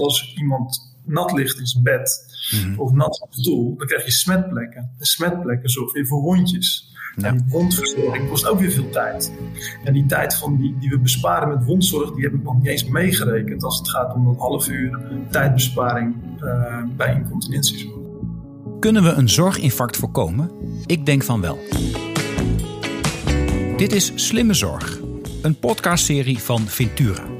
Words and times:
Want 0.00 0.12
als 0.12 0.34
iemand 0.36 0.94
nat 1.04 1.32
ligt 1.32 1.58
in 1.58 1.66
zijn 1.66 1.82
bed 1.82 2.24
mhm. 2.50 2.80
of 2.80 2.92
nat 2.92 3.20
op 3.20 3.32
de 3.32 3.40
stoel, 3.40 3.76
dan 3.76 3.86
krijg 3.86 4.04
je 4.04 4.10
smetplekken. 4.10 4.90
En 4.98 5.06
smetplekken 5.06 5.70
zorgen 5.70 5.94
weer 5.94 6.06
voor 6.06 6.20
wondjes. 6.20 6.88
En 7.16 7.36
die 7.36 7.44
wondverzorging 7.48 8.28
kost 8.28 8.46
ook 8.46 8.58
weer 8.58 8.70
veel 8.70 8.90
tijd. 8.90 9.32
En 9.84 9.92
die 9.92 10.06
tijd 10.06 10.34
van 10.34 10.56
die, 10.56 10.76
die 10.78 10.90
we 10.90 10.98
besparen 10.98 11.48
met 11.48 11.64
wondzorg, 11.64 12.12
die 12.12 12.24
heb 12.24 12.34
ik 12.34 12.42
nog 12.42 12.56
niet 12.56 12.66
eens 12.66 12.84
meegerekend 12.84 13.64
als 13.64 13.78
het 13.78 13.88
gaat 13.88 14.14
om 14.14 14.24
dat 14.24 14.36
half 14.36 14.68
uur 14.68 15.00
tijdbesparing 15.30 16.16
uh, 16.42 16.82
bij 16.96 17.14
incontinentiezorg. 17.14 17.98
Kunnen 18.80 19.02
we 19.02 19.08
een 19.08 19.28
zorginfarct 19.28 19.96
voorkomen? 19.96 20.50
Ik 20.86 21.06
denk 21.06 21.22
van 21.22 21.40
wel. 21.40 21.58
Dit 23.76 23.92
is 23.92 24.12
Slimme 24.14 24.54
Zorg, 24.54 24.98
een 25.42 25.58
podcastserie 25.58 26.38
van 26.38 26.60
Ventura. 26.60 27.39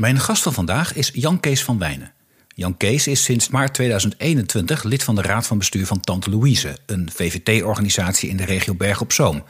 Mijn 0.00 0.20
gast 0.20 0.42
van 0.42 0.52
vandaag 0.52 0.94
is 0.94 1.10
Jan 1.14 1.40
Kees 1.40 1.64
van 1.64 1.78
Wijnen. 1.78 2.12
Jan 2.48 2.76
Kees 2.76 3.06
is 3.06 3.24
sinds 3.24 3.48
maart 3.48 3.74
2021 3.74 4.82
lid 4.82 5.02
van 5.02 5.14
de 5.14 5.22
Raad 5.22 5.46
van 5.46 5.58
Bestuur 5.58 5.86
van 5.86 6.00
Tante 6.00 6.30
Louise, 6.30 6.78
een 6.86 7.10
VVT-organisatie 7.14 8.28
in 8.28 8.36
de 8.36 8.44
regio 8.44 8.74
Berg 8.74 9.00
op 9.00 9.12
Zoom. 9.12 9.44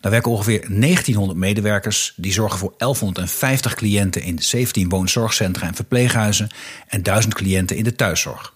Daar 0.00 0.10
werken 0.10 0.30
ongeveer 0.30 0.60
1900 0.60 1.38
medewerkers 1.38 2.12
die 2.16 2.32
zorgen 2.32 2.58
voor 2.58 2.74
1150 2.76 3.74
cliënten 3.74 4.22
in 4.22 4.38
17 4.38 4.88
woonzorgcentra 4.88 5.66
en 5.66 5.74
verpleeghuizen 5.74 6.48
en 6.88 7.02
1000 7.02 7.34
cliënten 7.34 7.76
in 7.76 7.84
de 7.84 7.94
thuiszorg. 7.94 8.52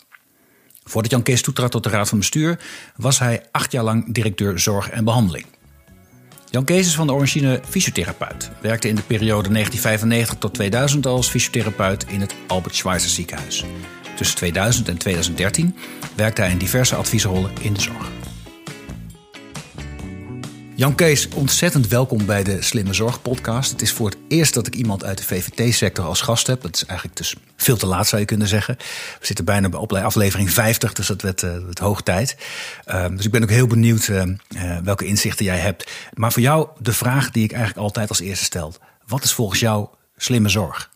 Voordat 0.84 1.10
Jan 1.10 1.22
Kees 1.22 1.42
toetrad 1.42 1.70
tot 1.70 1.82
de 1.82 1.90
Raad 1.90 2.08
van 2.08 2.18
Bestuur 2.18 2.58
was 2.96 3.18
hij 3.18 3.42
acht 3.50 3.72
jaar 3.72 3.84
lang 3.84 4.14
directeur 4.14 4.58
zorg 4.58 4.90
en 4.90 5.04
behandeling. 5.04 5.46
Jan 6.50 6.64
Kees 6.64 6.86
is 6.86 6.94
van 6.94 7.06
de 7.06 7.12
origine 7.12 7.60
fysiotherapeut. 7.68 8.50
Werkte 8.60 8.88
in 8.88 8.94
de 8.94 9.02
periode 9.02 9.48
1995 9.48 10.38
tot 10.38 10.54
2000 10.54 11.06
als 11.06 11.28
fysiotherapeut 11.28 12.04
in 12.08 12.20
het 12.20 12.34
Albert 12.46 12.74
Schweitzer 12.74 13.10
ziekenhuis. 13.10 13.64
Tussen 14.16 14.36
2000 14.36 14.88
en 14.88 14.98
2013 14.98 15.76
werkte 16.16 16.40
hij 16.40 16.50
in 16.50 16.58
diverse 16.58 16.94
adviesrollen 16.94 17.50
in 17.60 17.72
de 17.72 17.80
zorg. 17.80 18.19
Jan 20.80 20.94
Kees, 20.94 21.28
ontzettend 21.28 21.88
welkom 21.88 22.26
bij 22.26 22.42
de 22.42 22.62
Slimme 22.62 22.92
Zorg 22.92 23.22
podcast. 23.22 23.70
Het 23.70 23.82
is 23.82 23.92
voor 23.92 24.08
het 24.08 24.18
eerst 24.28 24.54
dat 24.54 24.66
ik 24.66 24.74
iemand 24.74 25.04
uit 25.04 25.18
de 25.18 25.24
VVT-sector 25.24 26.04
als 26.04 26.20
gast 26.20 26.46
heb. 26.46 26.62
Dat 26.62 26.74
is 26.74 26.84
eigenlijk 26.84 27.18
dus 27.18 27.36
veel 27.56 27.76
te 27.76 27.86
laat 27.86 28.06
zou 28.06 28.20
je 28.20 28.26
kunnen 28.26 28.48
zeggen. 28.48 28.76
We 29.18 29.26
zitten 29.26 29.44
bijna 29.44 29.68
bij 29.68 30.04
aflevering 30.04 30.50
50, 30.50 30.92
dus 30.92 31.06
dat 31.06 31.22
werd 31.22 31.42
eh, 31.42 31.56
hoog 31.80 32.02
tijd. 32.02 32.36
Ehm, 32.84 33.16
dus 33.16 33.24
ik 33.24 33.30
ben 33.30 33.42
ook 33.42 33.50
heel 33.50 33.66
benieuwd 33.66 34.08
uh, 34.08 34.24
welke 34.84 35.06
inzichten 35.06 35.44
jij 35.44 35.58
hebt. 35.58 35.90
Maar 36.14 36.32
voor 36.32 36.42
jou 36.42 36.68
de 36.78 36.92
vraag 36.92 37.30
die 37.30 37.44
ik 37.44 37.52
eigenlijk 37.52 37.82
altijd 37.82 38.08
als 38.08 38.20
eerste 38.20 38.44
stel. 38.44 38.74
Wat 39.06 39.24
is 39.24 39.32
volgens 39.32 39.60
jou 39.60 39.88
slimme 40.16 40.48
zorg? 40.48 40.90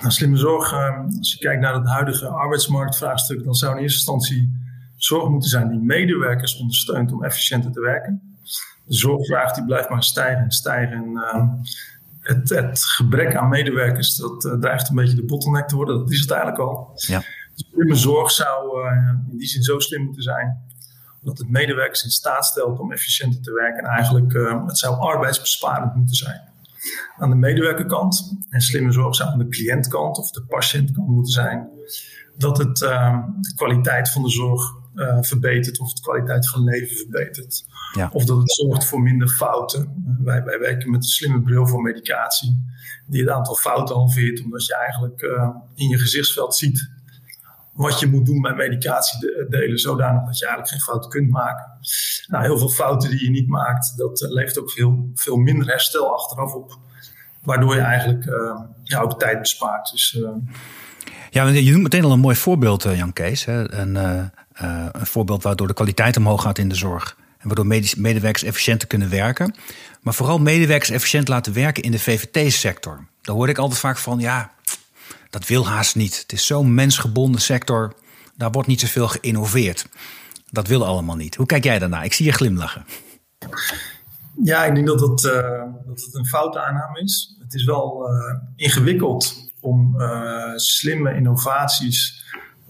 Nou, 0.00 0.12
slimme 0.12 0.36
zorg, 0.36 0.72
ehm, 0.72 1.18
als 1.18 1.32
je 1.32 1.38
kijkt 1.38 1.60
naar 1.60 1.74
het 1.74 1.86
huidige 1.86 2.26
arbeidsmarktvraagstuk, 2.26 3.44
dan 3.44 3.54
zou 3.54 3.76
in 3.76 3.82
eerste 3.82 3.98
instantie 3.98 4.70
zorg 5.04 5.28
moeten 5.28 5.50
zijn 5.50 5.68
die 5.68 5.78
medewerkers 5.78 6.56
ondersteunt 6.56 7.12
om 7.12 7.24
efficiënter 7.24 7.72
te 7.72 7.80
werken. 7.80 8.36
De 8.84 8.94
zorgvraag 8.94 9.52
die 9.52 9.64
blijft 9.64 9.88
maar 9.88 10.02
stijgen 10.02 10.42
en 10.44 10.50
stijgen. 10.50 10.96
En, 10.96 11.10
uh, 11.10 11.44
het, 12.20 12.48
het, 12.48 12.84
gebrek 12.84 13.36
aan 13.36 13.48
medewerkers, 13.48 14.16
dat 14.16 14.44
uh, 14.44 14.52
dreigt 14.52 14.88
een 14.88 14.94
beetje 14.94 15.16
de 15.16 15.24
bottleneck 15.24 15.68
te 15.68 15.76
worden. 15.76 15.98
Dat 15.98 16.10
is 16.10 16.20
het 16.20 16.30
eigenlijk 16.30 16.60
al. 16.60 16.92
Ja. 16.94 17.18
Dus 17.54 17.66
slimme 17.72 17.94
zorg 17.94 18.30
zou 18.30 18.84
uh, 18.84 19.08
in 19.30 19.38
die 19.38 19.46
zin 19.46 19.62
zo 19.62 19.78
slim 19.78 20.04
moeten 20.04 20.22
zijn 20.22 20.70
dat 21.20 21.38
het 21.38 21.48
medewerkers 21.48 22.04
in 22.04 22.10
staat 22.10 22.44
stelt 22.44 22.78
om 22.78 22.92
efficiënter 22.92 23.42
te 23.42 23.52
werken. 23.52 23.84
En 23.84 23.90
eigenlijk, 23.90 24.32
uh, 24.32 24.66
het 24.66 24.78
zou 24.78 25.00
arbeidsbesparend 25.00 25.94
moeten 25.94 26.16
zijn. 26.16 26.40
Aan 27.18 27.30
de 27.30 27.36
medewerkerkant 27.36 28.38
en 28.50 28.60
slimme 28.60 28.92
zorg 28.92 29.14
zou 29.14 29.30
aan 29.30 29.38
de 29.38 29.48
cliëntkant 29.48 30.18
of 30.18 30.30
de 30.30 30.42
patiëntkant 30.42 31.08
moeten 31.08 31.32
zijn. 31.32 31.68
Dat 32.36 32.58
het, 32.58 32.76
de 32.76 33.52
kwaliteit 33.54 34.10
van 34.10 34.22
de 34.22 34.30
zorg 34.30 34.80
uh, 34.94 35.18
verbetert 35.20 35.78
of 35.78 35.92
de 35.92 36.00
kwaliteit 36.00 36.48
van 36.48 36.64
leven 36.64 36.96
verbetert. 36.96 37.64
Ja. 37.92 38.10
Of 38.12 38.24
dat 38.24 38.38
het 38.38 38.52
zorgt 38.52 38.84
voor 38.84 39.00
minder 39.00 39.28
fouten. 39.28 40.16
wij, 40.22 40.44
wij 40.44 40.58
werken 40.58 40.90
met 40.90 41.02
een 41.02 41.08
slimme 41.08 41.42
bril 41.42 41.66
voor 41.66 41.82
medicatie, 41.82 42.64
die 43.06 43.20
het 43.20 43.30
aantal 43.30 43.54
fouten 43.54 43.94
halveert, 43.94 44.42
omdat 44.44 44.66
je 44.66 44.76
eigenlijk 44.76 45.22
uh, 45.22 45.48
in 45.74 45.88
je 45.88 45.98
gezichtsveld 45.98 46.54
ziet 46.54 46.90
wat 47.72 48.00
je 48.00 48.06
moet 48.06 48.26
doen 48.26 48.40
bij 48.40 48.54
medicatie 48.54 49.46
delen, 49.48 49.78
zodanig 49.78 50.24
dat 50.24 50.38
je 50.38 50.46
eigenlijk 50.46 50.74
geen 50.74 50.84
fouten 50.84 51.10
kunt 51.10 51.30
maken. 51.30 51.78
Nou, 52.26 52.44
heel 52.44 52.58
veel 52.58 52.68
fouten 52.68 53.10
die 53.10 53.24
je 53.24 53.30
niet 53.30 53.48
maakt, 53.48 53.96
dat 53.96 54.20
uh, 54.20 54.30
levert 54.30 54.58
ook 54.58 54.70
veel, 54.70 55.10
veel 55.14 55.36
minder 55.36 55.66
herstel 55.66 56.14
achteraf 56.14 56.54
op. 56.54 56.78
Waardoor 57.42 57.74
je 57.74 57.80
eigenlijk 57.80 58.24
ja, 58.82 59.00
ook 59.00 59.18
tijd 59.18 59.38
bespaart. 59.38 59.90
Dus, 59.90 60.18
ja, 61.30 61.46
je 61.46 61.70
noemt 61.70 61.82
meteen 61.82 62.04
al 62.04 62.12
een 62.12 62.18
mooi 62.18 62.36
voorbeeld, 62.36 62.82
Jan 62.82 63.12
Kees. 63.12 63.44
Hè? 63.44 63.72
Een, 63.72 63.96
uh, 64.62 64.86
een 64.92 65.06
voorbeeld 65.06 65.42
waardoor 65.42 65.66
de 65.66 65.74
kwaliteit 65.74 66.16
omhoog 66.16 66.42
gaat 66.42 66.58
in 66.58 66.68
de 66.68 66.74
zorg. 66.74 67.16
En 67.38 67.46
waardoor 67.46 67.66
medewerkers 67.96 68.42
efficiënter 68.42 68.88
kunnen 68.88 69.10
werken. 69.10 69.54
Maar 70.00 70.14
vooral 70.14 70.38
medewerkers 70.38 70.90
efficiënt 70.90 71.28
laten 71.28 71.52
werken 71.52 71.82
in 71.82 71.90
de 71.90 71.98
VVT-sector. 71.98 73.06
Daar 73.20 73.34
hoor 73.34 73.48
ik 73.48 73.58
altijd 73.58 73.80
vaak 73.80 73.98
van, 73.98 74.18
ja, 74.18 74.50
dat 75.30 75.46
wil 75.46 75.66
haast 75.66 75.96
niet. 75.96 76.18
Het 76.22 76.32
is 76.32 76.46
zo'n 76.46 76.74
mensgebonden 76.74 77.40
sector, 77.40 77.94
daar 78.36 78.50
wordt 78.50 78.68
niet 78.68 78.80
zoveel 78.80 79.08
geïnnoveerd. 79.08 79.86
Dat 80.50 80.66
wil 80.66 80.86
allemaal 80.86 81.16
niet. 81.16 81.34
Hoe 81.34 81.46
kijk 81.46 81.64
jij 81.64 81.78
daarna? 81.78 82.02
Ik 82.02 82.12
zie 82.12 82.26
je 82.26 82.32
glimlachen. 82.32 82.84
Ja, 84.42 84.64
ik 84.64 84.74
denk 84.74 84.86
dat 84.86 85.00
het, 85.00 85.22
uh, 85.22 85.62
dat 85.86 86.08
een 86.12 86.26
foute 86.26 86.60
aanname 86.60 87.00
is. 87.00 87.36
Het 87.38 87.54
is 87.54 87.64
wel 87.64 88.10
uh, 88.10 88.38
ingewikkeld 88.56 89.50
om 89.60 89.96
slimme 90.56 91.14
innovaties 91.14 92.21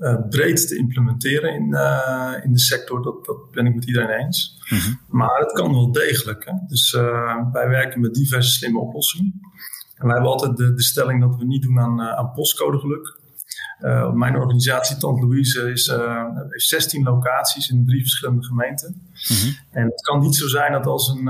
uh, 0.02 0.16
breed 0.28 0.68
te 0.68 0.76
implementeren 0.76 1.54
in, 1.54 1.68
uh, 1.68 2.32
in 2.42 2.52
de 2.52 2.58
sector. 2.58 3.02
Dat, 3.02 3.24
dat 3.24 3.50
ben 3.50 3.66
ik 3.66 3.74
met 3.74 3.84
iedereen 3.84 4.24
eens. 4.24 4.62
Mhm. 4.68 4.94
Maar 5.08 5.38
het 5.38 5.52
kan 5.52 5.72
wel 5.72 5.92
degelijk. 5.92 6.44
Hè? 6.44 6.52
Dus 6.66 6.92
uh, 6.92 7.52
wij 7.52 7.68
werken 7.68 8.00
met 8.00 8.14
diverse 8.14 8.50
slimme 8.50 8.78
oplossingen. 8.78 9.41
En 9.96 10.06
wij 10.06 10.14
hebben 10.14 10.32
altijd 10.32 10.56
de, 10.56 10.74
de 10.74 10.82
stelling 10.82 11.20
dat 11.20 11.36
we 11.36 11.44
niet 11.44 11.62
doen 11.62 11.80
aan, 11.80 12.00
aan 12.00 12.32
postcodegeluk. 12.32 13.20
mijn 14.12 14.36
organisatie, 14.36 14.96
Tant 14.96 15.20
Louise, 15.20 15.72
is, 15.72 15.86
heeft 16.48 16.68
16 16.68 17.02
locaties 17.02 17.70
in 17.70 17.86
drie 17.86 18.00
verschillende 18.00 18.44
gemeenten. 18.44 19.02
Mhm. 19.28 19.52
En 19.70 19.84
het 19.84 20.00
kan 20.00 20.20
niet 20.20 20.34
zo 20.34 20.48
zijn 20.48 20.72
dat 20.72 20.86
als 20.86 21.08
een, 21.08 21.26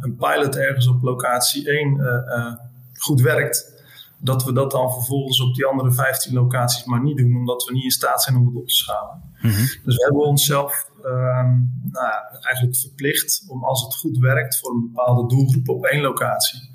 een 0.00 0.16
pilot 0.16 0.56
ergens 0.56 0.88
op 0.88 1.02
locatie 1.02 1.70
1 1.70 2.60
goed 2.98 3.20
werkt, 3.20 3.79
dat 4.20 4.44
we 4.44 4.52
dat 4.52 4.70
dan 4.70 4.92
vervolgens 4.92 5.40
op 5.40 5.54
die 5.54 5.64
andere 5.64 5.92
15 5.92 6.34
locaties 6.34 6.84
maar 6.84 7.02
niet 7.02 7.16
doen, 7.16 7.36
omdat 7.36 7.64
we 7.64 7.72
niet 7.72 7.84
in 7.84 7.90
staat 7.90 8.22
zijn 8.22 8.36
om 8.36 8.46
het 8.46 8.56
op 8.56 8.68
te 8.68 8.74
schalen. 8.74 9.22
Mhm. 9.42 9.66
Dus 9.84 9.96
we 9.96 10.04
hebben 10.04 10.24
onszelf 10.24 10.90
ehm, 11.04 11.58
nou, 11.82 12.14
eigenlijk 12.40 12.76
verplicht 12.76 13.44
om 13.48 13.64
als 13.64 13.82
het 13.82 13.94
goed 13.94 14.18
werkt 14.18 14.58
voor 14.58 14.74
een 14.74 14.80
bepaalde 14.80 15.28
doelgroep 15.34 15.68
op 15.68 15.84
één 15.84 16.02
locatie, 16.02 16.70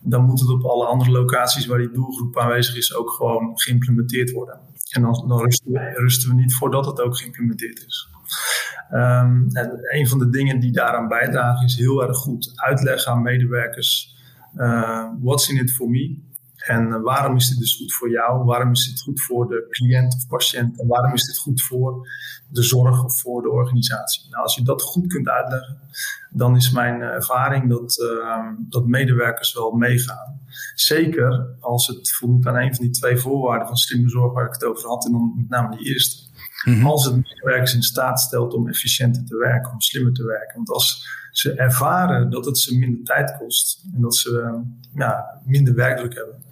dan 0.00 0.24
moet 0.24 0.40
het 0.40 0.48
op 0.48 0.64
alle 0.64 0.86
andere 0.86 1.10
locaties 1.10 1.66
waar 1.66 1.78
die 1.78 1.90
doelgroep 1.90 2.38
aanwezig 2.38 2.76
is 2.76 2.94
ook 2.94 3.10
gewoon 3.10 3.52
geïmplementeerd 3.54 4.30
worden. 4.30 4.60
En 4.90 5.02
dan, 5.02 5.24
dan 5.28 5.40
rusten, 5.40 5.72
we, 5.72 5.92
rusten, 5.94 6.28
we, 6.28 6.34
niet 6.34 6.54
voordat 6.54 6.86
het 6.86 7.00
ook 7.00 7.18
geïmplementeerd 7.18 7.84
is. 7.86 8.08
Um, 8.92 9.48
en 9.52 9.78
een 9.82 10.08
van 10.08 10.18
de 10.18 10.30
dingen 10.30 10.60
die 10.60 10.72
daaraan 10.72 11.08
bijdragen 11.08 11.66
is 11.66 11.76
heel 11.76 12.02
erg 12.02 12.16
goed 12.16 12.52
uitleggen 12.54 13.12
aan 13.12 13.22
medewerkers. 13.22 14.16
Uh, 14.56 15.08
what's 15.20 15.48
in 15.48 15.56
it 15.56 15.72
for 15.72 15.90
me? 15.90 16.25
En 16.66 17.02
waarom 17.02 17.36
is 17.36 17.48
dit 17.48 17.58
dus 17.58 17.76
goed 17.76 17.94
voor 17.94 18.10
jou? 18.10 18.44
Waarom 18.44 18.70
is 18.70 18.88
dit 18.88 19.00
goed 19.00 19.22
voor 19.22 19.48
de 19.48 19.66
cliënt 19.70 20.14
of 20.14 20.26
patiënt? 20.26 20.80
En 20.80 20.86
waarom 20.86 21.12
is 21.12 21.26
dit 21.26 21.38
goed 21.38 21.62
voor 21.62 22.08
de 22.48 22.62
zorg 22.62 23.04
of 23.04 23.20
voor 23.20 23.42
de 23.42 23.50
organisatie? 23.50 24.26
Nou, 24.30 24.42
als 24.42 24.54
je 24.54 24.62
dat 24.62 24.82
goed 24.82 25.06
kunt 25.06 25.28
uitleggen, 25.28 25.78
dan 26.30 26.56
is 26.56 26.70
mijn 26.70 27.00
ervaring 27.00 27.68
dat, 27.68 27.98
uh, 27.98 28.48
dat 28.58 28.86
medewerkers 28.86 29.54
wel 29.54 29.70
meegaan. 29.70 30.40
Zeker 30.74 31.56
als 31.60 31.86
het 31.86 32.12
voldoet 32.12 32.46
aan 32.46 32.56
een 32.56 32.74
van 32.74 32.84
die 32.84 32.94
twee 32.94 33.16
voorwaarden 33.16 33.66
van 33.66 33.76
slimme 33.76 34.08
zorg 34.08 34.32
waar 34.32 34.46
ik 34.46 34.52
het 34.52 34.64
over 34.64 34.88
had, 34.88 35.06
en 35.06 35.12
dan 35.12 35.32
met 35.36 35.48
name 35.48 35.76
die 35.76 35.86
eerste. 35.86 36.25
Mhm. 36.64 36.86
Als 36.86 37.04
het 37.04 37.14
medewerkers 37.16 37.74
in 37.74 37.82
staat 37.82 38.20
stelt 38.20 38.54
om 38.54 38.68
efficiënter 38.68 39.24
te 39.24 39.36
werken, 39.36 39.72
om 39.72 39.80
slimmer 39.80 40.12
te 40.12 40.24
werken. 40.24 40.56
Want 40.56 40.70
als 40.70 41.08
ze 41.30 41.52
ervaren 41.52 42.30
dat 42.30 42.44
het 42.44 42.58
ze 42.58 42.78
minder 42.78 43.04
tijd 43.04 43.36
kost 43.38 43.84
en 43.94 44.00
dat 44.00 44.16
ze 44.16 44.60
ja, 44.94 45.40
minder 45.44 45.74
werkdruk 45.74 46.14
hebben, 46.14 46.44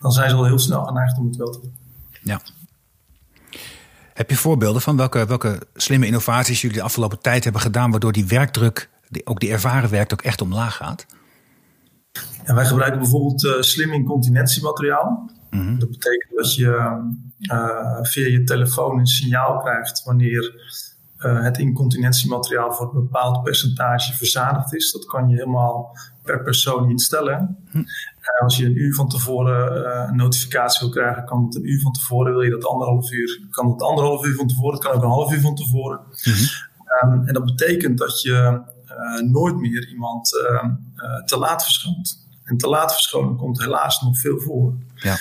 dan 0.00 0.12
zijn 0.12 0.30
ze 0.30 0.36
al 0.36 0.44
heel 0.44 0.58
snel 0.58 0.84
geneigd 0.84 1.18
om 1.18 1.26
het 1.26 1.36
wel 1.36 1.50
te 1.50 1.60
doen. 1.60 1.74
Ja. 2.22 2.40
Heb 4.14 4.30
je 4.30 4.36
voorbeelden 4.36 4.82
van 4.82 4.96
welke, 4.96 5.26
welke 5.26 5.58
slimme 5.74 6.06
innovaties 6.06 6.60
jullie 6.60 6.76
de 6.76 6.82
afgelopen 6.82 7.20
tijd 7.20 7.44
hebben 7.44 7.62
gedaan, 7.62 7.90
waardoor 7.90 8.12
die 8.12 8.26
werkdruk, 8.26 8.88
ook 9.24 9.40
die 9.40 9.50
ervaren 9.50 9.90
werkdruk, 9.90 10.22
echt 10.22 10.40
omlaag 10.40 10.76
gaat? 10.76 11.06
En 12.44 12.54
wij 12.54 12.66
gebruiken 12.66 13.00
bijvoorbeeld 13.00 13.44
uh, 13.44 13.60
slim 13.60 13.92
incontinentiemateriaal. 13.92 15.30
Mm 15.50 15.78
Dat 15.78 15.90
betekent 15.90 16.36
dat 16.36 16.54
je 16.54 17.00
uh, 17.40 17.98
via 18.02 18.28
je 18.28 18.44
telefoon 18.44 18.98
een 18.98 19.06
signaal 19.06 19.58
krijgt 19.58 20.02
wanneer 20.04 20.54
uh, 21.18 21.42
het 21.42 21.58
incontinentiemateriaal 21.58 22.72
voor 22.72 22.86
een 22.86 23.02
bepaald 23.02 23.42
percentage 23.42 24.16
verzadigd 24.16 24.74
is. 24.74 24.92
Dat 24.92 25.04
kan 25.04 25.28
je 25.28 25.36
helemaal 25.36 25.96
per 26.22 26.42
persoon 26.42 26.90
instellen. 26.90 27.56
Hm. 27.70 27.82
als 28.42 28.56
je 28.56 28.64
een 28.64 28.76
uur 28.76 28.94
van 28.94 29.08
tevoren 29.08 29.76
uh, 29.76 30.08
een 30.08 30.16
notificatie 30.16 30.80
wil 30.80 30.88
krijgen, 30.88 31.24
kan 31.24 31.44
het 31.44 31.54
een 31.54 31.70
uur 31.70 31.80
van 31.80 31.92
tevoren. 31.92 32.32
Wil 32.32 32.42
je 32.42 32.50
dat 32.50 32.64
anderhalf 32.64 33.12
uur, 33.12 33.40
kan 33.50 33.70
het 33.70 33.82
anderhalf 33.82 34.26
uur 34.26 34.34
van 34.34 34.48
tevoren. 34.48 34.72
Het 34.72 34.84
kan 34.84 34.92
ook 34.92 35.02
een 35.02 35.08
half 35.08 35.32
uur 35.32 35.40
van 35.40 35.54
tevoren. 35.54 36.00
Hm. 36.22 36.30
Um, 37.04 37.26
en 37.26 37.34
dat 37.34 37.44
betekent 37.44 37.98
dat 37.98 38.22
je 38.22 38.62
nooit 39.30 39.56
meer 39.56 39.88
iemand 39.88 40.30
ehm, 40.36 40.70
te 41.24 41.38
laat 41.38 41.62
verschoont. 41.62 42.28
En 42.44 42.56
te 42.56 42.68
laat 42.68 42.92
verschonen 42.92 43.36
komt 43.36 43.60
helaas 43.60 44.00
nog 44.00 44.18
veel 44.18 44.40
voor. 44.40 44.74
Ja. 45.02 45.16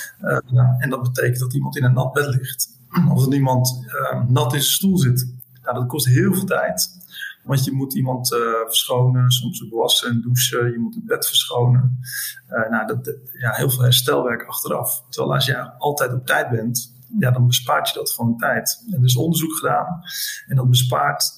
en 0.78 0.90
dat 0.90 1.02
betekent 1.02 1.40
dat 1.40 1.54
iemand 1.54 1.78
in 1.78 1.84
een 1.84 1.94
nat 1.94 2.14
bed 2.14 2.28
ligt. 2.28 2.78
Of 3.14 3.24
dat 3.24 3.34
iemand 3.34 3.86
ehm, 3.88 4.32
nat 4.32 4.54
in 4.54 4.62
zijn 4.62 4.74
stoel 4.74 4.98
zit. 4.98 5.34
Nou, 5.62 5.76
dat 5.76 5.88
kost 5.88 6.06
heel 6.06 6.34
veel 6.34 6.46
tijd. 6.46 6.98
Want 7.44 7.66
je 7.66 7.72
moet 7.72 7.94
iemand 7.94 8.32
uh, 8.32 8.40
verschonen, 8.66 9.32
soms 9.32 9.66
wassen 9.70 10.10
en 10.10 10.22
douchen. 10.22 10.72
Je 10.72 10.80
moet 10.80 10.96
het 10.96 11.06
bed 11.06 11.28
verschonen. 11.28 12.00
Nou, 12.70 12.88
dat, 12.88 13.18
ja, 13.40 13.52
heel 13.52 13.70
veel 13.70 13.82
herstelwerk 13.82 14.44
achteraf. 14.44 15.04
Terwijl 15.10 15.34
als 15.34 15.46
je 15.46 15.72
altijd 15.78 16.14
op 16.14 16.26
tijd 16.26 16.50
bent, 16.50 16.94
ja, 17.20 17.32
dan 17.32 17.48
bespaart 17.48 17.90
je 17.90 17.94
dat 17.94 18.12
gewoon 18.12 18.38
tijd. 18.38 18.84
En 18.92 18.98
er 18.98 19.06
is 19.06 19.16
onderzoek 19.16 19.58
gedaan. 19.58 20.02
En 20.48 20.56
dat 20.56 20.70
bespaart 20.70 21.32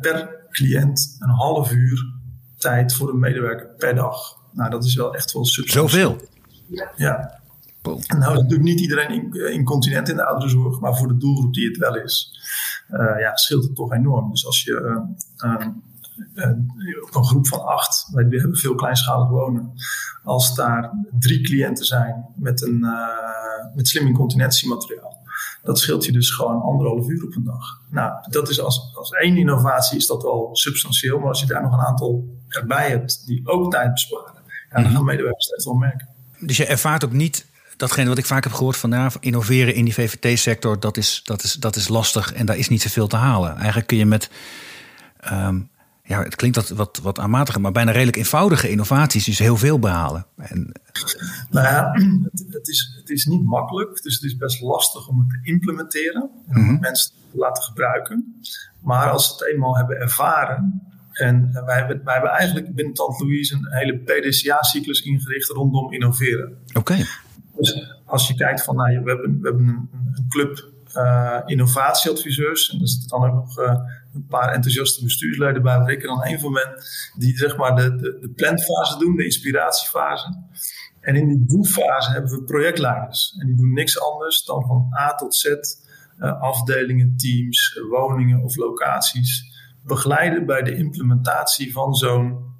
per 0.00 0.46
cliënt 0.50 1.16
een 1.18 1.30
half 1.30 1.72
uur 1.72 2.12
tijd 2.56 2.94
voor 2.94 3.08
een 3.08 3.18
medewerker 3.18 3.66
per 3.66 3.94
dag. 3.94 4.38
Nou, 4.52 4.70
dat 4.70 4.84
is 4.84 4.94
wel 4.94 5.14
echt 5.14 5.32
wel 5.32 5.44
substantieel. 5.44 6.10
Zoveel? 6.10 6.28
Ja. 6.96 7.42
Nou 7.84 8.32
is 8.32 8.40
natuurlijk 8.40 8.62
niet 8.62 8.80
iedereen 8.80 9.32
incontinent 9.32 10.08
in 10.08 10.16
de 10.16 10.26
ouderenzorg, 10.26 10.80
maar 10.80 10.96
voor 10.96 11.08
de 11.08 11.16
doelgroep 11.16 11.54
die 11.54 11.68
het 11.68 11.76
wel 11.76 11.96
is, 11.96 12.40
uh, 12.90 13.20
ja, 13.20 13.36
scheelt 13.36 13.64
het 13.64 13.74
toch 13.74 13.92
enorm. 13.92 14.30
Dus 14.30 14.46
als 14.46 14.62
je 14.62 15.04
uh, 15.44 15.66
op 17.02 17.14
een 17.14 17.24
groep 17.24 17.48
van 17.48 17.64
acht, 17.64 18.08
wij 18.12 18.26
hebben 18.28 18.56
veel 18.56 18.74
kleinschalig 18.74 19.28
wonen, 19.28 19.72
als 20.22 20.54
daar 20.54 20.90
drie 21.18 21.40
cliënten 21.40 21.84
zijn 21.84 22.26
met, 22.36 22.62
een, 22.62 22.86
met 23.74 23.88
slim 23.88 24.06
incontinentiemateriaal, 24.06 25.22
dat 25.62 25.78
scheelt 25.78 26.04
je 26.04 26.12
dus 26.12 26.30
gewoon 26.30 26.62
anderhalf 26.62 27.08
uur 27.08 27.24
op 27.24 27.34
een 27.34 27.44
dag. 27.44 27.80
Nou, 27.90 28.12
dat 28.30 28.48
is 28.48 28.60
als, 28.60 28.92
als 28.94 29.10
één 29.10 29.36
innovatie 29.36 29.96
is 29.96 30.06
dat 30.06 30.24
al 30.24 30.48
substantieel, 30.52 31.18
maar 31.18 31.28
als 31.28 31.40
je 31.40 31.46
daar 31.46 31.62
nog 31.62 31.72
een 31.72 31.86
aantal 31.86 32.24
erbij 32.48 32.88
hebt 32.88 33.26
die 33.26 33.48
ook 33.48 33.70
tijd 33.70 33.92
besparen, 33.92 34.42
ja, 34.44 34.74
dan 34.74 34.82
mhm. 34.82 34.94
gaan 34.94 35.04
medewerkers 35.04 35.48
het 35.48 35.64
wel 35.64 35.74
merken. 35.74 36.08
Dus 36.40 36.56
je 36.56 36.66
ervaart 36.66 37.04
ook 37.04 37.12
niet 37.12 37.46
datgene 37.76 38.08
wat 38.08 38.18
ik 38.18 38.26
vaak 38.26 38.44
heb 38.44 38.52
gehoord 38.52 38.76
van 38.76 38.90
nou, 38.90 39.10
innoveren 39.20 39.74
in 39.74 39.84
die 39.84 39.94
VVT-sector, 39.94 40.80
dat 40.80 40.96
is, 40.96 41.20
dat, 41.24 41.42
is, 41.42 41.54
dat 41.54 41.76
is 41.76 41.88
lastig 41.88 42.32
en 42.32 42.46
daar 42.46 42.56
is 42.56 42.68
niet 42.68 42.82
zoveel 42.82 43.06
te 43.06 43.16
halen. 43.16 43.56
Eigenlijk 43.56 43.86
kun 43.86 43.96
je 43.96 44.06
met, 44.06 44.30
ehm, 45.20 45.60
ja, 46.02 46.22
het 46.22 46.36
klinkt 46.36 46.56
wat, 46.56 46.68
wat, 46.68 47.00
wat 47.02 47.18
aanmatiger, 47.18 47.60
maar 47.60 47.72
bijna 47.72 47.90
redelijk 47.90 48.16
eenvoudige 48.16 48.70
innovaties 48.70 49.24
dus 49.24 49.38
heel 49.38 49.56
veel 49.56 49.78
behalen. 49.78 50.26
En, 50.36 50.72
nou 51.50 51.66
ja, 51.66 51.90
het, 52.22 52.44
het, 52.50 52.68
is, 52.68 52.94
het 52.98 53.10
is 53.10 53.24
niet 53.24 53.44
makkelijk, 53.44 54.02
dus 54.02 54.14
het 54.14 54.24
is 54.24 54.36
best 54.36 54.60
lastig 54.60 55.08
om 55.08 55.18
het 55.18 55.28
te 55.28 55.38
implementeren 55.42 56.30
en 56.48 56.56
om 56.56 56.62
mhm. 56.62 56.80
mensen 56.80 57.10
te 57.30 57.38
laten 57.38 57.62
gebruiken. 57.62 58.42
Maar 58.80 59.10
als 59.10 59.26
ze 59.26 59.32
het 59.32 59.52
eenmaal 59.52 59.76
hebben 59.76 59.96
ervaren, 59.96 60.92
en 61.14 61.52
wij 61.64 61.76
hebben, 61.76 62.04
wij 62.04 62.12
hebben 62.12 62.30
eigenlijk 62.30 62.74
binnen 62.74 62.94
Tante 62.94 63.24
Louise 63.24 63.54
een 63.54 63.66
hele 63.68 63.98
PDCA-cyclus 63.98 65.02
ingericht 65.02 65.48
rondom 65.48 65.92
innoveren. 65.92 66.56
Oké. 66.72 67.06
Dus 67.56 67.98
als 68.04 68.28
je 68.28 68.34
kijkt 68.34 68.64
van, 68.64 68.76
nou, 68.76 69.00
we 69.02 69.10
hebben, 69.10 69.40
we 69.40 69.48
hebben 69.48 69.66
een, 69.66 70.28
club 70.28 70.72
uh, 70.96 71.40
innovatieadviseurs. 71.44 72.70
En 72.70 72.80
er 72.80 72.88
zitten 72.88 73.08
dan 73.08 73.24
ook 73.24 73.34
nog 73.34 73.58
uh, 73.58 73.80
een 74.14 74.26
paar 74.26 74.52
enthousiaste 74.52 75.04
bestuursleden 75.04 75.62
bij, 75.62 75.78
waar 75.78 75.90
ik 75.90 76.02
er 76.02 76.08
dan 76.08 76.26
een 76.26 76.40
van 76.40 76.52
ben, 76.52 76.82
die 77.18 77.36
zeg 77.36 77.56
maar 77.56 77.76
de, 77.76 77.96
de, 77.96 78.18
de 78.20 78.28
planfase 78.28 78.98
doen, 78.98 79.16
de 79.16 79.24
inspiratiefase. 79.24 80.42
En 81.00 81.16
in 81.16 81.28
die 81.28 81.46
doelfase 81.46 82.10
hebben 82.10 82.30
we 82.30 82.44
projectleiders. 82.44 83.36
En 83.38 83.46
die 83.46 83.56
doen 83.56 83.72
niks 83.72 84.00
anders 84.00 84.44
dan 84.44 84.66
van 84.66 84.88
A 84.98 85.14
tot 85.14 85.34
Z 85.34 85.44
uh, 85.44 86.40
afdelingen, 86.40 87.16
teams, 87.16 87.80
woningen 87.90 88.42
of 88.42 88.56
locaties 88.56 89.52
begeleiden 89.84 90.46
bij 90.46 90.62
de 90.62 90.76
implementatie 90.76 91.72
van 91.72 91.94
zo'n 91.94 92.54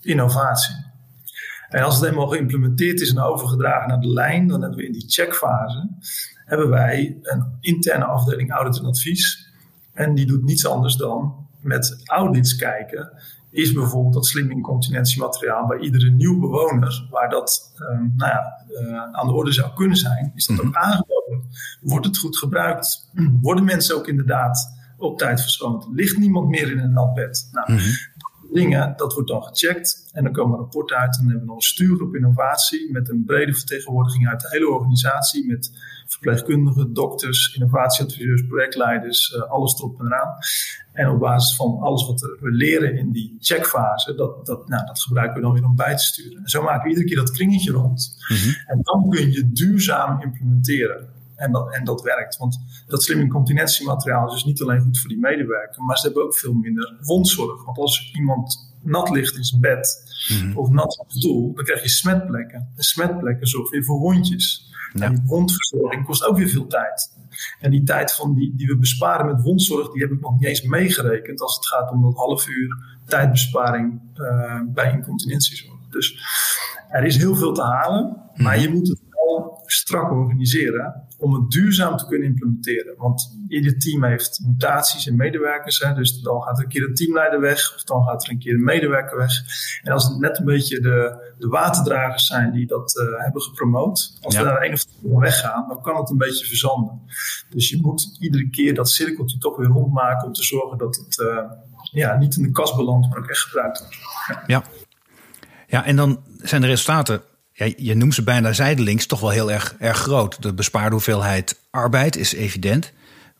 innovatie. 0.00 0.74
En 1.68 1.82
als 1.82 2.00
het 2.00 2.10
eenmaal 2.10 2.26
geïmplementeerd 2.26 3.00
is 3.00 3.10
en 3.10 3.20
overgedragen 3.20 3.88
naar 3.88 4.00
de 4.00 4.12
lijn, 4.12 4.48
dan 4.48 4.60
hebben 4.60 4.78
we 4.78 4.86
in 4.86 4.92
die 4.92 5.04
checkfase 5.08 5.88
hebben 6.48 6.68
wij 6.68 7.18
een 7.22 7.44
interne 7.60 8.04
afdeling 8.04 8.52
audit 8.52 8.78
en 8.78 8.84
advies. 8.84 9.52
En 9.92 10.14
die 10.14 10.26
doet 10.26 10.44
niets 10.44 10.66
anders 10.66 10.96
dan 10.96 11.46
met 11.60 12.00
audits 12.04 12.56
kijken. 12.56 13.12
Is 13.50 13.72
bijvoorbeeld 13.72 14.14
dat 14.14 14.26
slim 14.26 14.50
incontinentiemateriaal 14.50 15.66
bij 15.66 15.78
iedere 15.78 16.10
nieuw 16.10 16.40
bewoner, 16.40 17.06
waar 17.10 17.30
dat 17.30 17.72
um, 17.78 18.12
nou 18.16 18.32
ja, 18.32 18.64
uh, 18.80 19.02
aan 19.12 19.26
de 19.26 19.32
orde 19.32 19.52
zou 19.52 19.72
kunnen 19.74 19.96
zijn, 19.96 20.32
is 20.34 20.46
dat 20.46 20.60
ook 20.60 20.64
mhm. 20.64 20.76
aangeboden? 20.76 21.42
Wordt 21.80 22.06
het 22.06 22.18
goed 22.18 22.36
gebruikt? 22.36 23.10
Worden 23.40 23.64
mensen 23.64 23.96
ook 23.96 24.08
inderdaad 24.08 24.76
op 24.96 25.18
tijd 25.18 25.40
verschoond? 25.40 25.86
Ligt 25.92 26.18
niemand 26.18 26.48
meer 26.48 26.70
in 26.70 26.78
een 26.78 26.92
nat 26.92 27.14
bed? 27.14 27.48
Nou, 27.52 27.72
mm 27.72 27.78
dingen, 28.52 28.94
dat 28.96 29.14
wordt 29.14 29.28
dan 29.28 29.42
gecheckt 29.42 30.10
en 30.12 30.24
dan 30.24 30.32
komen 30.32 30.58
rapporten 30.58 30.96
uit. 30.96 31.16
En 31.16 31.22
dan 31.22 31.30
hebben 31.30 31.46
we 31.46 31.52
nog 31.52 31.56
een 31.56 31.68
stuurgroep 31.68 32.14
innovatie 32.14 32.92
met 32.92 33.08
een 33.08 33.24
brede 33.26 33.54
vertegenwoordiging 33.54 34.28
uit 34.28 34.40
de 34.40 34.48
hele 34.50 34.68
organisatie. 34.68 35.46
Met 35.46 35.70
verpleegkundigen, 36.06 36.92
dokters, 36.92 37.54
innovatieadviseurs, 37.54 38.46
projectleiders, 38.46 39.34
uh, 39.36 39.42
alles 39.42 39.78
erop 39.78 40.00
en 40.00 40.06
eraan. 40.06 40.38
En 40.92 41.08
op 41.08 41.18
basis 41.18 41.56
van 41.56 41.78
alles 41.78 42.06
wat 42.06 42.20
we 42.20 42.50
leren 42.50 42.96
in 42.96 43.10
die 43.10 43.36
checkfase, 43.40 44.14
dat, 44.14 44.46
dat, 44.46 44.68
nou, 44.68 44.86
dat 44.86 45.00
gebruiken 45.00 45.36
we 45.36 45.42
dan 45.42 45.52
weer 45.52 45.64
om 45.64 45.76
bij 45.76 45.96
te 45.96 46.04
sturen. 46.04 46.42
En 46.42 46.48
zo 46.48 46.62
maken 46.62 46.82
we 46.82 46.88
iedere 46.88 47.06
keer 47.06 47.16
dat 47.16 47.30
kringetje 47.30 47.72
rond. 47.72 48.16
Mhm. 48.28 48.48
En 48.66 48.78
dan 48.82 49.08
kun 49.10 49.32
je 49.32 49.52
duurzaam 49.52 50.22
implementeren. 50.22 51.08
En 51.38 51.52
dat, 51.52 51.74
en 51.74 51.84
dat 51.84 52.02
werkt. 52.02 52.36
Want 52.36 52.58
dat 52.86 53.02
slim 53.02 53.20
incontinentiemateriaal 53.20 54.26
is 54.26 54.32
dus 54.32 54.44
niet 54.44 54.62
alleen 54.62 54.80
goed 54.80 54.98
voor 54.98 55.08
die 55.08 55.18
medewerker, 55.18 55.82
maar 55.82 55.98
ze 55.98 56.06
hebben 56.06 56.24
ook 56.24 56.36
veel 56.36 56.52
minder 56.52 56.96
wondzorg. 57.00 57.64
Want 57.64 57.78
als 57.78 58.12
iemand 58.14 58.72
nat 58.82 59.10
ligt 59.10 59.36
in 59.36 59.44
zijn 59.44 59.60
bed 59.60 60.02
mhm. 60.28 60.56
of 60.56 60.68
nat 60.68 60.98
op 60.98 61.10
de 61.10 61.18
stoel, 61.18 61.54
dan 61.54 61.64
krijg 61.64 61.82
je 61.82 61.88
smetplekken. 61.88 62.68
En 62.76 62.82
smetplekken 62.82 63.46
zorgen 63.46 63.70
weer 63.70 63.84
voor 63.84 63.98
wondjes. 63.98 64.66
En 64.92 65.14
die 65.14 65.22
wondverzorging 65.26 66.04
kost 66.04 66.24
ook 66.24 66.36
weer 66.36 66.48
veel 66.48 66.66
tijd. 66.66 67.16
En 67.60 67.70
die 67.70 67.82
tijd 67.82 68.12
van 68.12 68.34
die, 68.34 68.56
die 68.56 68.66
we 68.66 68.76
besparen 68.76 69.26
met 69.26 69.42
wondzorg, 69.42 69.92
die 69.92 70.02
heb 70.02 70.10
ik 70.10 70.20
nog 70.20 70.32
niet 70.32 70.44
eens 70.44 70.62
meegerekend 70.62 71.40
als 71.40 71.56
het 71.56 71.66
gaat 71.66 71.90
om 71.90 72.02
dat 72.02 72.14
half 72.14 72.48
uur 72.48 72.98
tijdbesparing 73.06 74.00
uh, 74.14 74.60
bij 74.66 74.92
incontinentiezorg. 74.92 75.80
Dus 75.90 76.18
er 76.88 77.04
is 77.04 77.16
heel 77.16 77.34
veel 77.34 77.52
te 77.52 77.62
halen, 77.62 78.16
maar 78.34 78.54
mhm. 78.54 78.62
je 78.62 78.70
moet 78.70 78.88
het 78.88 79.00
strak 79.72 80.10
organiseren 80.10 81.06
om 81.18 81.34
het 81.34 81.50
duurzaam 81.50 81.96
te 81.96 82.06
kunnen 82.06 82.28
implementeren. 82.28 82.94
Want 82.96 83.38
ieder 83.48 83.78
team 83.78 84.04
heeft 84.04 84.40
mutaties 84.46 85.06
en 85.06 85.16
medewerkers. 85.16 85.78
Hè, 85.78 85.94
dus 85.94 86.20
dan 86.20 86.42
gaat 86.42 86.58
er 86.58 86.64
een 86.64 86.70
keer 86.70 86.88
een 86.88 86.94
teamleider 86.94 87.40
weg, 87.40 87.74
of 87.74 87.82
dan 87.82 88.04
gaat 88.04 88.24
er 88.24 88.30
een 88.30 88.38
keer 88.38 88.54
een 88.54 88.64
medewerker 88.64 89.16
weg. 89.16 89.32
En 89.82 89.92
als 89.92 90.08
het 90.08 90.18
net 90.18 90.38
een 90.38 90.44
beetje 90.44 90.80
de, 90.80 91.32
de 91.38 91.48
waterdragers 91.48 92.26
zijn 92.26 92.52
die 92.52 92.66
dat 92.66 92.96
uh, 92.96 93.22
hebben 93.22 93.42
gepromoot, 93.42 94.18
als 94.20 94.36
we 94.36 94.42
daar 94.42 94.62
een 94.62 94.72
of 94.72 94.84
andere 95.02 95.20
weggaan, 95.20 95.68
dan 95.68 95.82
kan 95.82 95.96
het 95.96 96.10
een 96.10 96.18
beetje 96.18 96.46
verzanden. 96.46 97.00
Dus 97.50 97.68
je 97.68 97.78
moet 97.80 98.16
iedere 98.20 98.50
keer 98.50 98.74
dat 98.74 98.90
cirkeltje 98.90 99.38
toch 99.38 99.56
weer 99.56 99.68
rondmaken 99.68 100.26
om 100.26 100.32
te 100.32 100.44
zorgen 100.44 100.78
dat 100.78 100.96
het 100.96 101.18
uh, 101.18 101.50
ja, 101.92 102.16
niet 102.16 102.36
in 102.36 102.42
de 102.42 102.50
kast 102.50 102.76
belandt, 102.76 103.08
maar 103.08 103.18
ook 103.18 103.28
echt 103.28 103.40
gebruikt 103.40 103.78
wordt. 103.78 103.96
Ja. 104.28 104.42
ja. 104.46 104.62
Ja, 105.70 105.84
en 105.84 105.96
dan 105.96 106.22
zijn 106.38 106.60
de 106.60 106.66
resultaten 106.66 107.22
ja, 107.58 107.72
je 107.76 107.94
noemt 107.94 108.14
ze 108.14 108.22
bijna 108.22 108.52
zijdelings, 108.52 109.06
toch 109.06 109.20
wel 109.20 109.30
heel 109.30 109.52
erg, 109.52 109.74
erg 109.78 109.96
groot. 109.96 110.42
De 110.42 110.54
bespaarde 110.54 110.90
hoeveelheid 110.90 111.60
arbeid 111.70 112.16
is 112.16 112.32
evident. 112.32 112.92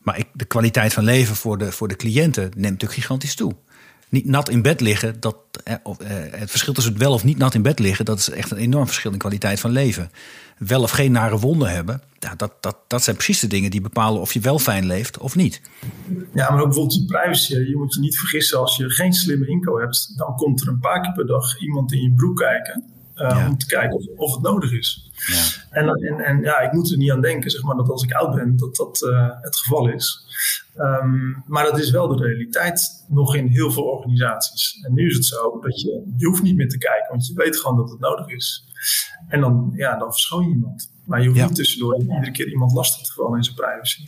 Maar 0.03 0.17
ik, 0.17 0.27
de 0.33 0.45
kwaliteit 0.45 0.93
van 0.93 1.03
leven 1.03 1.35
voor 1.35 1.57
de, 1.57 1.71
voor 1.71 1.87
de 1.87 1.95
cliënten 1.95 2.43
neemt 2.43 2.55
natuurlijk 2.55 2.93
gigantisch 2.93 3.35
toe. 3.35 3.55
Niet 4.09 4.25
nat 4.25 4.49
in 4.49 4.61
bed 4.61 4.81
liggen, 4.81 5.19
dat, 5.19 5.35
eh, 5.63 5.75
het 6.31 6.49
verschil 6.49 6.73
tussen 6.73 6.97
wel 6.97 7.13
of 7.13 7.23
niet 7.23 7.37
nat 7.37 7.53
in 7.53 7.61
bed 7.61 7.79
liggen, 7.79 8.05
dat 8.05 8.19
is 8.19 8.29
echt 8.29 8.51
een 8.51 8.57
enorm 8.57 8.85
verschil 8.85 9.11
in 9.11 9.17
kwaliteit 9.17 9.59
van 9.59 9.71
leven. 9.71 10.11
Wel 10.57 10.81
of 10.81 10.91
geen 10.91 11.11
nare 11.11 11.37
wonden 11.37 11.69
hebben, 11.69 12.01
ja, 12.19 12.35
dat, 12.35 12.51
dat, 12.59 12.77
dat 12.87 13.03
zijn 13.03 13.15
precies 13.15 13.39
de 13.39 13.47
dingen 13.47 13.71
die 13.71 13.81
bepalen 13.81 14.21
of 14.21 14.33
je 14.33 14.39
wel 14.39 14.59
fijn 14.59 14.85
leeft 14.85 15.17
of 15.17 15.35
niet. 15.35 15.61
Ja, 16.33 16.49
maar 16.49 16.59
ook 16.59 16.65
bijvoorbeeld 16.65 16.93
je 16.93 17.05
privacy. 17.05 17.53
Je 17.53 17.77
moet 17.77 17.93
je 17.93 17.99
niet 17.99 18.17
vergissen, 18.17 18.59
als 18.59 18.77
je 18.77 18.89
geen 18.89 19.13
slimme 19.13 19.47
inkomen 19.47 19.81
hebt, 19.81 20.17
dan 20.17 20.35
komt 20.35 20.61
er 20.61 20.67
een 20.67 20.79
paar 20.79 21.01
keer 21.01 21.13
per 21.13 21.27
dag 21.27 21.59
iemand 21.59 21.91
in 21.91 22.01
je 22.01 22.13
broek 22.13 22.37
kijken. 22.37 22.98
Uh, 23.21 23.47
Om 23.49 23.57
te 23.57 23.65
kijken 23.65 23.95
of, 23.95 24.05
of, 24.15 24.33
het 24.33 24.41
nodig 24.41 24.71
is. 24.71 25.11
Ja. 25.27 25.79
En, 25.79 25.87
en, 25.87 26.19
en, 26.19 26.41
ja, 26.41 26.59
ik 26.59 26.71
moet 26.71 26.91
er 26.91 26.97
niet 26.97 27.11
aan 27.11 27.21
denken, 27.21 27.51
zeg 27.51 27.63
maar, 27.63 27.75
dat 27.75 27.89
als 27.89 28.03
ik 28.03 28.13
oud 28.13 28.35
ben, 28.35 28.55
dat 28.55 28.75
dat 28.75 29.01
uh, 29.01 29.29
het 29.41 29.55
geval 29.55 29.89
is. 29.89 30.27
Um, 30.77 31.43
maar 31.47 31.63
dat 31.63 31.79
is 31.79 31.91
wel 31.91 32.07
de 32.07 32.23
realiteit 32.23 33.05
nog 33.07 33.35
in 33.35 33.47
heel 33.47 33.71
veel 33.71 33.83
organisaties. 33.83 34.79
En 34.81 34.93
nu 34.93 35.07
is 35.07 35.15
het 35.15 35.25
zo 35.25 35.59
dat 35.61 35.81
je, 35.81 36.13
je 36.17 36.25
hoeft 36.25 36.41
niet 36.41 36.55
meer 36.55 36.69
te 36.69 36.77
kijken, 36.77 37.09
want 37.09 37.27
je 37.27 37.33
weet 37.33 37.57
gewoon 37.57 37.77
dat 37.77 37.89
het 37.89 37.99
nodig 37.99 38.27
is. 38.27 38.63
En 39.27 39.41
dan, 39.41 39.71
ja, 39.75 39.97
dan 39.97 40.11
verschoon 40.11 40.43
je 40.43 40.55
iemand. 40.55 40.91
Maar 41.05 41.21
je 41.21 41.27
hoeft 41.27 41.41
niet 41.41 41.55
tussendoor 41.55 42.01
iedere 42.01 42.31
keer 42.31 42.47
iemand 42.47 42.73
lastig 42.73 43.07
te 43.07 43.13
vallen 43.13 43.37
in 43.37 43.43
zijn 43.43 43.55
privacy. 43.55 44.07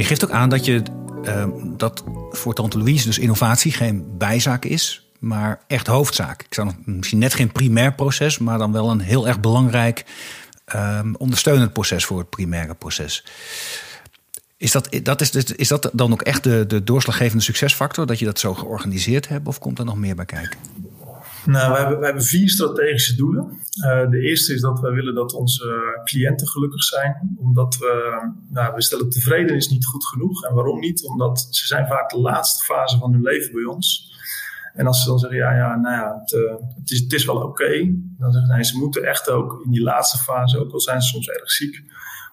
Je 0.00 0.06
geeft 0.06 0.24
ook 0.24 0.30
aan 0.30 0.48
dat, 0.48 0.64
je, 0.64 0.82
dat 1.76 2.04
voor 2.30 2.54
Tante 2.54 2.78
Louise 2.78 3.06
dus 3.06 3.18
innovatie 3.18 3.72
geen 3.72 4.04
bijzaak 4.18 4.64
is, 4.64 5.06
maar 5.18 5.60
echt 5.66 5.86
hoofdzaak. 5.86 6.42
Ik 6.42 6.54
zou 6.54 6.70
misschien 6.84 7.18
net 7.18 7.34
geen 7.34 7.52
primair 7.52 7.94
proces, 7.94 8.38
maar 8.38 8.58
dan 8.58 8.72
wel 8.72 8.90
een 8.90 9.00
heel 9.00 9.28
erg 9.28 9.40
belangrijk 9.40 10.04
um, 10.74 11.14
ondersteunend 11.16 11.72
proces 11.72 12.04
voor 12.04 12.18
het 12.18 12.30
primaire 12.30 12.74
proces. 12.74 13.24
Is 14.56 14.70
dat, 14.70 14.88
dat 15.02 15.20
is, 15.20 15.30
is 15.34 15.68
dat 15.68 15.90
dan 15.92 16.12
ook 16.12 16.22
echt 16.22 16.44
de, 16.44 16.64
de 16.66 16.84
doorslaggevende 16.84 17.44
succesfactor, 17.44 18.06
dat 18.06 18.18
je 18.18 18.24
dat 18.24 18.38
zo 18.38 18.54
georganiseerd 18.54 19.28
hebt, 19.28 19.48
of 19.48 19.58
komt 19.58 19.78
er 19.78 19.84
nog 19.84 19.96
meer 19.96 20.14
bij 20.14 20.26
kijken? 20.26 20.58
Nou, 21.44 21.72
we 21.72 21.78
hebben, 21.78 21.98
we 21.98 22.04
hebben 22.04 22.22
vier 22.22 22.48
strategische 22.48 23.16
doelen. 23.16 23.58
Uh, 23.84 24.10
de 24.10 24.20
eerste 24.20 24.54
is 24.54 24.60
dat 24.60 24.80
wij 24.80 24.90
willen 24.90 25.14
dat 25.14 25.32
onze 25.32 26.00
cliënten 26.04 26.48
gelukkig 26.48 26.82
zijn. 26.82 27.36
Omdat 27.38 27.76
we, 27.76 28.22
nou, 28.48 28.74
we 28.74 28.82
stellen 28.82 29.10
tevreden 29.10 29.56
is 29.56 29.68
niet 29.68 29.86
goed 29.86 30.06
genoeg. 30.06 30.44
En 30.44 30.54
waarom 30.54 30.80
niet? 30.80 31.04
Omdat 31.04 31.46
ze 31.50 31.66
zijn 31.66 31.86
vaak 31.86 32.10
de 32.10 32.18
laatste 32.18 32.64
fase 32.64 32.98
van 32.98 33.12
hun 33.12 33.22
leven 33.22 33.52
bij 33.52 33.64
ons. 33.64 34.08
En 34.74 34.86
als 34.86 35.02
ze 35.02 35.08
dan 35.08 35.18
zeggen, 35.18 35.38
ja, 35.38 35.52
ja 35.56 35.76
nou 35.76 35.94
ja, 35.94 36.18
het, 36.20 36.32
uh, 36.32 36.50
het, 36.78 36.90
is, 36.90 37.00
het 37.00 37.12
is 37.12 37.24
wel 37.24 37.36
oké. 37.36 37.68
dan 38.18 38.32
zeggen 38.32 38.48
ze, 38.48 38.54
nee, 38.54 38.64
ze 38.64 38.78
moeten 38.78 39.04
echt 39.04 39.30
ook 39.30 39.60
in 39.64 39.70
die 39.70 39.82
laatste 39.82 40.18
fase, 40.18 40.58
ook 40.58 40.72
al 40.72 40.80
zijn 40.80 41.02
ze 41.02 41.08
soms 41.08 41.28
erg 41.28 41.50
ziek, 41.50 41.82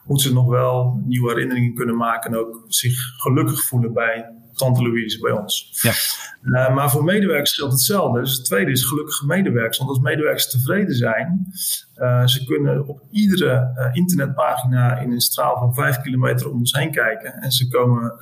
moeten 0.05 0.27
ze 0.27 0.33
nog 0.33 0.47
wel 0.47 1.01
nieuwe 1.05 1.29
herinneringen 1.29 1.73
kunnen 1.73 1.97
maken 1.97 2.31
en 2.31 2.37
ook 2.37 2.65
zich 2.67 2.99
gelukkig 3.17 3.63
voelen 3.63 3.93
bij 3.93 4.25
Tante 4.57 4.81
Louise, 4.81 5.19
bij 5.19 5.31
ons. 5.31 5.79
Ja. 5.81 5.93
Uh, 6.41 6.75
maar 6.75 6.91
voor 6.91 7.03
medewerkers 7.03 7.53
geldt 7.53 7.73
hetzelfde. 7.73 8.19
Dus 8.19 8.33
het 8.33 8.45
tweede 8.45 8.71
is 8.71 8.83
gelukkige 8.83 9.25
medewerkers. 9.25 9.77
Want 9.77 9.89
als 9.89 9.99
medewerkers 9.99 10.49
tevreden 10.49 10.95
zijn, 10.95 11.51
uh, 11.97 12.27
ze 12.27 12.45
kunnen 12.45 12.87
op 12.87 13.01
iedere 13.11 13.73
uh, 13.77 13.95
internetpagina 13.95 14.97
in 14.97 15.11
een 15.11 15.21
straal 15.21 15.57
van 15.57 15.73
5 15.73 16.01
kilometer 16.01 16.51
om 16.51 16.59
ons 16.59 16.71
heen 16.71 16.91
kijken. 16.91 17.33
En 17.33 17.51
ze 17.51 17.67
komen 17.67 18.13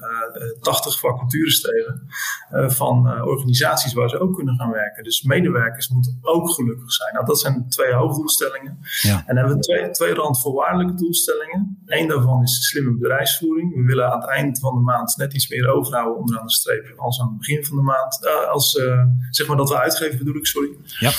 80 0.62 1.00
vacatures 1.00 1.62
tegen 1.62 2.08
van 2.72 3.22
organisaties 3.22 3.94
waar 3.94 4.10
ze 4.10 4.20
ook 4.20 4.36
kunnen 4.36 4.56
gaan 4.56 4.72
werken. 4.72 5.04
Dus 5.04 5.22
medewerkers 5.22 5.89
moeten 5.89 6.18
ook 6.22 6.50
gelukkig 6.50 6.92
zijn. 6.92 7.13
Nou, 7.13 7.25
dat 7.25 7.39
zijn 7.39 7.54
de 7.54 7.68
twee 7.68 7.94
hoofddoelstellingen. 7.94 8.80
Ja. 9.01 9.18
En 9.18 9.24
dan 9.25 9.38
hebben 9.38 9.56
we 9.56 9.62
twee, 9.62 9.89
twee 9.89 10.13
randvoorwaardelijke 10.13 10.94
doelstellingen. 10.94 11.82
Eén 11.86 12.08
daarvan 12.08 12.42
is 12.42 12.68
slimme 12.68 12.92
bedrijfsvoering. 12.92 13.75
We 13.75 13.84
willen 13.84 14.12
aan 14.12 14.22
het 14.22 14.30
eind 14.30 14.60
van 14.60 14.75
de 14.75 14.82
maand 14.82 15.18
net 15.18 15.34
iets 15.34 15.50
meer 15.50 15.68
overhouden 15.68 16.18
onderaan 16.25 16.48
de 16.48 16.53
streep 16.53 16.94
als 16.98 17.22
aan 17.22 17.27
het 17.27 17.38
begin 17.38 17.65
van 17.65 17.77
de 17.77 17.84
maand. 17.84 18.20
Uh, 18.24 18.50
als, 18.50 18.75
uh, 18.75 19.03
zeg 19.29 19.48
maar 19.48 19.58
dat 19.58 19.70
we 19.70 19.79
uitgeven 19.79 20.17
bedoel 20.17 20.36
ik, 20.36 20.46
sorry. 20.46 20.70
Ja. 21.00 21.12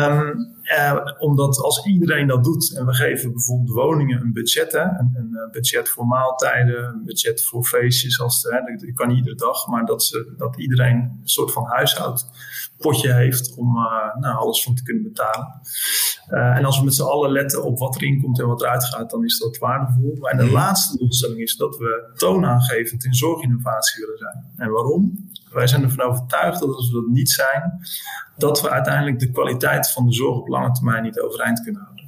Um, 0.00 0.54
uh, 0.66 1.00
omdat 1.18 1.58
als 1.58 1.86
iedereen 1.86 2.26
dat 2.26 2.44
doet 2.44 2.76
en 2.76 2.86
we 2.86 2.94
geven 2.94 3.32
bijvoorbeeld 3.32 3.70
woningen 3.70 4.20
een 4.20 4.32
budget, 4.32 4.72
hè, 4.72 4.82
een, 4.82 5.12
een 5.14 5.48
budget 5.52 5.88
voor 5.88 6.06
maaltijden, 6.06 6.84
een 6.84 7.04
budget 7.04 7.44
voor 7.44 7.64
feestjes, 7.64 8.20
als 8.20 8.42
hè, 8.42 8.76
dat 8.76 8.94
kan 8.94 9.08
niet 9.08 9.16
iedere 9.16 9.36
dag, 9.36 9.66
maar 9.66 9.84
dat, 9.84 10.04
ze, 10.04 10.34
dat 10.36 10.56
iedereen 10.58 10.96
een 10.96 11.20
soort 11.28 11.52
van 11.52 11.64
huishoudpotje 11.64 13.12
heeft 13.12 13.54
om 13.56 13.76
uh, 13.76 14.16
nou, 14.20 14.36
alles 14.36 14.62
van 14.62 14.74
te 14.74 14.82
kunnen 14.82 15.02
betalen. 15.02 15.60
Uh, 16.30 16.56
en 16.56 16.64
als 16.64 16.78
we 16.78 16.84
met 16.84 16.94
z'n 16.94 17.02
allen 17.02 17.30
letten 17.30 17.64
op 17.64 17.78
wat 17.78 17.96
erin 17.96 18.22
komt 18.22 18.40
en 18.40 18.46
wat 18.46 18.62
eruit 18.62 18.84
gaat, 18.84 19.10
dan 19.10 19.24
is 19.24 19.38
dat 19.38 19.58
waardevol. 19.58 20.18
En 20.20 20.36
de 20.36 20.44
mhm. 20.44 20.52
laatste 20.52 20.98
doelstelling 20.98 21.40
is 21.40 21.56
dat 21.56 21.76
we 21.76 22.12
toonaangevend 22.16 23.04
in 23.04 23.14
zorginnovatie 23.14 24.00
willen 24.00 24.18
zijn. 24.18 24.44
En 24.56 24.70
waarom? 24.70 25.30
Wij 25.50 25.66
zijn 25.66 25.82
ervan 25.82 26.06
overtuigd 26.06 26.60
dat 26.60 26.74
als 26.74 26.90
we 26.90 26.94
dat 26.94 27.06
niet 27.06 27.30
zijn, 27.30 27.80
dat 28.36 28.60
we 28.60 28.70
uiteindelijk 28.70 29.18
de 29.18 29.30
kwaliteit 29.30 29.90
van 29.90 30.06
de 30.06 30.12
zorg 30.12 30.38
op 30.38 30.48
lange 30.60 30.72
termijn 30.72 31.02
niet 31.02 31.20
overeind 31.20 31.62
kunnen 31.62 31.82
houden. 31.82 32.04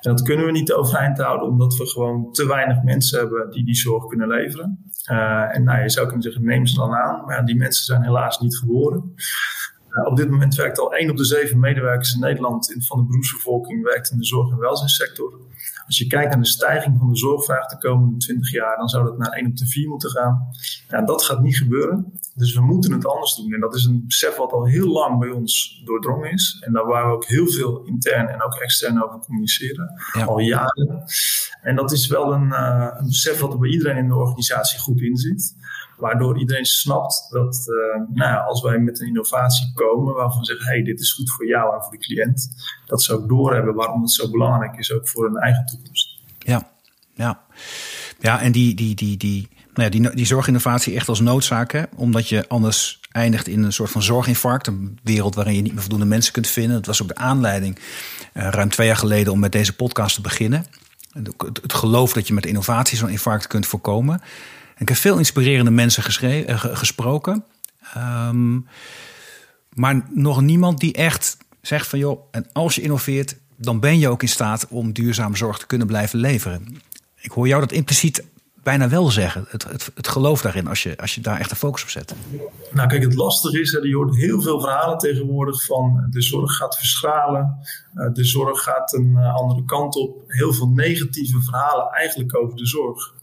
En 0.00 0.10
dat 0.10 0.22
kunnen 0.22 0.46
we 0.46 0.52
niet 0.52 0.72
overeind 0.72 1.18
houden 1.18 1.48
omdat 1.48 1.76
we 1.76 1.86
gewoon 1.86 2.32
te 2.32 2.46
weinig 2.46 2.82
mensen 2.82 3.18
hebben 3.18 3.50
die 3.50 3.64
die 3.64 3.74
zorg 3.74 4.06
kunnen 4.06 4.28
leveren. 4.28 4.90
Uh, 5.10 5.56
en 5.56 5.64
nou, 5.64 5.82
je 5.82 5.90
zou 5.90 6.06
kunnen 6.06 6.22
zeggen, 6.22 6.44
neem 6.44 6.66
ze 6.66 6.74
dan 6.74 6.94
aan. 6.94 7.24
Maar 7.24 7.44
die 7.44 7.56
mensen 7.56 7.84
zijn 7.84 8.02
helaas 8.02 8.40
niet 8.40 8.56
geboren. 8.56 9.14
Uh, 9.90 10.06
op 10.06 10.16
dit 10.16 10.30
moment 10.30 10.54
werkt 10.54 10.78
al 10.78 10.94
1 10.94 11.10
op 11.10 11.16
de 11.16 11.24
7 11.24 11.58
medewerkers 11.58 12.14
in 12.14 12.20
Nederland 12.20 12.76
van 12.78 12.98
de 12.98 13.04
beroepsbevolking 13.04 13.82
werkt 13.82 14.10
in 14.10 14.18
de 14.18 14.24
zorg- 14.24 14.50
en 14.50 14.58
welzijnssector. 14.58 15.32
Als 15.90 15.98
je 15.98 16.06
kijkt 16.06 16.30
naar 16.30 16.42
de 16.42 16.48
stijging 16.48 16.98
van 16.98 17.08
de 17.08 17.16
zorgvraag 17.16 17.66
de 17.66 17.78
komende 17.78 18.16
20 18.16 18.50
jaar, 18.50 18.76
dan 18.76 18.88
zou 18.88 19.04
dat 19.04 19.18
naar 19.18 19.32
1 19.32 19.46
op 19.46 19.56
de 19.56 19.66
4 19.66 19.88
moeten 19.88 20.10
gaan. 20.10 20.48
Ja, 20.88 21.02
dat 21.02 21.22
gaat 21.22 21.42
niet 21.42 21.56
gebeuren. 21.56 22.12
Dus 22.34 22.54
we 22.54 22.60
moeten 22.60 22.92
het 22.92 23.06
anders 23.06 23.34
doen. 23.34 23.52
En 23.52 23.60
dat 23.60 23.74
is 23.74 23.84
een 23.84 24.04
besef 24.06 24.36
wat 24.36 24.52
al 24.52 24.64
heel 24.64 24.88
lang 24.88 25.18
bij 25.18 25.30
ons 25.30 25.82
doordrongen 25.84 26.30
is. 26.30 26.56
En 26.60 26.72
daar 26.72 26.86
waar 26.86 27.06
we 27.06 27.12
ook 27.12 27.24
heel 27.24 27.46
veel 27.46 27.82
intern 27.84 28.28
en 28.28 28.42
ook 28.42 28.54
extern 28.54 29.04
over 29.04 29.18
communiceren. 29.18 29.90
Al 30.26 30.38
jaren. 30.38 31.04
En 31.62 31.76
dat 31.76 31.92
is 31.92 32.06
wel 32.06 32.32
een, 32.32 32.48
uh, 32.48 32.88
een 32.98 33.06
besef 33.06 33.40
wat 33.40 33.52
er 33.52 33.58
bij 33.58 33.70
iedereen 33.70 33.96
in 33.96 34.08
de 34.08 34.16
organisatie 34.16 34.78
goed 34.78 35.00
in 35.00 35.16
zit. 35.16 35.54
Waardoor 36.00 36.38
iedereen 36.38 36.64
snapt 36.64 37.26
dat 37.30 37.66
uh, 37.66 38.16
nou 38.16 38.46
als 38.46 38.62
wij 38.62 38.78
met 38.78 39.00
een 39.00 39.06
innovatie 39.06 39.72
komen 39.74 40.14
waarvan 40.14 40.44
zeggen, 40.44 40.66
hey, 40.66 40.82
dit 40.82 41.00
is 41.00 41.12
goed 41.12 41.30
voor 41.30 41.46
jou 41.46 41.74
en 41.74 41.82
voor 41.82 41.92
de 41.92 41.98
cliënt, 41.98 42.48
dat 42.86 43.02
ze 43.02 43.12
ook 43.12 43.28
doorhebben 43.28 43.74
waarom 43.74 44.02
het 44.02 44.10
zo 44.10 44.30
belangrijk 44.30 44.76
is, 44.76 44.92
ook 44.92 45.08
voor 45.08 45.24
hun 45.24 45.36
eigen 45.36 45.66
toekomst. 45.66 46.18
Ja, 46.38 46.70
ja. 47.14 47.40
Ja, 48.18 48.40
en 48.40 48.52
die, 48.52 48.74
die, 48.74 48.94
die, 48.94 49.16
die, 49.16 49.48
nou 49.74 49.82
ja, 49.84 49.88
die, 49.88 50.14
die 50.14 50.26
zorginnovatie 50.26 50.94
echt 50.94 51.08
als 51.08 51.20
noodzaak, 51.20 51.86
omdat 51.96 52.28
je 52.28 52.48
anders 52.48 53.00
eindigt 53.12 53.46
in 53.46 53.62
een 53.62 53.72
soort 53.72 53.90
van 53.90 54.02
zorginfarct. 54.02 54.66
Een 54.66 54.98
wereld 55.02 55.34
waarin 55.34 55.54
je 55.54 55.62
niet 55.62 55.72
meer 55.72 55.80
voldoende 55.80 56.06
mensen 56.06 56.32
kunt 56.32 56.46
vinden. 56.46 56.76
Dat 56.76 56.86
was 56.86 57.02
ook 57.02 57.08
de 57.08 57.14
aanleiding 57.14 57.78
uh, 58.34 58.48
ruim 58.48 58.68
twee 58.68 58.86
jaar 58.86 58.96
geleden 58.96 59.32
om 59.32 59.38
met 59.38 59.52
deze 59.52 59.76
podcast 59.76 60.14
te 60.14 60.20
beginnen. 60.20 60.66
Het 61.62 61.72
geloof 61.72 62.12
dat 62.12 62.26
je 62.26 62.34
met 62.34 62.46
innovatie 62.46 62.98
zo'n 62.98 63.08
infarct 63.08 63.46
kunt 63.46 63.66
voorkomen. 63.66 64.20
Ik 64.80 64.88
heb 64.88 64.96
veel 64.96 65.18
inspirerende 65.18 65.70
mensen 65.70 66.04
uh, 66.22 66.58
gesproken. 66.58 67.44
Um, 67.96 68.66
maar 69.74 70.06
nog 70.10 70.40
niemand 70.40 70.80
die 70.80 70.92
echt 70.92 71.36
zegt 71.60 71.86
van 71.86 71.98
joh, 71.98 72.28
en 72.30 72.46
als 72.52 72.74
je 72.74 72.82
innoveert, 72.82 73.36
dan 73.56 73.80
ben 73.80 73.98
je 73.98 74.08
ook 74.08 74.22
in 74.22 74.28
staat 74.28 74.66
om 74.68 74.92
duurzame 74.92 75.36
zorg 75.36 75.58
te 75.58 75.66
kunnen 75.66 75.86
blijven 75.86 76.18
leveren. 76.18 76.82
Ik 77.20 77.30
hoor 77.30 77.48
jou 77.48 77.60
dat 77.60 77.72
impliciet 77.72 78.24
bijna 78.62 78.88
wel 78.88 79.10
zeggen. 79.10 79.44
Het, 79.48 79.90
het, 79.94 80.08
geloof 80.08 80.40
daarin, 80.40 80.66
als 80.66 80.82
je, 80.82 80.96
als 80.98 81.14
je 81.14 81.20
daar 81.20 81.38
echt 81.38 81.50
een 81.50 81.56
focus 81.56 81.82
op 81.82 81.88
zet. 81.88 82.14
Nou, 82.72 82.88
kijk, 82.88 83.02
het 83.02 83.14
lastige 83.14 83.60
is, 83.60 83.70
je 83.82 83.94
hoort 83.94 84.16
heel 84.16 84.42
veel 84.42 84.60
verhalen 84.60 84.98
tegenwoordig 84.98 85.64
van 85.64 86.06
de 86.10 86.22
zorg 86.22 86.56
gaat 86.56 86.76
verschralen, 86.76 87.56
eh, 87.94 88.12
de 88.12 88.24
zorg 88.24 88.62
gaat 88.62 88.92
een 88.92 89.16
eh, 89.16 89.34
andere 89.34 89.64
kant 89.64 89.96
op. 89.96 90.22
Heel 90.26 90.52
veel 90.52 90.68
negatieve 90.68 91.42
verhalen 91.42 91.88
eigenlijk 91.90 92.36
over 92.36 92.56
de 92.56 92.66
zorg. 92.66 93.14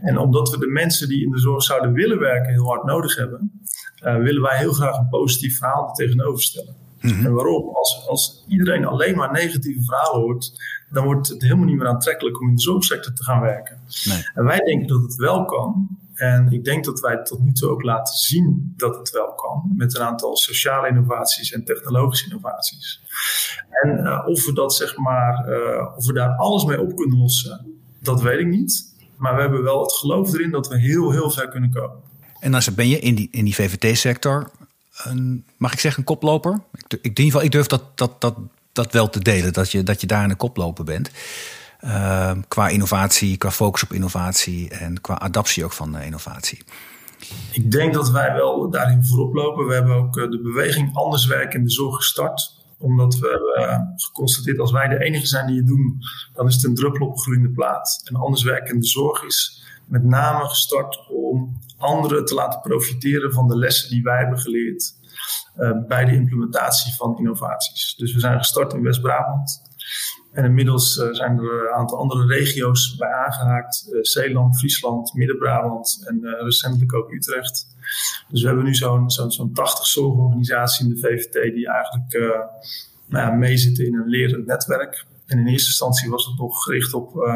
En 0.00 0.18
omdat 0.18 0.50
we 0.50 0.58
de 0.58 0.66
mensen 0.66 1.08
die 1.08 1.24
in 1.24 1.30
de 1.30 1.38
zorg 1.38 1.62
zouden 1.62 1.92
willen 1.92 2.18
werken 2.18 2.52
heel 2.52 2.66
hard 2.66 2.84
nodig 2.84 3.16
hebben, 3.16 3.62
uh, 4.04 4.16
willen 4.16 4.42
wij 4.42 4.58
heel 4.58 4.72
graag 4.72 4.98
een 4.98 5.08
positief 5.08 5.58
verhaal 5.58 5.92
tegenover 5.92 6.42
stellen. 6.42 6.76
Mhm. 7.00 7.26
En 7.26 7.32
waarom? 7.32 7.68
Als, 7.74 8.06
als 8.08 8.44
iedereen 8.48 8.84
alleen 8.84 9.16
maar 9.16 9.32
negatieve 9.32 9.82
verhalen 9.82 10.20
hoort, 10.20 10.52
dan 10.90 11.04
wordt 11.04 11.28
het 11.28 11.42
helemaal 11.42 11.64
niet 11.64 11.76
meer 11.76 11.86
aantrekkelijk 11.86 12.40
om 12.40 12.48
in 12.48 12.54
de 12.54 12.62
zorgsector 12.62 13.12
te 13.12 13.24
gaan 13.24 13.40
werken. 13.40 13.80
Nee. 14.04 14.22
En 14.34 14.44
wij 14.44 14.58
denken 14.58 14.86
dat 14.86 15.02
het 15.02 15.14
wel 15.14 15.44
kan. 15.44 15.88
En 16.14 16.52
ik 16.52 16.64
denk 16.64 16.84
dat 16.84 17.00
wij 17.00 17.22
tot 17.22 17.40
nu 17.40 17.52
toe 17.52 17.68
ook 17.68 17.82
laten 17.82 18.14
zien 18.14 18.74
dat 18.76 18.96
het 18.96 19.10
wel 19.10 19.34
kan. 19.34 19.72
Met 19.76 19.96
een 19.96 20.02
aantal 20.02 20.36
sociale 20.36 20.88
innovaties 20.88 21.52
en 21.52 21.64
technologische 21.64 22.24
innovaties. 22.24 23.00
En 23.70 23.98
uh, 23.98 24.22
of 24.26 24.46
we 24.46 24.52
dat 24.52 24.74
zeg 24.74 24.96
maar, 24.96 25.48
uh, 25.48 25.96
of 25.96 26.06
we 26.06 26.12
daar 26.12 26.36
alles 26.36 26.64
mee 26.64 26.80
op 26.80 26.96
kunnen 26.96 27.18
lossen, 27.18 27.80
dat 28.02 28.22
weet 28.22 28.38
ik 28.38 28.46
niet. 28.46 28.87
Maar 29.18 29.34
we 29.34 29.40
hebben 29.40 29.62
wel 29.62 29.82
het 29.82 29.92
geloof 29.92 30.32
erin 30.32 30.50
dat 30.50 30.68
we 30.68 30.78
heel, 30.78 31.10
heel 31.10 31.30
ver 31.30 31.48
kunnen 31.48 31.70
komen. 31.70 31.96
En 32.40 32.52
dan 32.52 32.62
ben 32.74 32.88
je 32.88 32.98
in 32.98 33.14
die, 33.14 33.28
in 33.30 33.44
die 33.44 33.54
VVT-sector, 33.54 34.50
mag 35.56 35.72
ik 35.72 35.80
zeggen, 35.80 36.00
een 36.00 36.06
koploper? 36.06 36.60
Ik, 36.72 36.82
ik, 36.92 36.98
in 37.02 37.08
ieder 37.08 37.24
geval, 37.24 37.42
ik 37.42 37.50
durf 37.50 37.66
dat, 37.66 37.82
dat, 37.94 38.20
dat, 38.20 38.36
dat 38.72 38.92
wel 38.92 39.10
te 39.10 39.20
delen, 39.20 39.52
dat 39.52 39.70
je, 39.70 39.82
dat 39.82 40.00
je 40.00 40.06
daar 40.06 40.24
een 40.24 40.36
koploper 40.36 40.84
bent. 40.84 41.10
Uh, 41.84 42.30
qua 42.48 42.68
innovatie, 42.68 43.36
qua 43.36 43.50
focus 43.50 43.82
op 43.82 43.92
innovatie 43.92 44.70
en 44.70 45.00
qua 45.00 45.18
adaptie 45.18 45.64
ook 45.64 45.72
van 45.72 45.98
innovatie. 45.98 46.64
Ik 47.52 47.70
denk 47.70 47.94
dat 47.94 48.10
wij 48.10 48.32
wel 48.32 48.70
daarin 48.70 49.04
voorop 49.04 49.34
lopen. 49.34 49.66
We 49.66 49.74
hebben 49.74 49.94
ook 49.94 50.16
eh, 50.16 50.30
de 50.30 50.40
beweging 50.40 50.96
Anders 50.96 51.26
werken 51.26 51.58
in 51.58 51.64
de 51.64 51.70
zorg 51.70 51.96
gestart 51.96 52.57
omdat 52.78 53.18
we 53.18 53.28
hebben 53.28 53.70
uh, 53.70 53.80
geconstateerd 53.96 54.58
als 54.58 54.72
wij 54.72 54.88
de 54.88 55.04
enige 55.04 55.26
zijn 55.26 55.46
die 55.46 55.56
het 55.56 55.66
doen, 55.66 55.98
dan 56.32 56.46
is 56.46 56.54
het 56.54 56.64
een 56.64 56.74
druppel 56.74 57.06
op 57.06 57.12
een 57.12 57.18
groeiende 57.18 57.50
plaat. 57.50 58.00
En 58.04 58.16
anders 58.16 58.42
werken 58.42 58.74
in 58.74 58.80
de 58.80 58.86
zorg 58.86 59.22
is 59.24 59.62
met 59.84 60.04
name 60.04 60.48
gestart 60.48 61.06
om 61.08 61.60
anderen 61.76 62.24
te 62.24 62.34
laten 62.34 62.60
profiteren 62.60 63.32
van 63.32 63.48
de 63.48 63.56
lessen 63.56 63.90
die 63.90 64.02
wij 64.02 64.18
hebben 64.18 64.38
geleerd 64.38 64.94
uh, 65.58 65.86
bij 65.86 66.04
de 66.04 66.12
implementatie 66.12 66.94
van 66.94 67.18
innovaties. 67.18 67.94
Dus 67.96 68.14
we 68.14 68.20
zijn 68.20 68.38
gestart 68.38 68.72
in 68.72 68.82
West-Brabant. 68.82 69.62
En 70.38 70.44
inmiddels 70.44 70.96
uh, 70.96 71.12
zijn 71.12 71.38
er 71.38 71.68
een 71.68 71.74
aantal 71.74 71.98
andere 71.98 72.26
regio's 72.26 72.96
bij 72.96 73.12
aangehaakt. 73.12 73.88
Uh, 73.92 73.98
Zeeland, 74.02 74.58
Friesland, 74.58 75.14
Midden-Brabant 75.14 76.04
en 76.06 76.20
recentelijk 76.22 76.94
ook 76.94 77.12
Utrecht. 77.12 77.66
Dus 78.28 78.40
we 78.40 78.46
hebben 78.46 78.64
nu 78.64 78.74
zo'n 78.74 79.10
zo'n 79.10 79.30
zo'n 79.30 79.52
80 79.52 79.86
zorgorganisaties 79.86 80.80
in 80.80 80.88
de 80.88 80.98
VVT 80.98 81.54
die 81.54 81.68
eigenlijk 81.68 82.12
nou 83.06 83.26
ja, 83.26 83.30
meezitten 83.30 83.86
in 83.86 83.94
een 83.94 84.08
lerend 84.08 84.46
netwerk. 84.46 85.04
En 85.26 85.38
in 85.38 85.46
eerste 85.46 85.68
instantie 85.68 86.10
was 86.10 86.26
het 86.26 86.38
nog 86.38 86.62
gericht 86.62 86.94
op 86.94 87.30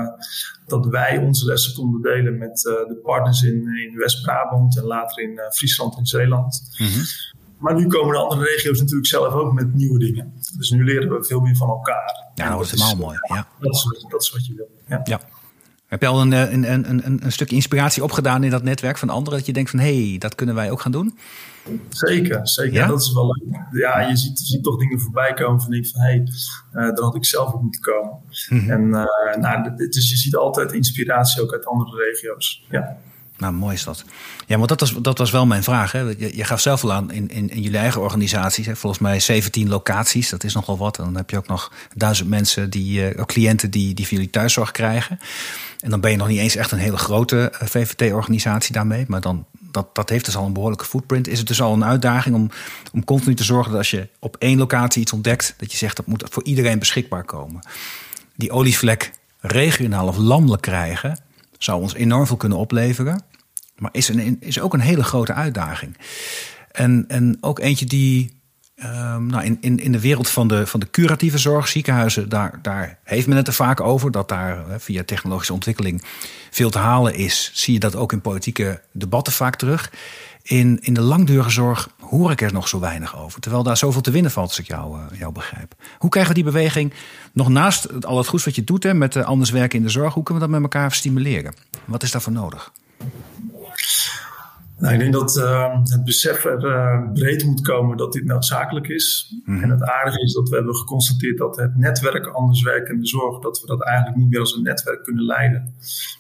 dat 0.67 0.87
wij 0.87 1.19
onze 1.19 1.47
lessen 1.47 1.75
konden 1.75 2.03
delen 2.03 2.39
met 2.39 2.61
de 2.63 2.99
partners 3.03 3.43
in, 3.43 3.67
in 3.77 3.97
West-Brabant 3.97 4.77
en 4.77 4.85
later 4.85 5.23
in 5.23 5.41
Friesland 5.53 5.97
en 5.97 6.07
Zeeland. 6.07 6.75
Mhm. 6.79 7.01
Maar 7.63 7.75
nu 7.75 7.87
komen 7.87 8.13
de 8.13 8.19
andere 8.19 8.45
regio's 8.45 8.79
natuurlijk 8.79 9.07
zelf 9.07 9.35
ook 9.35 9.53
met 9.53 9.75
nieuwe 9.75 9.99
dingen. 9.99 10.33
Dus 10.57 10.71
nu 10.71 10.85
leren 10.85 11.09
we 11.09 11.25
veel 11.25 11.41
meer 11.41 11.57
van 11.57 11.69
elkaar. 11.69 12.31
Ja, 12.35 12.57
dat, 12.57 12.61
is 12.61 12.71
helemaal 12.71 12.97
mooi. 12.97 13.19
Ja. 13.29 13.47
Dat, 13.59 13.75
is, 13.75 14.07
dat 14.09 14.23
is 14.23 14.33
wat 14.33 14.47
je 14.47 14.55
wil. 14.55 14.69
Ja. 14.87 15.01
ja. 15.05 15.21
Heb 15.87 16.01
je 16.01 16.07
al 16.07 16.21
een, 16.21 16.33
een, 16.33 16.73
een, 16.73 17.07
een, 17.07 17.25
een 17.25 17.33
stuk 17.33 17.51
inspiratie 17.51 18.03
opgedaan 18.03 18.45
in 18.45 18.51
dat 18.51 18.63
netwerk 18.63 18.99
van 18.99 19.09
anderen? 19.09 19.39
Dat 19.39 19.47
je 19.47 19.53
denkt 19.53 19.71
van, 19.71 19.79
hé, 19.79 20.09
hey, 20.09 20.19
dat 20.19 20.35
kunnen 20.35 20.55
wij 20.55 20.71
ook 20.71 20.81
gaan 20.81 20.93
doen? 20.93 21.19
Zeker, 21.89 22.49
zeker. 22.49 22.73
Ja? 22.73 22.87
Dat 22.87 23.01
is 23.01 23.13
wel 23.13 23.27
leuk. 23.27 23.61
Ja, 23.73 24.01
je 24.01 24.17
ziet, 24.17 24.39
je 24.39 24.45
ziet 24.45 24.63
toch 24.63 24.79
dingen 24.79 25.01
voorbij 25.01 25.33
komen 25.33 25.61
van 25.61 25.71
denk 25.71 25.87
van, 25.87 26.01
hé, 26.01 26.07
hey, 26.07 26.19
uh, 26.19 26.27
daar 26.73 27.03
had 27.03 27.15
ik 27.15 27.25
zelf 27.25 27.53
op 27.53 27.63
moeten 27.63 27.81
komen. 27.81 28.19
Mm 28.49 28.59
-hmm. 28.59 28.71
En 28.71 28.83
uh, 28.83 29.37
nou, 29.41 29.77
dus 29.77 30.11
je 30.11 30.17
ziet 30.17 30.37
altijd 30.37 30.73
inspiratie 30.73 31.43
ook 31.43 31.53
uit 31.53 31.67
andere 31.67 32.05
regio's. 32.05 32.67
Ja. 32.71 32.97
Nou, 33.43 33.55
mooi 33.55 33.75
is 33.75 33.85
dat. 33.85 34.05
Ja, 34.47 34.57
want 34.57 34.69
dat 34.69 34.81
was, 34.81 34.95
dat 35.01 35.19
was 35.19 35.31
wel 35.31 35.47
mijn 35.47 35.63
vraag. 35.63 35.93
Hè. 35.93 36.01
Je, 36.01 36.37
je 36.37 36.45
gaf 36.45 36.61
zelf 36.61 36.85
al 36.85 36.93
aan 36.93 37.11
in, 37.11 37.29
in, 37.29 37.51
in 37.51 37.63
jullie 37.63 37.79
eigen 37.79 38.01
organisaties. 38.01 38.67
Volgens 38.73 39.03
mij 39.03 39.21
17 39.21 39.69
locaties, 39.69 40.31
dat 40.31 40.45
is 40.45 40.55
nogal 40.55 40.79
wat. 40.79 40.99
En 40.99 41.05
dan 41.05 41.17
heb 41.17 41.31
je 41.31 41.37
ook 41.37 41.47
nog 41.47 41.73
duizend 41.95 42.29
mensen, 42.29 42.71
die, 42.71 43.15
uh, 43.15 43.25
cliënten 43.25 43.71
die, 43.71 43.95
die 43.95 44.07
voor 44.07 44.15
jullie 44.15 44.31
thuiszorg 44.31 44.71
krijgen. 44.71 45.19
En 45.81 45.91
dan 45.91 46.01
ben 46.01 46.11
je 46.11 46.17
nog 46.17 46.29
niet 46.29 46.39
eens 46.39 46.57
echt 46.57 46.73
een 46.73 46.79
hele 46.79 46.97
grote 46.97 47.51
eh, 47.51 47.69
VVT-organisatie 47.69 48.73
daarmee. 48.73 49.05
Maar 49.09 49.21
dan, 49.21 49.47
dat, 49.59 49.95
dat 49.95 50.09
heeft 50.09 50.25
dus 50.25 50.37
al 50.37 50.47
een 50.47 50.53
behoorlijke 50.53 50.85
footprint. 50.85 51.29
Is 51.29 51.39
het 51.39 51.49
dus 51.49 51.61
al 51.61 51.73
een 51.73 51.85
uitdaging 51.85 52.35
om, 52.35 52.51
om 52.93 53.05
continu 53.05 53.35
te 53.35 53.45
zorgen 53.45 53.71
dat 53.71 53.79
als 53.79 53.91
je 53.91 54.09
op 54.19 54.37
één 54.39 54.59
locatie 54.59 55.03
iets 55.03 55.13
ontdekt, 55.13 55.55
dat 55.57 55.73
je 55.73 55.79
zegt 55.79 55.97
dat 55.97 56.07
moet 56.07 56.25
voor 56.31 56.45
iedereen 56.45 56.79
beschikbaar 56.79 57.25
komen. 57.25 57.67
Die 58.37 58.51
olievlek 58.51 59.13
regionaal 59.41 60.07
of 60.07 60.17
landelijk 60.17 60.63
krijgen, 60.63 61.19
zou 61.59 61.81
ons 61.81 61.95
enorm 61.95 62.27
veel 62.27 62.37
kunnen 62.37 62.59
opleveren. 62.59 63.23
Maar 63.83 63.91
is, 63.93 64.09
een, 64.09 64.37
is 64.41 64.61
ook 64.61 64.75
een 64.75 64.81
hele 64.81 65.05
grote 65.05 65.33
uitdaging. 65.33 65.97
En, 66.71 67.05
en 67.09 67.37
ook 67.41 67.59
eentje 67.59 67.87
die 67.87 68.41
Um, 68.85 69.27
nou, 69.27 69.45
in, 69.45 69.59
in, 69.61 69.79
in 69.79 69.93
de 69.93 70.01
wereld 70.01 70.29
van 70.29 70.49
de, 70.49 70.67
van 70.67 70.81
de 70.81 70.91
curatieve 70.91 71.39
zorg, 71.39 71.69
ziekenhuizen, 71.69 72.29
daar, 72.29 72.59
daar 72.63 72.99
heeft 73.05 73.27
men 73.27 73.37
het 73.37 73.47
er 73.47 73.53
vaak 73.53 73.81
over. 73.81 74.11
Dat 74.11 74.29
daar 74.29 74.65
via 74.79 75.05
technologische 75.05 75.53
ontwikkeling 75.53 76.03
veel 76.51 76.71
te 76.71 76.79
halen 76.79 77.15
is. 77.15 77.51
Zie 77.55 77.73
je 77.73 77.81
dat 77.81 77.97
ook 77.97 78.13
in 78.13 78.21
politieke 78.21 78.81
debatten 78.93 79.33
vaak 79.33 79.57
terug. 79.57 79.93
In, 80.43 80.79
in 80.81 80.95
de 80.95 81.01
langdurige 81.01 81.51
zorg 81.51 81.89
hoor 82.01 82.31
ik 82.31 82.41
er 82.41 82.53
nog 82.53 82.69
zo 82.69 82.81
weinig 82.81 83.19
over. 83.19 83.41
Terwijl 83.41 83.63
daar 83.63 83.77
zoveel 83.77 84.01
te 84.01 84.11
winnen 84.11 84.31
valt, 84.31 84.49
als 84.49 84.59
ik 84.59 84.67
jou, 84.67 84.99
uh, 85.21 85.29
begrijp. 85.29 85.75
Hoe 85.99 86.11
krijgen 86.11 86.35
we 86.35 86.43
die 86.43 86.53
beweging 86.53 86.93
nog 87.33 87.49
naast 87.49 88.05
al 88.05 88.19
het 88.19 88.27
goeds 88.27 88.45
wat 88.45 88.55
je 88.55 88.65
doet 88.65 88.83
hè, 88.83 88.95
met 88.95 89.17
uh, 89.17 89.25
anders 89.25 89.51
werken 89.51 89.79
in 89.79 89.85
de 89.85 89.91
zorg? 89.91 90.15
Hoe 90.15 90.23
kunnen 90.23 90.43
we 90.43 90.51
dat 90.51 90.61
met 90.61 90.73
elkaar 90.73 90.93
stimuleren? 90.93 91.55
Wat 91.85 92.03
is 92.03 92.11
daarvoor 92.11 92.33
nodig? 92.33 92.73
Nou, 94.83 94.95
ik 94.95 95.01
denk 95.01 95.13
dat 95.13 95.37
uh, 95.37 95.79
het 95.85 96.05
besef 96.05 96.45
er 96.45 96.65
uh, 96.65 97.13
breed 97.13 97.45
moet 97.45 97.61
komen 97.61 97.97
dat 97.97 98.13
dit 98.13 98.25
noodzakelijk 98.25 98.89
is. 98.89 99.35
Mhm. 99.45 99.63
En 99.63 99.71
het 99.71 99.83
aardige 99.83 100.23
is 100.23 100.33
dat 100.33 100.49
we 100.49 100.55
hebben 100.55 100.77
geconstateerd 100.77 101.39
dat 101.39 101.57
het 101.57 101.77
netwerk 101.77 102.27
anders 102.27 102.63
werkende 102.63 103.07
zorg, 103.07 103.39
dat 103.39 103.61
we 103.61 103.67
dat 103.67 103.83
eigenlijk 103.83 104.17
niet 104.17 104.31
meer 104.31 104.41
als 104.41 104.57
een 104.57 104.63
netwerk 104.63 105.03
kunnen 105.03 105.25
leiden. 105.25 105.75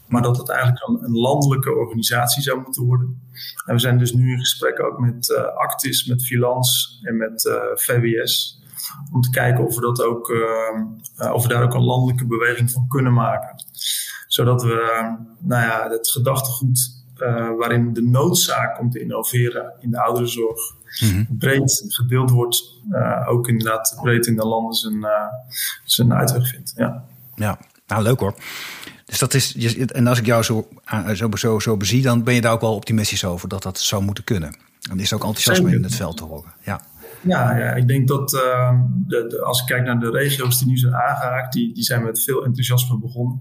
Maar 0.08 0.22
dat 0.22 0.36
het 0.36 0.48
eigenlijk 0.48 0.88
een, 0.88 1.04
een 1.04 1.16
landelijke 1.16 1.74
organisatie 1.74 2.42
zou 2.42 2.60
moeten 2.60 2.84
worden. 2.84 3.22
En 3.66 3.74
we 3.74 3.80
zijn 3.80 3.98
dus 3.98 4.12
nu 4.12 4.32
in 4.32 4.38
gesprek 4.38 4.82
ook 4.82 4.98
met 4.98 5.28
uh, 5.28 5.56
Actis, 5.56 6.06
met 6.06 6.24
Filans 6.24 7.00
en 7.02 7.16
met 7.16 7.50
VWS. 7.74 8.60
Om 9.12 9.20
te 9.20 9.30
kijken 9.30 9.66
of 9.66 9.74
we, 9.74 9.80
dat 9.80 10.02
ook, 10.02 10.30
ehm, 10.30 11.32
of 11.32 11.42
we 11.42 11.48
daar 11.48 11.62
ook 11.62 11.74
een 11.74 11.84
landelijke 11.84 12.26
beweging 12.26 12.70
van 12.70 12.88
kunnen 12.88 13.12
maken. 13.12 13.64
Zodat 14.26 14.62
we 14.62 15.16
nou 15.38 15.62
ja, 15.62 15.88
het 15.90 16.08
gedachtegoed 16.10 17.01
waarin 17.58 17.92
de 17.92 18.02
noodzaak 18.02 18.80
om 18.80 18.90
te 18.90 19.00
innoveren 19.00 19.72
in 19.80 19.90
de 19.90 20.02
ouderenzorg 20.02 20.60
mm 21.00 21.26
breed 21.38 21.84
gedeeld 21.88 22.30
wordt, 22.30 22.80
uh, 22.90 23.28
ook 23.28 23.48
inderdaad 23.48 23.98
breed 24.02 24.26
in 24.26 24.36
de 24.36 24.46
landen 24.46 24.74
zijn, 24.74 24.94
uh, 24.94 25.10
zijn 25.84 26.14
uitweg 26.14 26.48
vindt. 26.48 26.72
Ja. 26.76 27.04
ja, 27.34 27.58
nou 27.86 28.02
leuk 28.02 28.20
hoor. 28.20 28.34
Dus 29.04 29.18
dat 29.18 29.34
is, 29.34 29.76
en 29.86 30.06
als 30.06 30.18
ik 30.18 30.26
jou 30.26 30.42
zo, 30.42 30.68
zo, 31.14 31.28
zo, 31.36 31.58
zo 31.58 31.76
bezie, 31.76 32.02
dan 32.02 32.22
ben 32.22 32.34
je 32.34 32.40
daar 32.40 32.52
ook 32.52 32.60
wel 32.60 32.74
optimistisch 32.74 33.24
over 33.24 33.48
dat 33.48 33.62
dat 33.62 33.78
zou 33.78 34.02
moeten 34.02 34.24
kunnen. 34.24 34.56
En 34.90 35.00
is 35.00 35.12
ook 35.12 35.24
enthousiasme 35.24 35.74
in 35.74 35.82
het 35.82 35.94
veld 35.94 36.16
te 36.16 36.24
horen. 36.24 36.52
Ja. 36.60 36.80
Ja, 37.22 37.56
ja, 37.56 37.72
ik 37.72 37.88
denk 37.88 38.08
dat 38.08 38.32
uh, 38.32 38.80
de, 39.06 39.26
de, 39.26 39.42
als 39.42 39.60
ik 39.60 39.66
kijk 39.66 39.84
naar 39.84 40.00
de 40.00 40.10
regio's 40.10 40.58
die 40.58 40.68
nu 40.68 40.76
zijn 40.76 40.94
aangehaakt, 40.94 41.52
die, 41.52 41.74
die 41.74 41.84
zijn 41.84 42.02
met 42.02 42.22
veel 42.22 42.44
enthousiasme 42.44 42.98
begonnen. 42.98 43.40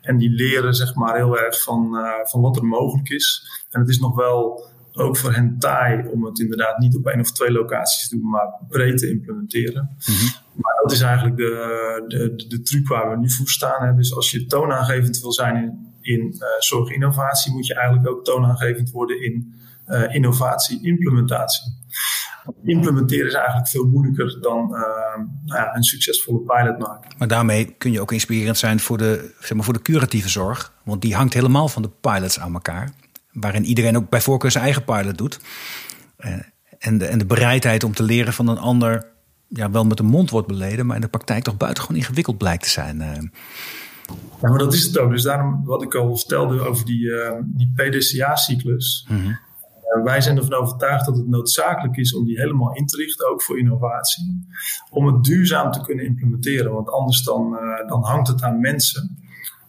En 0.00 0.16
die 0.16 0.30
leren 0.30 0.74
zeg 0.74 0.94
maar 0.94 1.16
heel 1.16 1.38
erg 1.38 1.62
van, 1.62 1.94
uh, 1.94 2.10
van 2.22 2.40
wat 2.40 2.56
er 2.56 2.64
mogelijk 2.64 3.08
is. 3.08 3.50
En 3.70 3.80
het 3.80 3.88
is 3.88 3.98
nog 3.98 4.14
wel 4.14 4.72
ook 4.92 5.16
voor 5.16 5.32
hen 5.32 5.58
taai 5.58 6.08
om 6.08 6.24
het 6.24 6.38
inderdaad 6.38 6.78
niet 6.78 6.96
op 6.96 7.06
één 7.06 7.20
of 7.20 7.32
twee 7.32 7.50
locaties 7.50 8.08
te 8.08 8.16
doen, 8.16 8.30
maar 8.30 8.48
breed 8.68 8.98
te 8.98 9.10
implementeren. 9.10 9.82
Mm 9.82 10.14
-hmm. 10.14 10.28
Maar 10.54 10.74
dat 10.82 10.92
is 10.92 11.00
eigenlijk 11.00 11.36
de, 11.36 12.04
de, 12.08 12.44
de, 12.48 12.62
truc 12.62 12.88
waar 12.88 13.10
we 13.10 13.16
nu 13.16 13.30
voor 13.30 13.48
staan. 13.48 13.86
Hè. 13.86 13.94
Dus 13.94 14.14
als 14.14 14.30
je 14.30 14.46
toonaangevend 14.46 15.20
wil 15.20 15.32
zijn 15.32 15.56
in, 15.56 15.92
in 16.00 16.20
uh, 16.20 16.40
zorginnovatie, 16.58 17.52
moet 17.52 17.66
je 17.66 17.74
eigenlijk 17.74 18.08
ook 18.08 18.24
toonaangevend 18.24 18.90
worden 18.90 19.22
in 19.22 19.54
uh, 19.88 20.14
innovatie-implementatie 20.14 21.83
implementeren 22.64 23.26
is 23.26 23.34
eigenlijk 23.34 23.68
veel 23.68 23.86
moeilijker 23.86 24.40
dan 24.40 24.68
uh, 24.70 24.78
nou 25.44 25.60
ja, 25.60 25.76
een 25.76 25.82
succesvolle 25.82 26.38
pilot 26.38 26.78
maken. 26.78 27.10
Maar 27.18 27.28
daarmee 27.28 27.64
kun 27.78 27.92
je 27.92 28.00
ook 28.00 28.12
inspirerend 28.12 28.58
zijn 28.58 28.80
voor 28.80 28.98
de, 28.98 29.34
zeg 29.40 29.54
maar, 29.54 29.64
voor 29.64 29.74
de 29.74 29.82
curatieve 29.82 30.28
zorg. 30.28 30.72
Want 30.82 31.02
die 31.02 31.14
hangt 31.14 31.34
helemaal 31.34 31.68
van 31.68 31.82
de 31.82 31.90
pilots 32.00 32.40
aan 32.40 32.54
elkaar. 32.54 32.90
Waarin 33.32 33.64
iedereen 33.64 33.96
ook 33.96 34.08
bij 34.08 34.20
voorkeur 34.20 34.50
zijn 34.50 34.64
eigen 34.64 34.84
pilot 34.84 35.18
doet. 35.18 35.40
Uh, 36.18 36.32
en, 36.78 36.98
de, 36.98 37.06
en 37.06 37.18
de 37.18 37.26
bereidheid 37.26 37.84
om 37.84 37.94
te 37.94 38.02
leren 38.02 38.32
van 38.32 38.48
een 38.48 38.58
ander 38.58 39.06
ja, 39.48 39.70
wel 39.70 39.84
met 39.84 39.96
de 39.96 40.02
mond 40.02 40.30
wordt 40.30 40.48
beleden, 40.48 40.86
maar 40.86 40.96
in 40.96 41.02
de 41.02 41.08
praktijk 41.08 41.44
toch 41.44 41.56
buitengewoon 41.56 41.98
ingewikkeld 41.98 42.38
blijkt 42.38 42.62
te 42.62 42.70
zijn. 42.70 42.96
Uh. 42.96 43.12
Ja, 44.42 44.48
maar 44.48 44.58
dat 44.58 44.74
is 44.74 44.84
het 44.84 44.98
ook. 44.98 45.10
Dus 45.10 45.22
daarom 45.22 45.64
wat 45.64 45.82
ik 45.82 45.94
al 45.94 46.16
vertelde 46.16 46.60
over 46.60 46.84
die, 46.84 47.00
uh, 47.00 47.32
die 47.44 47.72
PDCA-cyclus. 47.74 49.06
Mm 49.08 49.22
-hmm. 49.22 49.38
Eh, 49.84 50.02
wij 50.02 50.20
zijn 50.20 50.36
ervan 50.36 50.54
overtuigd 50.54 51.04
dat 51.04 51.16
het 51.16 51.28
noodzakelijk 51.28 51.96
is 51.96 52.14
om 52.14 52.24
die 52.24 52.40
helemaal 52.40 52.74
in 52.74 52.86
te 52.86 52.96
richten, 52.96 53.30
ook 53.30 53.42
voor 53.42 53.58
innovatie. 53.58 54.46
Om 54.90 55.06
het 55.06 55.24
duurzaam 55.24 55.70
te 55.70 55.80
kunnen 55.80 56.04
implementeren, 56.04 56.72
want 56.72 56.90
anders 56.90 57.22
dan, 57.22 57.52
uh, 57.52 57.88
dan 57.88 58.04
hangt 58.04 58.28
het 58.28 58.42
aan 58.42 58.60
mensen. 58.60 59.18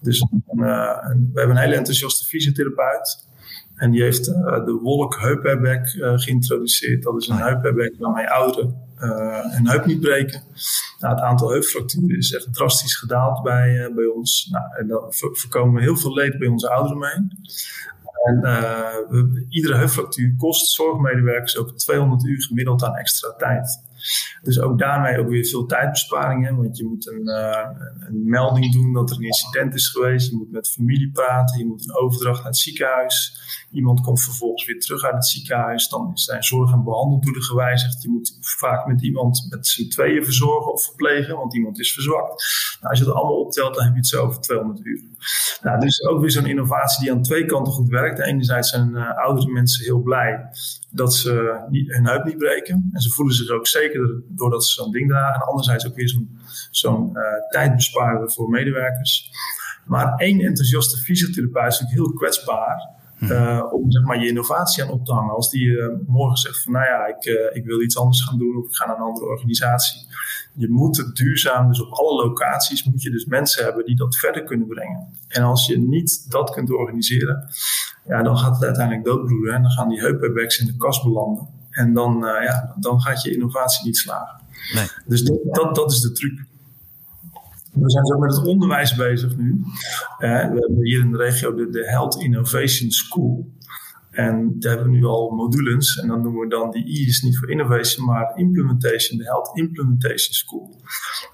Dus 0.02 0.22
uh, 0.22 0.28
we 0.54 1.40
hebben 1.40 1.56
een 1.56 1.62
hele 1.62 1.76
enthousiaste 1.76 2.26
fysiotherapeut. 2.26 3.28
En 3.76 3.92
die 3.92 4.02
heeft 4.02 4.26
de 4.26 4.80
wolk 4.82 5.20
heupairbag 5.20 5.90
geïntroduceerd. 6.22 7.04
Dat 7.04 7.22
is 7.22 7.28
een 7.28 7.38
heupairbag 7.38 7.90
waarmee 7.98 8.30
ouderen 8.30 8.76
een 9.56 9.68
heup 9.68 9.86
niet 9.86 10.00
breken. 10.00 10.44
Nou, 11.00 11.16
het 11.16 11.24
aantal 11.24 11.50
heupfracturen 11.50 12.18
is 12.18 12.34
echt 12.34 12.54
drastisch 12.54 12.96
gedaald 12.96 13.44
bij, 13.44 13.92
bij 13.96 14.06
ons. 14.06 14.48
Nou, 14.52 14.66
en 14.78 14.88
daar 14.88 15.02
voorkomen 15.10 15.76
we 15.76 15.82
heel 15.82 15.98
veel 15.98 16.14
leed 16.14 16.38
bij 16.38 16.48
onze 16.48 16.70
ouderen 16.70 16.98
mee. 16.98 17.28
En 18.26 18.40
uh, 18.44 19.46
iedere 19.50 19.76
heupfractuur 19.76 20.36
kost 20.38 20.72
zorgmedewerkers 20.72 21.58
ook 21.58 21.78
200 21.78 22.26
uur 22.26 22.42
gemiddeld 22.42 22.84
aan 22.84 22.96
extra 22.96 23.34
tijd. 23.38 23.84
Dus 24.42 24.60
ook 24.60 24.80
daarmee 24.80 25.20
ook 25.20 25.30
weer 25.30 25.46
veel 25.46 25.66
tijdbesparingen. 25.66 26.56
Want 26.56 26.78
je 26.78 26.86
moet 26.86 27.08
een, 27.08 27.28
uh, 27.28 27.70
een, 28.00 28.30
melding 28.30 28.72
doen 28.72 28.94
dat 28.94 29.10
er 29.10 29.16
een 29.16 29.24
incident 29.24 29.74
is 29.74 29.88
geweest. 29.88 30.30
Je 30.30 30.38
moet 30.38 30.52
met 30.52 30.70
familie 30.70 31.12
praten. 31.12 31.58
Je 31.58 31.66
moet 31.66 31.90
een 31.90 31.96
overdracht 31.96 32.38
naar 32.38 32.48
het 32.52 32.58
ziekenhuis. 32.58 33.40
Iemand 33.72 34.02
komt 34.02 34.22
vervolgens 34.22 34.66
weer 34.66 34.80
terug 34.80 35.04
uit 35.04 35.14
het 35.14 35.26
ziekenhuis. 35.26 35.88
Dan 35.88 36.12
zijn 36.18 36.44
zorg- 36.44 36.72
en 36.72 36.84
behandeldoelen 36.84 37.44
gewijzigd. 37.44 38.02
Je 38.02 38.10
moet 38.10 38.38
vaak 38.42 38.86
met 38.86 39.02
iemand 39.02 39.48
met 39.50 39.68
z'n 39.68 39.90
tweeën 39.90 40.24
verzorgen 40.24 40.72
of 40.72 40.84
verplegen, 40.84 41.36
want 41.36 41.56
iemand 41.56 41.80
is 41.80 41.94
verzwakt. 41.94 42.44
Nou, 42.80 42.90
als 42.90 43.00
je 43.00 43.06
dat 43.06 43.16
allemaal 43.16 43.40
optelt, 43.40 43.76
dan 43.76 43.84
heb 43.84 43.94
je 43.94 44.00
het 44.00 44.08
zo 44.08 44.26
over 44.26 44.42
200 44.42 44.86
uur. 44.86 45.04
Nou, 45.62 45.80
dus 45.80 46.04
ook 46.04 46.20
weer 46.22 46.32
zo'n 46.32 46.46
innovatie 46.46 47.04
die 47.04 47.12
aan 47.12 47.22
twee 47.22 47.46
kanten 47.46 47.74
goed 47.74 47.90
werkt. 47.90 48.20
Enerzijds 48.20 48.70
zijn 48.70 48.90
uh, 48.90 49.18
oudere 49.18 49.52
mensen 49.52 49.84
heel 49.84 50.02
blij 50.02 50.50
dat 50.96 51.14
ze 51.14 51.32
hun 51.88 52.08
heup 52.08 52.24
niet 52.26 52.38
breken. 52.38 52.90
En 52.94 53.02
ze 53.02 53.10
voelen 53.10 53.36
zich 53.36 53.50
ook 53.50 53.68
zeker 53.68 54.22
doordat 54.28 54.66
ze 54.66 54.74
zo'n 54.74 54.92
ding 54.92 55.10
dragen. 55.10 55.42
En 55.42 55.48
anderzijds 55.48 55.88
ook 55.88 55.96
weer 55.96 56.10
zo'n 56.10 56.38
zo'n 56.72 57.10
uh, 57.14 57.22
tijdbespaarder 57.50 58.32
voor 58.32 58.50
medewerkers. 58.50 59.32
Maar 59.86 60.16
één 60.16 60.40
enthousiaste 60.40 60.98
fysiotherapeut 60.98 61.74
is 61.74 61.80
natuurlijk 61.80 62.08
heel 62.08 62.18
kwetsbaar. 62.18 62.94
Uh, 63.20 63.74
om 63.74 63.92
zeg 63.92 64.04
maar, 64.04 64.20
je 64.20 64.28
innovatie 64.28 64.84
aan 64.84 64.90
op 64.90 65.06
te 65.06 65.14
hangen. 65.14 65.36
Als 65.36 65.50
die 65.50 65.66
uh, 65.66 65.88
morgen 66.08 66.38
zegt 66.38 66.64
van 66.64 66.74
nou 66.74 66.86
ja, 66.86 67.06
ik, 67.06 67.26
uh, 67.26 67.56
ik 67.56 67.66
wil 67.66 67.82
iets 67.82 67.98
anders 67.98 68.24
gaan 68.24 68.38
doen 68.38 68.58
of 68.58 68.66
ik 68.66 68.76
ga 68.76 68.86
naar 68.86 68.96
een 68.96 69.02
andere 69.02 69.26
organisatie. 69.26 70.08
Je 70.54 70.70
moet 70.70 70.98
het 70.98 71.16
duurzaam, 71.16 71.68
dus 71.68 71.82
op 71.82 71.92
alle 71.92 72.26
locaties 72.26 72.84
moet 72.84 73.02
je 73.02 73.12
dus 73.12 73.26
mensen 73.26 73.64
hebben 73.64 73.86
die 73.86 73.96
dat 73.96 74.16
verder 74.16 74.44
kunnen 74.44 74.68
brengen. 74.68 75.08
En 75.28 75.44
als 75.44 75.66
je 75.66 75.80
niet 75.80 76.32
dat 76.32 76.50
kunt 76.50 76.72
organiseren, 76.72 77.50
ja, 78.06 78.24
dan 78.24 78.38
gaat 78.38 78.54
het 78.54 78.64
uiteindelijk 78.64 79.06
doodbloeden. 79.06 79.54
En 79.54 79.62
dan 79.62 79.72
gaan 79.72 79.90
die 79.90 80.00
heupairbags 80.00 80.60
in 80.60 80.66
de 80.66 80.78
kast 80.78 81.04
belanden. 81.04 81.48
En 81.70 81.94
dan, 81.94 82.18
ja, 82.20 82.76
dan 82.80 83.02
gaat 83.02 83.22
je 83.22 83.34
innovatie 83.34 83.86
niet 83.86 83.98
slagen. 83.98 84.42
Nee. 84.74 84.88
Dus 85.06 85.24
dat, 85.24 85.38
dat, 85.44 85.76
dat 85.76 85.92
is 85.92 86.02
de 86.02 86.12
truc. 86.12 86.46
We 87.76 87.92
zijn 87.92 88.06
zo 88.06 88.18
met 88.18 88.36
het 88.36 88.46
onderwijs 88.48 88.96
bezig 88.96 89.38
nu. 89.38 89.62
we 90.18 90.26
hebben 90.28 90.84
hier 90.84 91.00
in 91.00 91.12
de 91.12 91.18
regio 91.18 91.54
de, 91.54 91.90
Health 91.90 92.22
Innovation 92.22 92.92
School. 92.92 93.54
En 94.16 94.60
daar 94.60 94.76
hebben 94.76 94.92
we 94.92 94.98
nu 94.98 95.06
al 95.06 95.30
modules. 95.30 95.98
En 95.98 96.08
dan 96.08 96.22
noemen 96.22 96.42
we 96.42 96.48
dan 96.48 96.72
die 96.72 97.08
is 97.08 97.22
niet 97.22 97.38
voor 97.38 97.52
innovation, 97.52 98.06
maar 98.06 98.38
implementation, 98.38 99.18
de 99.18 99.24
Health 99.24 99.58
Implementation 99.58 100.34
School. 100.34 100.82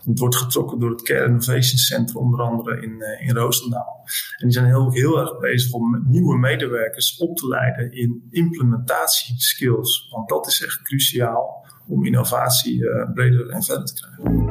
Het 0.06 0.20
wordt 0.20 0.36
getrokken 0.36 0.80
door 0.80 0.90
het 0.90 1.02
Care 1.02 1.26
Innovation 1.26 1.78
Center, 1.78 2.16
onder 2.16 2.42
andere 2.42 2.82
in, 2.82 2.92
uh, 2.92 3.28
in 3.28 3.36
Roosendaal. 3.36 4.04
En 4.38 4.48
die 4.48 4.52
zijn 4.52 4.66
heel, 4.66 4.92
heel 4.92 5.20
erg 5.20 5.40
bezig 5.40 5.72
om 5.72 6.06
nieuwe 6.08 6.38
medewerkers 6.38 7.18
op 7.18 7.38
te 7.38 7.48
leiden 7.48 7.92
in 7.92 8.28
implementatieskills. 8.30 10.08
Want 10.12 10.30
dat 10.30 10.48
is 10.48 10.64
echt 10.64 10.82
cruciaal 10.82 11.66
om 11.88 12.06
innovatie 12.06 12.82
uh, 12.82 13.12
breder 13.14 13.50
en 13.50 13.64
verder 13.64 13.86
te 13.86 13.94
krijgen. 13.94 14.51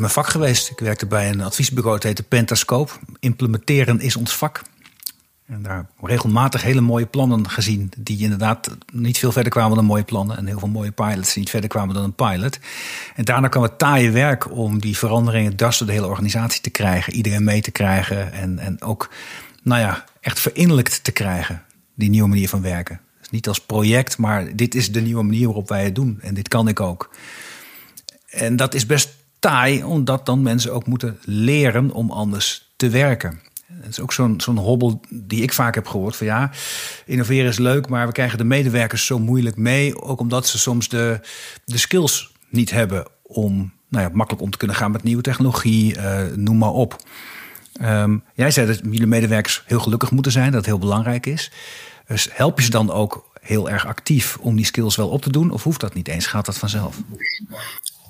Mijn 0.00 0.12
vak 0.12 0.26
geweest. 0.26 0.70
Ik 0.70 0.78
werkte 0.78 1.06
bij 1.06 1.28
een 1.28 1.40
adviesbureau, 1.40 1.94
het 1.94 2.04
heette 2.04 2.22
Pentascope. 2.22 2.92
Implementeren 3.20 4.00
is 4.00 4.16
ons 4.16 4.36
vak. 4.36 4.62
En 5.46 5.62
daar 5.62 5.86
regelmatig 6.00 6.62
hele 6.62 6.80
mooie 6.80 7.06
plannen 7.06 7.50
gezien, 7.50 7.92
die 7.98 8.18
inderdaad 8.18 8.76
niet 8.92 9.18
veel 9.18 9.32
verder 9.32 9.52
kwamen 9.52 9.76
dan 9.76 9.84
mooie 9.84 10.02
plannen. 10.02 10.36
En 10.36 10.46
heel 10.46 10.58
veel 10.58 10.68
mooie 10.68 10.90
pilots 10.90 11.32
die 11.32 11.38
niet 11.38 11.50
verder 11.50 11.68
kwamen 11.68 11.94
dan 11.94 12.04
een 12.04 12.14
pilot. 12.14 12.58
En 13.14 13.24
daarna 13.24 13.48
kwam 13.48 13.62
het 13.62 13.78
taaie 13.78 14.10
werk 14.10 14.50
om 14.50 14.80
die 14.80 14.96
veranderingen 14.96 15.56
dwars 15.56 15.78
door 15.78 15.86
de 15.86 15.92
hele 15.92 16.06
organisatie 16.06 16.60
te 16.60 16.70
krijgen. 16.70 17.12
Iedereen 17.12 17.44
mee 17.44 17.60
te 17.60 17.70
krijgen 17.70 18.32
en, 18.32 18.58
en 18.58 18.82
ook, 18.82 19.10
nou 19.62 19.80
ja, 19.80 20.04
echt 20.20 20.40
verinnerlijkt 20.40 21.04
te 21.04 21.12
krijgen. 21.12 21.62
Die 21.94 22.10
nieuwe 22.10 22.28
manier 22.28 22.48
van 22.48 22.62
werken. 22.62 23.00
Dus 23.18 23.30
niet 23.30 23.48
als 23.48 23.60
project, 23.60 24.18
maar 24.18 24.56
dit 24.56 24.74
is 24.74 24.92
de 24.92 25.00
nieuwe 25.00 25.22
manier 25.22 25.46
waarop 25.46 25.68
wij 25.68 25.84
het 25.84 25.94
doen. 25.94 26.18
En 26.20 26.34
dit 26.34 26.48
kan 26.48 26.68
ik 26.68 26.80
ook. 26.80 27.10
En 28.26 28.56
dat 28.56 28.74
is 28.74 28.86
best 28.86 29.14
omdat 29.84 30.26
dan 30.26 30.42
mensen 30.42 30.72
ook 30.72 30.86
moeten 30.86 31.18
leren 31.24 31.90
om 31.90 32.10
anders 32.10 32.70
te 32.76 32.88
werken. 32.88 33.40
Dat 33.68 33.88
is 33.88 34.00
ook 34.00 34.12
zo'n 34.12 34.40
zo'n 34.40 34.56
hobbel 34.56 35.00
die 35.10 35.42
ik 35.42 35.52
vaak 35.52 35.74
heb 35.74 35.86
gehoord. 35.86 36.16
Van 36.16 36.26
ja, 36.26 36.50
innoveren 37.06 37.48
is 37.48 37.58
leuk, 37.58 37.88
maar 37.88 38.06
we 38.06 38.12
krijgen 38.12 38.38
de 38.38 38.44
medewerkers 38.44 39.06
zo 39.06 39.18
moeilijk 39.18 39.56
mee. 39.56 40.02
Ook 40.02 40.20
omdat 40.20 40.46
ze 40.46 40.58
soms 40.58 40.88
de, 40.88 41.20
de 41.64 41.78
skills 41.78 42.32
niet 42.48 42.70
hebben 42.70 43.06
om 43.22 43.72
nou 43.88 44.04
ja, 44.04 44.10
makkelijk 44.14 44.44
om 44.44 44.50
te 44.50 44.58
kunnen 44.58 44.76
gaan 44.76 44.90
met 44.90 45.02
nieuwe 45.02 45.22
technologie, 45.22 45.96
uh, 45.96 46.18
noem 46.34 46.58
maar 46.58 46.70
op. 46.70 46.96
Um, 47.82 48.22
jij 48.34 48.50
zei 48.50 48.66
dat 48.66 48.80
jullie 48.82 49.06
medewerkers 49.06 49.62
heel 49.66 49.80
gelukkig 49.80 50.10
moeten 50.10 50.32
zijn, 50.32 50.52
dat 50.52 50.66
heel 50.66 50.78
belangrijk 50.78 51.26
is. 51.26 51.50
Dus 52.06 52.28
help 52.32 52.58
je 52.58 52.64
ze 52.64 52.70
dan 52.70 52.90
ook 52.90 53.30
heel 53.40 53.70
erg 53.70 53.86
actief 53.86 54.36
om 54.40 54.56
die 54.56 54.64
skills 54.64 54.96
wel 54.96 55.08
op 55.08 55.22
te 55.22 55.30
doen? 55.30 55.50
Of 55.50 55.62
hoeft 55.62 55.80
dat 55.80 55.94
niet 55.94 56.08
eens? 56.08 56.26
Gaat 56.26 56.46
dat 56.46 56.58
vanzelf? 56.58 56.96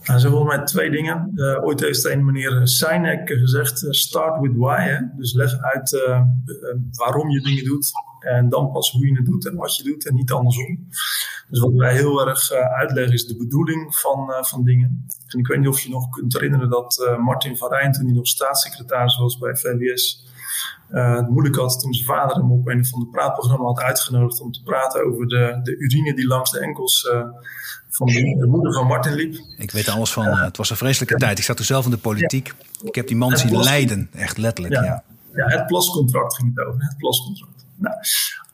Er 0.06 0.20
zijn 0.20 0.32
volgens 0.32 0.56
mij 0.56 0.64
twee 0.64 0.90
dingen. 0.90 1.32
Uh, 1.34 1.64
ooit 1.64 1.80
heeft 1.80 2.04
een 2.04 2.24
meneer 2.24 2.60
Sinek 2.68 3.28
gezegd: 3.28 3.82
uh, 3.82 3.90
start 3.90 4.40
with 4.40 4.56
why. 4.56 4.98
Dus 5.16 5.34
leg 5.34 5.58
uit 5.60 5.92
uh, 5.92 6.20
waarom 6.90 7.30
je 7.30 7.40
dingen 7.40 7.64
doet. 7.64 7.90
En 8.18 8.48
dan 8.48 8.72
pas 8.72 8.90
hoe 8.90 9.06
je 9.06 9.16
het 9.16 9.26
doet 9.26 9.46
en 9.46 9.56
wat 9.56 9.76
je 9.76 9.82
doet 9.82 10.06
en 10.06 10.14
niet 10.14 10.30
andersom. 10.30 10.88
Dus 11.48 11.60
wat 11.60 11.72
wij 11.72 11.94
heel 11.94 12.28
erg 12.28 12.50
uitleggen 12.52 13.14
is 13.14 13.26
de 13.26 13.36
bedoeling 13.36 13.96
van, 13.96 14.34
van 14.40 14.64
dingen. 14.64 15.06
En 15.26 15.38
ik 15.38 15.46
weet 15.46 15.58
niet 15.58 15.68
of 15.68 15.80
je 15.80 15.90
nog 15.90 16.08
kunt 16.08 16.32
herinneren 16.32 16.70
dat 16.70 17.16
Martin 17.18 17.56
van 17.56 17.68
Rijn, 17.68 17.92
toen 17.92 18.04
hij 18.04 18.14
nog 18.14 18.26
staatssecretaris 18.26 19.18
was 19.18 19.38
bij 19.38 19.56
VWS, 19.56 20.26
het 20.88 21.28
moeilijk 21.28 21.56
had 21.56 21.80
toen 21.80 21.94
zijn 21.94 22.06
vader 22.06 22.36
hem 22.36 22.52
op 22.52 22.68
een 22.68 22.86
van 22.86 23.00
de 23.00 23.06
praatprogramma 23.06 23.64
had 23.64 23.80
uitgenodigd 23.80 24.40
om 24.40 24.52
te 24.52 24.62
praten 24.62 25.06
over 25.06 25.26
de, 25.26 25.60
de 25.62 25.76
urine 25.76 26.14
die 26.14 26.26
langs 26.26 26.50
de 26.50 26.60
enkels 26.60 27.08
van 27.96 28.06
de, 28.06 28.46
moeder 28.48 28.72
van 28.72 28.86
Martin 28.86 29.14
liep. 29.14 29.34
Ik 29.56 29.70
weet 29.70 29.88
alles 29.88 30.12
van. 30.12 30.26
Uh, 30.26 30.44
het 30.44 30.56
was 30.56 30.70
een 30.70 30.76
vreselijke 30.76 31.16
tijd. 31.16 31.38
Ik 31.38 31.44
zat 31.44 31.56
toen 31.56 31.66
zelf 31.66 31.84
in 31.84 31.90
de 31.90 31.98
politiek. 31.98 32.54
Ik 32.82 32.94
heb 32.94 33.06
die 33.06 33.16
man 33.16 33.36
zien 33.36 33.62
lijden, 33.62 34.08
echt 34.14 34.38
letterlijk. 34.38 34.74
Ja. 34.74 35.04
ja. 35.34 35.46
het 35.46 35.66
plascontract 35.66 36.36
ging 36.36 36.54
het 36.54 36.66
over. 36.66 36.80
Het 36.82 36.96
plascontract. 36.96 37.66
Nou, 37.76 37.96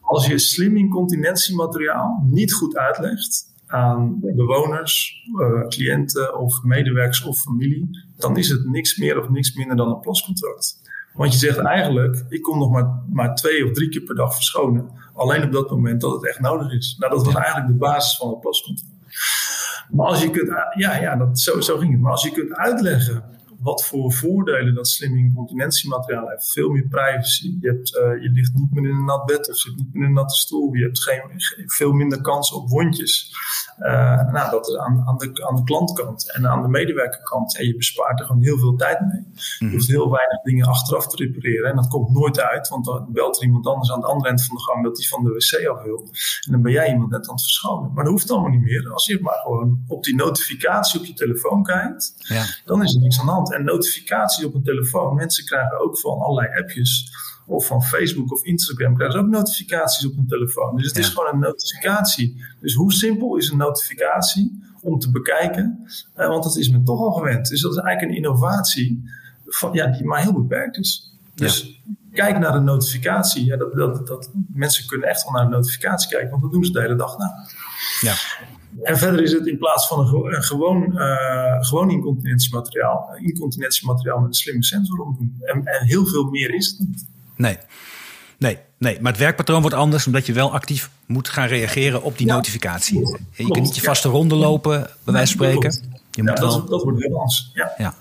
als 0.00 0.26
je 0.26 0.38
slim 0.38 0.76
incontinentiemateriaal 0.76 2.22
niet 2.26 2.52
goed 2.52 2.76
uitlegt 2.76 3.50
aan 3.66 4.18
bewoners, 4.20 5.24
cliënten 5.68 6.38
of 6.38 6.62
medewerkers 6.62 7.22
of 7.22 7.40
familie, 7.40 8.06
dan 8.16 8.36
is 8.36 8.48
het 8.48 8.64
niks 8.64 8.96
meer 8.96 9.20
of 9.20 9.28
niks 9.28 9.54
minder 9.54 9.76
dan 9.76 9.88
een 9.88 10.00
plascontract. 10.00 10.80
Want 11.14 11.32
je 11.32 11.38
zegt 11.38 11.58
eigenlijk, 11.58 12.24
ik 12.28 12.42
kom 12.42 12.58
nog 12.58 12.70
maar, 12.70 13.02
maar 13.12 13.34
twee 13.34 13.66
of 13.66 13.72
drie 13.72 13.88
keer 13.88 14.00
per 14.00 14.14
dag 14.14 14.34
verschonen. 14.34 14.90
Alleen 15.14 15.44
op 15.44 15.52
dat 15.52 15.70
moment 15.70 16.00
dat 16.00 16.12
het 16.12 16.26
echt 16.26 16.40
nodig 16.40 16.72
is. 16.72 16.96
Nou, 16.98 17.12
dat 17.14 17.24
was 17.24 17.34
eigenlijk 17.34 17.66
de 17.66 17.78
basis 17.78 18.16
van 18.16 18.30
het 18.30 18.40
plascontract. 18.40 18.90
Maar 19.90 20.06
als 20.06 20.22
je 20.22 20.30
kunt, 20.30 20.48
ja, 20.74 20.96
ja 20.96 21.16
dat, 21.16 21.38
zo, 21.38 21.60
zo 21.60 21.78
ging 21.78 21.92
het. 21.92 22.00
Maar 22.00 22.10
als 22.10 22.22
je 22.22 22.30
kunt 22.30 22.52
uitleggen 22.52 23.24
wat 23.62 23.84
voor 23.84 24.12
voordelen 24.12 24.74
dat 24.74 24.88
slim 24.88 25.16
incontinentiemateriaal 25.16 26.28
heeft. 26.28 26.52
Veel 26.52 26.68
meer 26.68 26.86
privacy. 26.88 27.56
Je, 27.60 27.68
hebt, 27.68 27.96
uh, 27.96 28.22
je 28.22 28.30
ligt 28.30 28.54
niet 28.54 28.70
meer 28.70 28.90
in 28.90 28.96
een 28.96 29.04
nat 29.04 29.26
bed 29.26 29.48
of 29.50 29.56
zit 29.56 29.76
niet 29.76 29.92
meer 29.92 30.02
in 30.02 30.08
een 30.08 30.14
natte 30.14 30.34
stoel. 30.34 30.74
Je 30.74 30.82
hebt 30.82 31.02
geen, 31.02 31.22
veel 31.66 31.92
minder 31.92 32.20
kans 32.20 32.52
op 32.52 32.68
wondjes. 32.68 33.34
Uh, 33.78 34.32
nou, 34.32 34.50
dat 34.50 34.68
is 34.68 34.76
aan, 34.76 35.02
aan, 35.06 35.18
de, 35.18 35.46
aan 35.46 35.56
de 35.56 35.62
klantkant 35.64 36.32
en 36.32 36.48
aan 36.48 36.62
de 36.62 36.68
medewerkerkant. 36.68 37.58
En 37.58 37.66
je 37.66 37.76
bespaart 37.76 38.20
er 38.20 38.26
gewoon 38.26 38.42
heel 38.42 38.58
veel 38.58 38.76
tijd 38.76 39.00
mee. 39.00 39.24
Je 39.58 39.64
mhm. 39.64 39.74
hoeft 39.74 39.88
heel 39.88 40.10
weinig 40.10 40.40
dingen 40.42 40.66
achteraf 40.66 41.06
te 41.06 41.16
repareren. 41.24 41.70
En 41.70 41.76
dat 41.76 41.88
komt 41.88 42.10
nooit 42.10 42.40
uit, 42.40 42.68
want 42.68 42.84
dan 42.84 43.06
belt 43.12 43.36
er 43.36 43.42
iemand 43.42 43.66
anders 43.66 43.92
aan 43.92 44.00
de 44.00 44.06
andere 44.06 44.28
eind 44.28 44.44
van 44.44 44.56
de 44.56 44.62
gang 44.62 44.84
dat 44.84 44.98
hij 44.98 45.06
van 45.06 45.24
de 45.24 45.30
wc 45.30 45.66
af 45.66 45.82
wil. 45.82 46.08
En 46.46 46.52
dan 46.52 46.62
ben 46.62 46.72
jij 46.72 46.88
iemand 46.88 47.10
net 47.10 47.28
aan 47.28 47.34
het 47.34 47.42
verschonen. 47.42 47.92
Maar 47.92 48.04
dat 48.04 48.12
hoeft 48.12 48.30
allemaal 48.30 48.50
niet 48.50 48.62
meer. 48.62 48.92
Als 48.92 49.06
je 49.06 49.18
maar 49.20 49.38
gewoon 49.42 49.84
op 49.86 50.04
die 50.04 50.14
notificatie 50.14 51.00
op 51.00 51.06
je 51.06 51.12
telefoon 51.12 51.62
kijkt, 51.62 52.14
ja. 52.16 52.44
dan 52.64 52.82
is 52.82 52.94
er 52.94 53.00
niks 53.00 53.20
aan 53.20 53.26
de 53.26 53.32
hand 53.32 53.51
en 53.52 53.64
notificaties 53.64 54.44
op 54.44 54.54
een 54.54 54.62
telefoon. 54.62 55.14
Mensen 55.14 55.44
krijgen 55.44 55.80
ook 55.80 55.98
van 55.98 56.18
allerlei 56.18 56.60
appjes 56.60 57.10
of 57.46 57.66
van 57.66 57.82
Facebook 57.82 58.32
of 58.32 58.44
Instagram 58.44 58.94
krijgen 58.94 59.18
ze 59.18 59.24
ook 59.24 59.30
notificaties 59.30 60.06
op 60.06 60.16
hun 60.16 60.26
telefoon. 60.26 60.76
Dus 60.76 60.86
het 60.86 60.98
is 60.98 61.08
gewoon 61.08 61.34
een 61.34 61.40
notificatie. 61.40 62.44
Dus 62.60 62.74
hoe 62.74 62.92
simpel 62.92 63.36
is 63.36 63.50
een 63.50 63.56
notificatie 63.56 64.62
om 64.80 64.98
te 64.98 65.10
bekijken? 65.10 65.86
Eh, 66.14 66.28
want 66.28 66.42
dat 66.42 66.56
is 66.56 66.70
men 66.70 66.84
toch 66.84 67.00
al 67.00 67.12
gewend. 67.12 67.48
Dus 67.48 67.60
dat 67.60 67.72
is 67.72 67.78
eigenlijk 67.78 68.10
een 68.10 68.22
innovatie 68.24 69.02
van, 69.46 69.72
ja, 69.72 69.86
die 69.86 70.04
maar 70.04 70.22
heel 70.22 70.32
beperkt 70.32 70.78
is. 70.78 71.16
Dus 71.34 71.82
kijk 72.12 72.38
naar 72.38 72.54
een 72.54 72.64
notificatie. 72.64 73.44
Ja, 73.44 73.56
dat, 73.56 73.74
dat, 73.74 74.06
dat, 74.06 74.30
mensen 74.54 74.86
kunnen 74.86 75.08
echt 75.08 75.22
wel 75.22 75.32
naar 75.32 75.44
een 75.44 75.50
notificatie 75.50 76.10
kijken, 76.10 76.30
want 76.30 76.42
dat 76.42 76.52
doen 76.52 76.64
ze 76.64 76.72
de 76.72 76.80
hele 76.80 76.96
dag 76.96 77.18
na. 77.18 77.48
Ja. 78.02 78.14
En 78.82 78.98
verder 78.98 79.22
is 79.22 79.32
het 79.32 79.46
in 79.46 79.58
plaats 79.58 79.86
van 79.86 79.98
een, 79.98 80.42
gewoon, 80.42 80.92
uh, 80.94 81.56
gewoon 81.60 81.90
incontinentiemateriaal, 81.90 83.16
incontinentiemateriaal 83.20 84.18
met 84.18 84.28
een 84.28 84.34
slimme 84.34 84.64
sensor 84.64 84.98
omdoen. 84.98 85.36
En, 85.40 85.64
en 85.64 85.86
heel 85.86 86.06
veel 86.06 86.24
meer 86.24 86.54
is 86.54 86.68
het 86.68 86.88
niet. 86.88 87.06
Nee. 87.36 87.58
Nee, 88.38 88.58
nee, 88.78 89.00
maar 89.00 89.12
het 89.12 89.20
werkpatroon 89.20 89.60
wordt 89.60 89.76
anders 89.76 90.06
omdat 90.06 90.26
je 90.26 90.32
wel 90.32 90.52
actief 90.52 90.90
moet 91.06 91.28
gaan 91.28 91.46
reageren 91.46 92.02
op 92.02 92.18
die 92.18 92.26
notificatie. 92.26 93.18
Je 93.32 93.50
kunt 93.50 93.64
niet 93.64 93.74
je 93.74 93.82
vaste 93.82 94.08
ronde 94.08 94.34
lopen, 94.34 94.90
bij 95.04 95.14
wijze 95.14 95.36
van 95.36 95.46
spreken. 95.46 95.98
Je 96.10 96.22
moet 96.22 96.38
wel... 96.38 96.66
dat, 96.66 96.82
wordt 96.82 97.02
heel 97.02 97.16
anders. 97.16 97.50
Ja. 97.54 97.72
ja. 97.78 97.94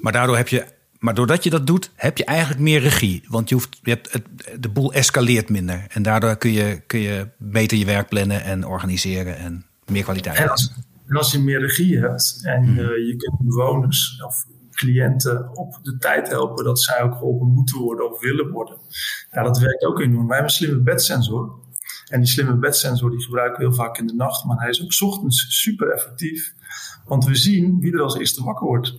Maar 0.00 0.12
daardoor 0.12 0.36
heb 0.36 0.48
je 0.48 0.64
maar 1.00 1.14
doordat 1.14 1.44
je 1.44 1.50
dat 1.50 1.66
doet, 1.66 1.90
heb 1.94 2.18
je 2.18 2.24
eigenlijk 2.24 2.60
meer 2.60 2.80
regie. 2.80 3.24
Want 3.28 3.48
je, 3.48 3.54
hoeft, 3.54 3.78
je 3.82 3.90
hebt 3.90 4.12
het, 4.12 4.24
de 4.58 4.68
boel 4.68 4.92
escaleert 4.92 5.48
minder. 5.48 5.84
En 5.88 6.02
daardoor 6.02 6.36
kun 6.36 6.52
je, 6.52 6.82
kun 6.86 7.00
je 7.00 7.28
beter 7.36 7.78
je 7.78 7.84
werk 7.84 8.08
plannen 8.08 8.42
en 8.42 8.66
organiseren 8.66 9.36
en 9.36 9.66
meer 9.86 10.02
kwaliteit. 10.02 10.36
En 10.36 10.50
als, 10.50 10.72
en 11.06 11.16
als 11.16 11.32
je 11.32 11.38
meer 11.38 11.60
regie 11.60 11.98
hebt 11.98 12.40
en 12.42 12.64
hmm. 12.64 12.76
je 12.78 13.14
kunt 13.16 13.38
bewoners 13.38 14.22
of 14.26 14.44
cliënten 14.72 15.56
op 15.56 15.78
de 15.82 15.96
tijd 15.98 16.28
helpen 16.28 16.64
dat 16.64 16.80
zij 16.80 17.02
ook 17.02 17.12
geholpen 17.12 17.48
moeten 17.48 17.78
worden 17.78 18.12
of 18.12 18.20
willen 18.20 18.50
worden. 18.50 18.76
Ja, 19.30 19.42
dat 19.42 19.58
werkt 19.58 19.84
ook 19.84 20.00
enorm. 20.00 20.26
Wij 20.26 20.36
hebben 20.36 20.54
een 20.54 20.58
slimme 20.58 20.82
bedsensor. 20.82 21.58
En 22.08 22.20
die 22.20 22.28
slimme 22.28 22.54
bedsensor 22.54 23.10
die 23.10 23.22
gebruiken 23.22 23.58
we 23.58 23.66
heel 23.66 23.74
vaak 23.74 23.98
in 23.98 24.06
de 24.06 24.14
nacht, 24.14 24.44
maar 24.44 24.58
hij 24.58 24.68
is 24.68 24.82
ook 24.82 25.10
ochtends 25.10 25.46
super 25.48 25.90
effectief. 25.90 26.54
Want 27.04 27.24
we 27.24 27.34
zien 27.34 27.80
wie 27.80 27.92
er 27.92 28.02
als 28.02 28.18
eerste 28.18 28.44
wakker 28.44 28.66
wordt. 28.66 28.98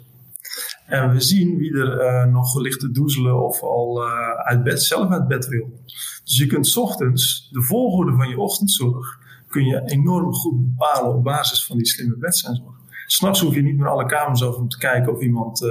En 0.91 1.11
we 1.11 1.21
zien 1.21 1.57
wie 1.57 1.73
er 1.73 2.01
uh, 2.01 2.31
nog 2.31 2.59
ligt 2.59 2.79
te 2.79 2.91
doezelen 2.91 3.45
of 3.45 3.61
al 3.61 4.07
uh, 4.07 4.33
uit 4.43 4.63
bed, 4.63 4.83
zelf 4.83 5.11
uit 5.11 5.27
bed 5.27 5.47
wil. 5.47 5.81
Dus 6.23 6.37
je 6.37 6.45
kunt 6.45 6.77
ochtends 6.77 7.49
de 7.51 7.61
volgorde 7.61 8.15
van 8.15 8.29
je 8.29 8.37
ochtendzorg 8.37 9.19
kun 9.47 9.65
je 9.65 9.81
enorm 9.85 10.33
goed 10.33 10.61
bepalen 10.61 11.15
op 11.15 11.23
basis 11.23 11.65
van 11.65 11.77
die 11.77 11.85
slimme 11.85 12.17
bedsensor. 12.17 12.73
S'nachts 13.05 13.39
hoef 13.39 13.55
je 13.55 13.61
niet 13.61 13.77
meer 13.77 13.87
alle 13.87 14.05
kamers 14.05 14.43
over 14.43 14.61
om 14.61 14.69
te 14.69 14.77
kijken 14.77 15.13
of 15.13 15.21
iemand 15.21 15.61
uh, 15.61 15.69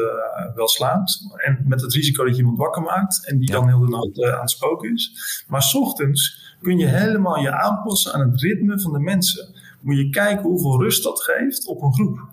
wel 0.54 0.68
slaapt. 0.68 1.20
En 1.36 1.64
met 1.66 1.80
het 1.80 1.94
risico 1.94 2.24
dat 2.24 2.32
je 2.32 2.40
iemand 2.40 2.58
wakker 2.58 2.82
maakt 2.82 3.26
en 3.26 3.38
die 3.38 3.50
dan 3.50 3.68
heel 3.68 3.80
de 3.80 3.88
nacht 3.88 4.22
aan 4.22 4.40
het 4.40 4.50
spoken 4.50 4.92
is. 4.92 5.14
Maar 5.48 5.62
s 5.62 5.74
ochtends 5.74 6.54
kun 6.62 6.78
je 6.78 6.86
helemaal 6.86 7.40
je 7.40 7.52
aanpassen 7.52 8.12
aan 8.12 8.30
het 8.30 8.40
ritme 8.40 8.80
van 8.80 8.92
de 8.92 8.98
mensen. 8.98 9.54
Moet 9.80 9.96
je 9.96 10.10
kijken 10.10 10.42
hoeveel 10.42 10.82
rust 10.82 11.02
dat 11.02 11.20
geeft 11.22 11.66
op 11.66 11.82
een 11.82 11.94
groep. 11.94 12.28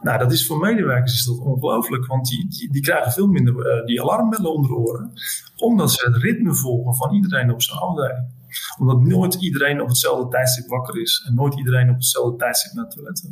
Nou, 0.00 0.18
dat 0.18 0.32
is 0.32 0.46
voor 0.46 0.58
medewerkers 0.58 1.14
is 1.14 1.24
dat 1.24 1.38
ongelooflijk, 1.38 2.06
want 2.06 2.28
die, 2.28 2.48
die, 2.48 2.72
die, 2.72 2.82
krijgen 2.82 3.12
veel 3.12 3.26
minder 3.26 3.78
uh, 3.78 3.86
die 3.86 4.02
alarmbellen 4.02 4.54
onder 4.54 4.70
de 4.70 4.76
oren, 4.76 5.12
omdat 5.56 5.92
ze 5.92 6.06
het 6.06 6.16
ritme 6.16 6.54
volgen 6.54 6.94
van 6.94 7.14
iedereen 7.14 7.52
op 7.52 7.62
zijn 7.62 7.78
afdeling. 7.78 8.34
Omdat 8.78 9.00
nooit 9.00 9.34
iedereen 9.34 9.80
op 9.80 9.88
hetzelfde 9.88 10.28
tijdstip 10.28 10.68
wakker 10.68 11.00
is. 11.00 11.24
En 11.28 11.34
nooit 11.34 11.54
iedereen 11.54 11.88
op 11.88 11.94
hetzelfde 11.94 12.36
tijdstip 12.36 12.72
naar 12.72 12.84
het 12.84 12.94
toilet. 12.94 13.30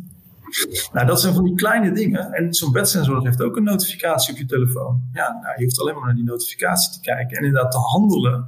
Nou, 0.93 1.07
dat 1.07 1.21
zijn 1.21 1.35
van 1.35 1.45
die 1.45 1.55
kleine 1.55 1.93
dingen. 1.93 2.33
En 2.33 2.55
zo'n 2.55 2.73
bedsensor 2.73 3.25
heeft 3.25 3.43
ook 3.43 3.57
een 3.57 3.63
notificatie 3.63 4.33
op 4.33 4.39
je 4.39 4.47
telefoon. 4.47 5.03
Ja, 5.13 5.39
nou, 5.43 5.59
je 5.59 5.65
hoeft 5.65 5.81
alleen 5.81 5.95
maar 5.95 6.05
naar 6.05 6.15
die 6.15 6.25
notificatie 6.25 6.93
te 6.93 7.01
kijken. 7.01 7.37
En 7.37 7.45
inderdaad 7.45 7.71
te 7.71 7.79
handelen 7.79 8.47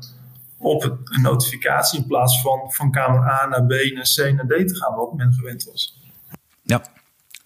op 0.58 0.82
een 1.04 1.22
notificatie 1.22 2.00
in 2.00 2.06
plaats 2.06 2.40
van 2.40 2.60
van 2.72 2.90
kamer 2.90 3.30
A 3.30 3.46
naar 3.46 3.66
B 3.66 3.70
naar 3.70 4.14
C 4.16 4.32
naar 4.34 4.46
D 4.46 4.68
te 4.68 4.74
gaan, 4.74 4.94
wat 4.94 5.14
men 5.14 5.32
gewend 5.32 5.64
was. 5.64 6.00
Ja, 6.62 6.82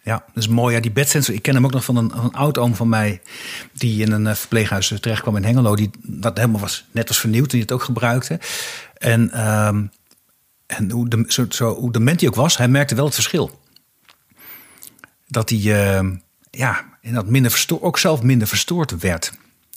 ja, 0.03 0.25
dat 0.27 0.43
is 0.43 0.49
mooi. 0.49 0.75
Ja, 0.75 0.81
die 0.81 0.91
bedsensor, 0.91 1.35
ik 1.35 1.43
ken 1.43 1.55
hem 1.55 1.65
ook 1.65 1.73
nog 1.73 1.85
van 1.85 1.97
een, 1.97 2.19
een 2.19 2.33
oud-oom 2.33 2.75
van 2.75 2.89
mij... 2.89 3.21
die 3.73 4.03
in 4.03 4.13
een 4.13 4.27
uh, 4.27 4.35
verpleeghuis 4.35 4.95
terecht 5.01 5.23
kwam 5.23 5.37
in 5.37 5.45
Hengelo... 5.45 5.77
die 5.77 5.91
dat 6.03 6.37
helemaal 6.37 6.61
was, 6.61 6.85
net 6.91 7.09
was 7.09 7.21
vernieuwd 7.21 7.45
en 7.45 7.51
die 7.51 7.61
het 7.61 7.73
ook 7.73 7.83
gebruikte. 7.83 8.41
En, 8.95 9.49
um, 9.51 9.91
en 10.67 10.91
hoe, 10.91 11.09
de, 11.09 11.25
zo, 11.29 11.47
zo, 11.49 11.75
hoe 11.75 11.93
dement 11.93 12.27
ook 12.27 12.35
was, 12.35 12.57
hij 12.57 12.69
merkte 12.69 12.95
wel 12.95 13.05
het 13.05 13.15
verschil. 13.15 13.61
Dat 15.27 15.49
hij 15.49 15.59
uh, 15.59 16.11
ja, 16.51 16.85
dat 17.03 17.27
minder 17.27 17.51
verstoord, 17.51 17.83
ook 17.83 17.99
zelf 17.99 18.23
minder 18.23 18.49
verstoord 18.49 18.99
werd. 18.99 19.33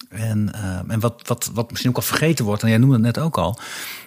En, 0.10 0.52
uh, 0.56 0.92
en 0.94 1.00
wat, 1.00 1.28
wat, 1.28 1.50
wat 1.54 1.70
misschien 1.70 1.92
ook 1.92 1.98
al 1.98 2.04
vergeten 2.04 2.46
wordt, 2.46 2.64
en 2.64 2.70
jij 2.70 2.78
noemde 2.78 2.96
het 2.96 3.04
net 3.04 3.20
ook 3.20 3.38
al... 3.38 3.60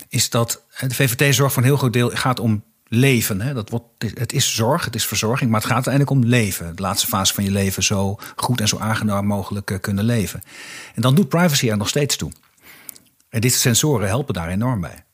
is 0.08 0.30
dat 0.30 0.62
de 0.80 0.94
VVT 0.94 1.34
zorg 1.34 1.52
voor 1.52 1.62
een 1.62 1.68
heel 1.68 1.78
groot 1.78 1.92
deel 1.92 2.10
gaat 2.10 2.40
om 2.40 2.62
leven. 2.88 3.40
Hè? 3.40 3.54
Dat 3.54 3.70
wordt, 3.70 3.84
het 3.98 4.32
is 4.32 4.54
zorg, 4.54 4.84
het 4.84 4.94
is 4.94 5.06
verzorging, 5.06 5.50
maar 5.50 5.60
het 5.60 5.68
gaat 5.68 5.86
uiteindelijk 5.86 6.24
om 6.24 6.30
leven. 6.30 6.76
De 6.76 6.82
laatste 6.82 7.06
fase 7.06 7.34
van 7.34 7.44
je 7.44 7.50
leven 7.50 7.82
zo 7.82 8.18
goed 8.36 8.60
en 8.60 8.68
zo 8.68 8.78
aangenaam 8.78 9.26
mogelijk 9.26 9.70
uh, 9.70 9.78
kunnen 9.80 10.04
leven. 10.04 10.42
En 10.94 11.02
dan 11.02 11.14
doet 11.14 11.28
privacy 11.28 11.70
er 11.70 11.76
nog 11.76 11.88
steeds 11.88 12.16
toe. 12.16 12.32
En 13.28 13.40
dit 13.40 13.52
sensoren 13.52 14.08
helpen 14.08 14.34
daar 14.34 14.48
enorm 14.48 14.80
bij. 14.80 15.04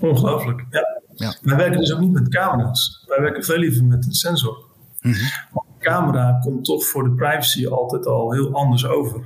Ongelooflijk, 0.00 0.64
ja. 0.70 1.00
ja. 1.14 1.36
Wij 1.42 1.56
werken 1.56 1.78
dus 1.78 1.92
ook 1.92 2.00
niet 2.00 2.12
met 2.12 2.28
camera's. 2.28 3.04
Wij 3.06 3.20
werken 3.20 3.44
veel 3.44 3.58
liever 3.58 3.84
met 3.84 4.06
een 4.06 4.12
sensor. 4.12 4.64
Mm 5.00 5.12
-hmm. 5.12 5.20
Een 5.52 5.78
camera 5.78 6.38
komt 6.42 6.64
toch 6.64 6.86
voor 6.86 7.04
de 7.04 7.10
privacy 7.10 7.66
altijd 7.66 8.06
al 8.06 8.32
heel 8.32 8.52
anders 8.52 8.86
over 8.86 9.24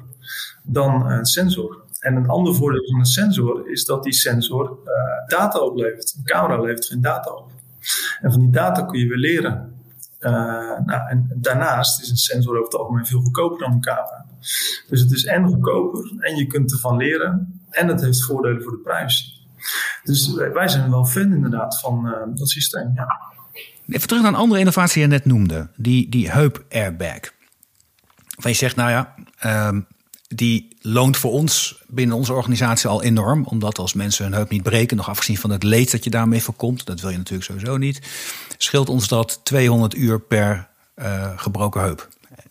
dan 0.63 1.11
een 1.11 1.27
sensor. 1.27 1.83
En 1.99 2.17
een 2.17 2.29
ander 2.29 2.55
voordeel 2.55 2.85
van 2.91 2.99
een 2.99 3.07
sensor 3.07 3.71
is 3.71 3.85
dat 3.85 4.03
die 4.03 4.13
sensor 4.13 4.79
uh, 4.85 5.29
data 5.29 5.59
oplevert. 5.59 6.15
Een 6.17 6.25
camera 6.25 6.61
levert 6.61 6.87
geen 6.87 7.01
data 7.01 7.31
op. 7.31 7.51
En 8.21 8.33
van 8.33 8.41
die 8.41 8.51
data 8.51 8.83
kun 8.83 9.01
je 9.01 9.09
weer 9.09 9.17
leren. 9.17 9.73
Uh, 10.21 10.31
nou, 10.85 11.09
en 11.09 11.31
daarnaast 11.35 12.01
is 12.01 12.11
een 12.11 12.17
sensor 12.17 12.53
over 12.53 12.65
het 12.65 12.75
algemeen 12.75 13.07
veel 13.07 13.21
goedkoper 13.21 13.59
dan 13.59 13.73
een 13.73 13.81
camera. 13.81 14.25
Dus 14.89 15.01
het 15.01 15.13
is 15.13 15.25
en 15.25 15.47
goedkoper 15.47 16.13
en 16.19 16.37
je 16.37 16.47
kunt 16.47 16.73
ervan 16.73 16.97
leren 16.97 17.61
en 17.71 17.89
het 17.89 18.01
heeft 18.01 18.25
voordelen 18.25 18.63
voor 18.63 18.73
de 18.73 18.79
privacy. 18.79 19.25
Dus 20.03 20.35
wij 20.35 20.69
zijn 20.69 20.91
wel 20.91 21.05
fan 21.05 21.33
inderdaad 21.33 21.81
van 21.81 22.07
uh, 22.07 22.37
dat 22.37 22.49
systeem. 22.49 22.93
Ja. 22.95 23.21
Even 23.87 24.09
terug 24.09 24.23
naar 24.23 24.33
een 24.33 24.39
andere 24.39 24.61
innovatie 24.61 24.95
die 24.95 25.03
je 25.03 25.09
net 25.09 25.25
noemde, 25.25 25.69
die, 25.77 26.09
die 26.09 26.31
heup-airbag. 26.31 27.21
Waar 28.37 28.53
je 28.53 28.53
zegt, 28.53 28.77
nou 28.77 28.91
ja, 28.91 29.15
um, 29.69 29.87
die 30.35 30.69
loont 30.81 31.17
voor 31.17 31.33
ons 31.33 31.83
binnen 31.87 32.17
onze 32.17 32.33
organisatie 32.33 32.89
al 32.89 33.03
enorm. 33.03 33.45
Omdat 33.45 33.79
als 33.79 33.93
mensen 33.93 34.25
hun 34.25 34.35
heup 34.35 34.51
niet 34.51 34.63
breken, 34.63 34.97
nog 34.97 35.09
afgezien 35.09 35.39
van 35.39 35.51
het 35.51 35.63
leed 35.63 35.91
dat 35.91 36.05
je 36.05 36.11
daarmee 36.11 36.43
voorkomt, 36.43 36.87
dat 36.87 37.01
wil 37.01 37.11
je 37.11 37.17
natuurlijk 37.17 37.45
sowieso 37.45 37.77
niet, 37.77 38.01
scheelt 38.59 38.89
ons 38.89 39.09
dat 39.09 39.41
200 39.43 39.95
uur 39.95 40.21
per 40.21 40.69
uh, 40.97 41.31
gebroken 41.37 41.81
heup. 41.81 42.09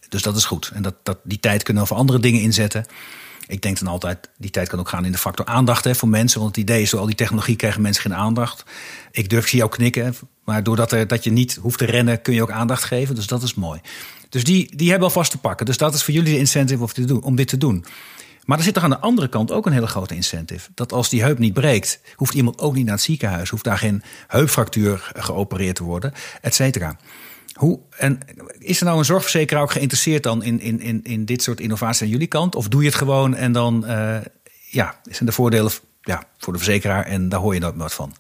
Dus 0.10 0.22
dat 0.22 0.36
is 0.36 0.46
goed. 0.46 0.72
En 0.74 0.82
dat, 0.82 0.96
dat, 1.04 1.17
die 1.24 1.39
tijd 1.39 1.63
kunnen 1.63 1.84
we 1.84 1.89
voor 1.89 1.98
andere 1.98 2.19
dingen 2.19 2.41
inzetten. 2.41 2.86
Ik 3.48 3.62
denk 3.62 3.80
dan 3.80 3.88
altijd, 3.88 4.30
die 4.38 4.50
tijd 4.50 4.69
kan 4.69 4.80
ook 4.80 4.89
gaan 4.89 5.06
in 5.06 5.12
de 5.12 5.17
factor 5.17 5.46
aandacht 5.46 5.84
hè, 5.84 5.96
voor 5.96 6.10
mensen. 6.10 6.39
Want 6.39 6.56
het 6.56 6.63
idee 6.63 6.82
is, 6.82 6.89
door 6.89 7.00
al 7.00 7.06
die 7.06 7.15
technologie 7.15 7.56
krijgen 7.56 7.82
mensen 7.82 8.02
geen 8.02 8.13
aandacht. 8.13 8.63
Ik 9.12 9.30
durf, 9.30 9.48
zie 9.48 9.58
jou 9.58 9.72
knikken. 9.72 10.15
Maar 10.43 10.63
doordat 10.63 10.91
er, 10.91 11.08
dat 11.08 11.24
je 11.24 11.32
niet 11.32 11.56
hoeft 11.62 11.78
te 11.78 11.86
rennen, 11.86 12.22
kun 12.22 12.34
je 12.34 12.41
ook 12.41 12.52
aandacht 12.52 12.84
geven. 12.84 13.15
Dus 13.15 13.28
dat 13.28 13.43
is 13.43 13.54
mooi. 13.54 13.80
Dus 14.34 14.43
die, 14.43 14.76
die 14.76 14.89
hebben 14.89 15.08
alvast 15.08 15.32
te 15.32 15.38
pakken. 15.38 15.65
Dus 15.65 15.78
dat 15.78 15.93
is 15.93 16.04
voor 16.04 16.13
jullie 16.13 16.34
de 16.34 16.39
incentive 16.39 16.82
om 16.82 16.86
dit, 16.86 16.96
te 16.96 17.06
doen, 17.06 17.24
om 17.24 17.36
dit 17.36 17.48
te 17.48 17.58
doen. 17.58 17.86
Maar 18.46 18.58
er 18.58 18.63
zit 18.63 18.74
toch 18.74 18.84
aan 18.84 18.89
de 18.89 19.00
andere 19.00 19.28
kant 19.28 19.52
ook 19.52 19.65
een 19.65 19.74
hele 19.74 19.88
grote 19.88 20.15
incentive. 20.15 20.69
Dat 20.76 20.91
als 20.91 21.10
die 21.10 21.24
heup 21.24 21.38
niet 21.39 21.54
breekt, 21.54 22.00
hoeft 22.15 22.34
iemand 22.34 22.60
ook 22.60 22.76
niet 22.76 22.86
naar 22.86 22.93
het 22.93 23.04
ziekenhuis. 23.04 23.50
Hoeft 23.50 23.63
daar 23.63 23.78
geen 23.78 24.04
heupfractuur 24.28 25.12
geopereerd 25.15 25.76
te 25.76 25.84
worden, 25.84 26.13
et 26.41 26.56
cetera. 26.56 26.98
Hoe, 27.54 27.80
en 27.98 28.19
is 28.60 28.80
er 28.80 28.86
nou 28.86 28.98
een 28.98 29.06
zorgverzekeraar 29.06 29.63
ook 29.63 29.72
geïnteresseerd 29.72 30.24
dan 30.24 30.43
in, 30.43 30.60
in, 30.60 30.80
in, 30.80 31.04
in 31.04 31.26
dit 31.26 31.41
soort 31.41 31.60
innovaties 31.60 32.02
aan 32.02 32.08
jullie 32.08 32.28
kant? 32.28 32.56
Of 32.56 32.67
doe 32.67 32.82
je 32.82 32.88
het 32.88 32.98
gewoon 32.98 33.36
en 33.36 33.52
dan 33.52 33.84
uh, 33.88 34.17
ja, 34.69 35.00
zijn 35.04 35.26
de 35.26 35.32
voordelen 35.32 35.72
ja, 36.02 36.24
voor 36.38 36.54
de 36.54 36.60
verzekeraar 36.60 37.06
en 37.06 37.30
daar 37.30 37.39
hoor 37.39 37.54
je 37.54 37.60
nooit 37.60 37.76
wat 37.76 37.93
van? 37.93 38.13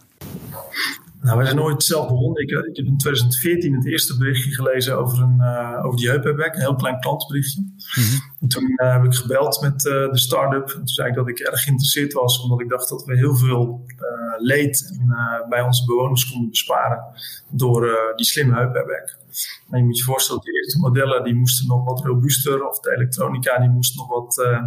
Nou, 1.23 1.37
wij 1.37 1.45
zijn 1.45 1.57
nooit 1.57 1.83
zelf 1.83 2.07
begonnen. 2.07 2.41
Ik, 2.41 2.49
ik, 2.49 2.75
heb 2.75 2.85
in 2.85 2.97
2014 2.97 3.75
het 3.75 3.85
eerste 3.85 4.17
berichtje 4.17 4.53
gelezen 4.53 4.97
over, 4.97 5.21
een, 5.21 5.37
uh, 5.39 5.85
over 5.85 5.97
die 5.97 6.09
heupback, 6.09 6.53
een 6.53 6.61
heel 6.61 6.75
klein 6.75 6.99
klantenberichtje. 6.99 7.61
Mm 7.61 8.03
-hmm. 8.39 8.47
toen 8.49 8.63
uh, 8.63 8.93
heb 8.93 9.03
ik 9.03 9.13
gebeld 9.13 9.61
met 9.61 9.85
uh, 9.85 9.91
de 9.91 10.17
start-up. 10.17 10.69
En 10.69 10.75
toen 10.75 10.87
zei 10.87 11.09
ik 11.09 11.15
dat 11.15 11.29
ik 11.29 11.39
erg 11.39 11.63
geïnteresseerd 11.63 12.13
was, 12.13 12.41
omdat 12.41 12.61
ik 12.61 12.69
dacht 12.69 12.89
dat 12.89 13.05
we 13.05 13.17
heel 13.17 13.35
veel 13.35 13.85
leed 14.37 14.99
bij 15.49 15.61
onze 15.61 15.85
bewoners 15.85 16.31
konden 16.31 16.49
besparen 16.49 17.03
door 17.49 18.13
die 18.15 18.25
slimme 18.25 18.53
heupback. 18.53 19.17
Je 19.71 19.83
moet 19.83 19.97
je 19.97 20.03
voorstellen, 20.03 20.41
de 20.41 20.51
eerste 20.51 20.79
modellen 20.79 21.23
die 21.23 21.35
moesten 21.35 21.67
nog 21.67 21.85
wat 21.85 22.05
robuuster, 22.05 22.67
of 22.67 22.79
de 22.79 22.95
elektronica 22.95 23.59
die 23.59 23.69
moest 23.69 23.97
nog 23.97 24.07
wat, 24.07 24.37
uh, 24.37 24.63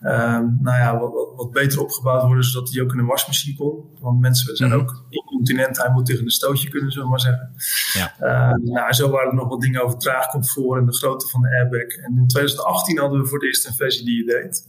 uh, 0.00 0.38
nou 0.60 0.78
ja, 0.78 0.98
wat, 0.98 1.12
wat, 1.12 1.32
wat, 1.36 1.50
beter 1.50 1.80
opgebouwd 1.80 2.22
worden, 2.22 2.44
zodat 2.44 2.68
die 2.68 2.82
ook 2.82 2.92
in 2.92 2.98
een 2.98 3.06
wasmachine 3.06 3.56
kon. 3.56 3.84
Want 4.00 4.20
mensen 4.20 4.56
zijn 4.56 4.70
mm-hmm. 4.70 4.86
ook 4.86 5.04
incontinent, 5.08 5.76
hij 5.76 5.90
moet 5.90 6.06
tegen 6.06 6.24
een 6.24 6.30
stootje 6.30 6.68
kunnen, 6.68 6.90
zullen 6.90 7.06
we 7.06 7.12
maar 7.12 7.20
zeggen. 7.20 7.54
Ja. 7.92 8.14
Uh, 8.20 8.72
nou, 8.72 8.92
zo 8.92 9.10
waren 9.10 9.28
er 9.28 9.34
nog 9.34 9.48
wat 9.48 9.60
dingen 9.60 9.82
over 9.82 9.98
draagcomfort 9.98 10.80
en 10.80 10.86
de 10.86 10.96
grootte 10.96 11.28
van 11.28 11.40
de 11.40 11.48
airbag. 11.48 11.96
En 12.04 12.16
in 12.16 12.26
2018 12.26 12.98
hadden 12.98 13.20
we 13.20 13.26
voor 13.26 13.38
het 13.38 13.46
eerst 13.46 13.66
een 13.66 13.74
versie 13.74 14.04
die 14.04 14.16
je 14.16 14.24
deed. 14.24 14.68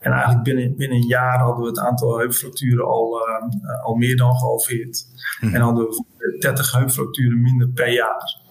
En 0.00 0.12
eigenlijk 0.12 0.42
binnen, 0.42 0.76
binnen 0.76 0.98
een 0.98 1.06
jaar 1.06 1.38
hadden 1.38 1.62
we 1.62 1.68
het 1.68 1.78
aantal 1.78 2.18
heupfracturen 2.18 2.86
al, 2.86 3.20
al 3.84 3.94
meer 3.94 4.16
dan 4.16 4.36
gehalveerd. 4.36 5.04
Mm-hmm. 5.40 5.56
En 5.56 5.62
hadden 5.62 5.84
we 5.84 6.36
30 6.38 6.72
heupfracturen 6.72 7.42
minder 7.42 7.68
per 7.68 7.92
jaar. 7.92 8.44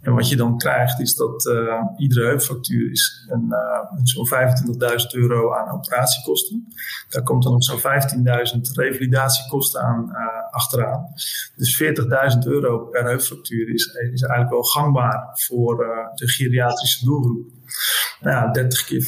En 0.00 0.14
wat 0.14 0.28
je 0.28 0.36
dan 0.36 0.58
krijgt 0.58 1.00
is 1.00 1.14
dat 1.14 1.46
uh, 1.46 1.82
iedere 1.96 2.26
heupfractuur 2.26 2.90
is 2.90 3.26
een, 3.28 3.46
uh, 3.48 4.00
zo'n 4.02 4.28
25.000 4.28 5.06
euro 5.10 5.54
aan 5.54 5.74
operatiekosten. 5.74 6.66
Daar 7.08 7.22
komt 7.22 7.42
dan 7.42 7.52
nog 7.52 7.62
zo'n 7.62 7.78
15.000 7.78 8.60
revalidatiekosten 8.74 9.82
aan 9.82 10.08
uh, 10.10 10.18
achteraan. 10.50 11.06
Dus 11.56 11.82
40.000 11.82 12.38
euro 12.44 12.78
per 12.78 13.04
heupfractuur 13.04 13.74
is, 13.74 13.86
is 13.86 14.22
eigenlijk 14.22 14.50
wel 14.50 14.62
gangbaar 14.62 15.30
voor 15.32 15.76
de 16.14 16.28
geriatrische 16.28 17.04
doelgroep. 17.04 17.50
Nou 18.20 18.36
ja, 18.36 18.52
30 18.52 18.84
keer 18.84 19.02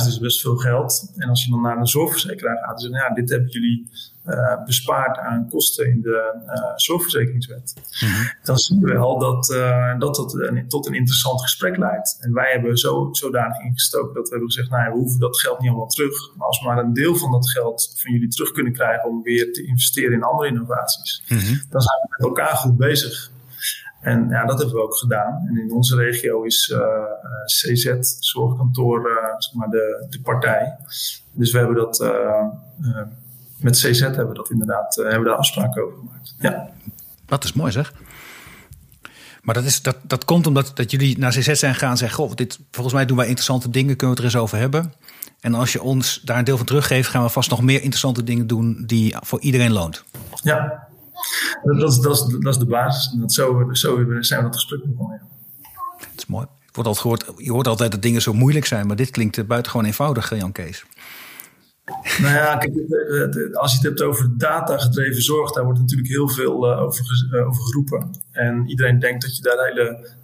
40.000 0.00 0.06
is 0.06 0.18
best 0.18 0.40
veel 0.40 0.56
geld. 0.56 1.12
En 1.16 1.28
als 1.28 1.44
je 1.44 1.50
dan 1.50 1.62
naar 1.62 1.78
een 1.78 1.86
zorgverzekeraar 1.86 2.56
gaat, 2.56 2.68
dan 2.68 2.78
zeggen 2.78 2.98
nou 2.98 3.08
ja, 3.08 3.20
dit 3.20 3.30
hebben 3.30 3.50
jullie 3.50 3.90
uh, 4.30 4.64
bespaard 4.64 5.18
aan 5.18 5.48
kosten 5.48 5.90
in 5.90 6.00
de 6.00 6.42
uh, 6.46 6.76
zorgverzekeringswet. 6.76 7.74
Mm-hmm. 8.00 8.30
Dan 8.42 8.58
zien 8.58 8.80
we 8.80 8.92
wel 8.92 9.18
dat, 9.18 9.50
uh, 9.50 9.98
dat 9.98 10.34
een, 10.34 10.68
tot 10.68 10.86
een 10.86 10.94
interessant 10.94 11.42
gesprek 11.42 11.76
leidt. 11.76 12.18
En 12.20 12.32
wij 12.32 12.50
hebben 12.52 12.78
zo, 12.78 13.08
zodanig 13.12 13.60
ingestoken 13.60 14.14
dat 14.14 14.24
we 14.24 14.30
hebben 14.30 14.50
gezegd, 14.50 14.70
nou 14.70 14.82
ja, 14.82 14.90
we 14.90 14.98
hoeven 14.98 15.20
dat 15.20 15.38
geld 15.38 15.60
niet 15.60 15.68
allemaal 15.68 15.86
terug. 15.86 16.36
Maar 16.36 16.46
als 16.46 16.60
we 16.60 16.66
maar 16.66 16.78
een 16.78 16.92
deel 16.92 17.16
van 17.16 17.30
dat 17.30 17.50
geld 17.50 17.92
van 17.96 18.12
jullie 18.12 18.28
terug 18.28 18.50
kunnen 18.50 18.72
krijgen 18.72 19.08
om 19.08 19.22
weer 19.22 19.52
te 19.52 19.66
investeren 19.66 20.12
in 20.12 20.22
andere 20.22 20.48
innovaties, 20.48 21.24
mm-hmm. 21.28 21.60
dan 21.70 21.80
zijn 21.80 21.98
we 22.00 22.06
met 22.10 22.26
elkaar 22.26 22.56
goed 22.56 22.76
bezig. 22.76 23.30
En 24.00 24.28
ja, 24.28 24.44
dat 24.44 24.58
hebben 24.58 24.76
we 24.76 24.82
ook 24.82 24.96
gedaan. 24.96 25.46
En 25.48 25.58
in 25.58 25.72
onze 25.72 25.96
regio 25.96 26.42
is 26.42 26.68
uh, 26.68 26.80
CZ, 27.44 27.94
zorgkantoor, 28.18 29.10
uh, 29.10 29.14
zeg 29.38 29.54
maar 29.54 29.68
de, 29.68 30.06
de 30.10 30.20
partij. 30.20 30.76
Dus 31.32 31.52
we 31.52 31.58
hebben 31.58 31.76
dat 31.76 32.00
uh, 32.00 32.46
met 33.62 33.76
CZ 33.76 34.00
hebben 34.00 34.28
we 34.28 34.34
dat 34.34 34.50
inderdaad 34.50 34.94
hebben 34.94 35.18
we 35.18 35.24
daar 35.24 35.36
afspraken 35.36 35.82
over 35.82 35.98
gemaakt. 35.98 36.34
Ja. 36.38 36.70
Dat 37.26 37.44
is 37.44 37.52
mooi 37.52 37.72
zeg. 37.72 37.92
Maar 39.42 39.54
dat, 39.54 39.64
is, 39.64 39.82
dat, 39.82 39.96
dat 40.02 40.24
komt 40.24 40.46
omdat 40.46 40.70
dat 40.74 40.90
jullie 40.90 41.18
naar 41.18 41.30
CZ 41.30 41.52
zijn 41.52 41.72
gegaan 41.72 41.90
en 41.90 41.96
zeggen: 41.96 42.18
Goh, 42.18 42.34
dit, 42.34 42.58
volgens 42.70 42.94
mij 42.94 43.06
doen 43.06 43.16
wij 43.16 43.26
interessante 43.26 43.70
dingen, 43.70 43.96
kunnen 43.96 44.16
we 44.16 44.22
het 44.22 44.32
er 44.32 44.38
eens 44.38 44.44
over 44.44 44.58
hebben. 44.58 44.92
En 45.40 45.54
als 45.54 45.72
je 45.72 45.82
ons 45.82 46.20
daar 46.24 46.38
een 46.38 46.44
deel 46.44 46.56
van 46.56 46.66
teruggeeft, 46.66 47.08
gaan 47.08 47.22
we 47.22 47.28
vast 47.28 47.50
nog 47.50 47.62
meer 47.62 47.82
interessante 47.82 48.24
dingen 48.24 48.46
doen 48.46 48.82
die 48.86 49.16
voor 49.20 49.40
iedereen 49.40 49.72
loont. 49.72 50.04
Ja, 50.42 50.88
dat, 51.62 51.80
dat, 51.80 52.02
dat, 52.02 52.12
is, 52.12 52.36
dat 52.38 52.54
is 52.54 52.58
de 52.58 52.66
basis. 52.66 53.14
Dat 53.20 53.32
zo, 53.32 53.68
zo 53.72 54.04
zijn 54.20 54.40
we 54.40 54.46
dat 54.46 54.54
gesprek 54.54 54.84
begonnen. 54.84 55.22
Ja. 55.62 55.68
Dat 55.98 56.08
is 56.16 56.26
mooi. 56.26 56.46
wordt 56.72 56.88
altijd 56.88 56.98
gehoord, 56.98 57.24
je 57.36 57.52
hoort 57.52 57.66
altijd 57.66 57.90
dat 57.90 58.02
dingen 58.02 58.22
zo 58.22 58.32
moeilijk 58.32 58.66
zijn, 58.66 58.86
maar 58.86 58.96
dit 58.96 59.10
klinkt 59.10 59.46
buitengewoon 59.46 59.86
eenvoudig, 59.86 60.36
Jan 60.36 60.52
Kees. 60.52 60.84
Nou 62.20 62.34
ja, 62.34 62.54
als 63.52 63.70
je 63.70 63.76
het 63.76 63.86
hebt 63.86 64.02
over 64.02 64.38
data-gedreven 64.38 65.22
zorg, 65.22 65.52
daar 65.52 65.64
wordt 65.64 65.78
natuurlijk 65.78 66.08
heel 66.08 66.28
veel 66.28 66.72
uh, 66.72 66.82
over, 66.82 67.28
uh, 67.32 67.46
over 67.46 67.62
geroepen. 67.62 68.10
En 68.30 68.68
iedereen 68.68 68.98
denkt 68.98 69.22
dat 69.22 69.36
je 69.36 69.42
daar 69.42 69.66
hele 69.66 70.18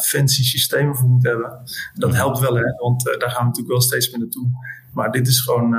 fancy 0.00 0.42
systemen 0.42 0.96
voor 0.96 1.08
moet 1.08 1.24
hebben. 1.24 1.62
Dat 1.94 2.14
helpt 2.14 2.38
wel, 2.38 2.54
hè, 2.54 2.72
want 2.76 3.04
daar 3.04 3.30
gaan 3.30 3.40
we 3.40 3.44
natuurlijk 3.44 3.68
wel 3.68 3.80
steeds 3.80 4.10
meer 4.10 4.20
naartoe. 4.20 4.48
Maar 4.92 5.10
dit 5.10 5.28
is 5.28 5.40
gewoon 5.40 5.74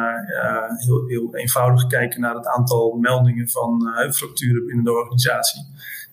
heel, 0.78 1.08
heel 1.08 1.36
eenvoudig 1.36 1.88
kijken 1.88 2.22
naar 2.22 2.36
het 2.36 2.48
aantal 2.48 2.98
meldingen 3.02 3.50
van 3.50 3.92
heupfracturen 3.96 4.66
binnen 4.66 4.86
de 4.86 4.92
organisatie. 4.92 5.62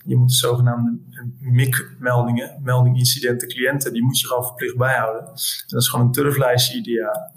Je 0.04 0.16
moet 0.16 0.28
de 0.28 0.34
zogenaamde 0.34 0.98
MIC-meldingen, 1.40 2.60
melding 2.62 2.96
incidenten 2.96 3.48
cliënten, 3.48 3.92
die 3.92 4.02
moet 4.02 4.20
je 4.20 4.26
gewoon 4.26 4.44
verplicht 4.44 4.76
bijhouden. 4.76 5.24
Dat 5.66 5.82
is 5.82 5.88
gewoon 5.88 6.06
een 6.06 6.12
turflijstje 6.12 6.78
ideaal. 6.78 7.32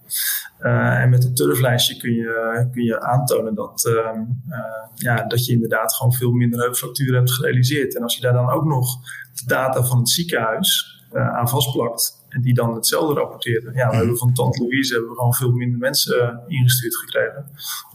Uh, 0.61 1.01
en 1.01 1.09
met 1.09 1.23
een 1.23 1.35
turflijstje 1.35 1.97
kun 1.97 2.13
je, 2.13 2.67
kun 2.71 2.83
je 2.83 3.01
aantonen 3.01 3.55
dat, 3.55 3.85
uh, 3.87 3.93
uh, 3.93 4.59
ja, 4.95 5.23
dat 5.23 5.45
je 5.45 5.51
inderdaad 5.53 5.93
gewoon 5.95 6.13
veel 6.13 6.31
minder 6.31 6.59
heupfracturen 6.59 7.15
hebt 7.15 7.31
gerealiseerd. 7.31 7.95
En 7.95 8.03
als 8.03 8.15
je 8.15 8.21
daar 8.21 8.33
dan 8.33 8.49
ook 8.49 8.65
nog 8.65 8.95
de 9.33 9.43
data 9.45 9.83
van 9.83 9.97
het 9.97 10.09
ziekenhuis 10.09 10.95
aan 11.11 11.49
vastplakt, 11.49 12.25
en 12.37 12.43
die 12.43 12.53
dan 12.53 12.75
hetzelfde 12.75 13.13
rapporteren. 13.13 13.73
Ja, 13.73 13.83
we 13.83 13.87
mhm. 13.87 13.97
hebben 13.97 14.17
van 14.17 14.33
Tante 14.33 14.61
Louise 14.61 14.93
hebben 14.93 15.09
we 15.09 15.15
gewoon 15.15 15.33
veel 15.33 15.51
minder 15.51 15.79
mensen 15.79 16.45
uh, 16.47 16.57
ingestuurd 16.57 16.95
gekregen. 16.95 17.45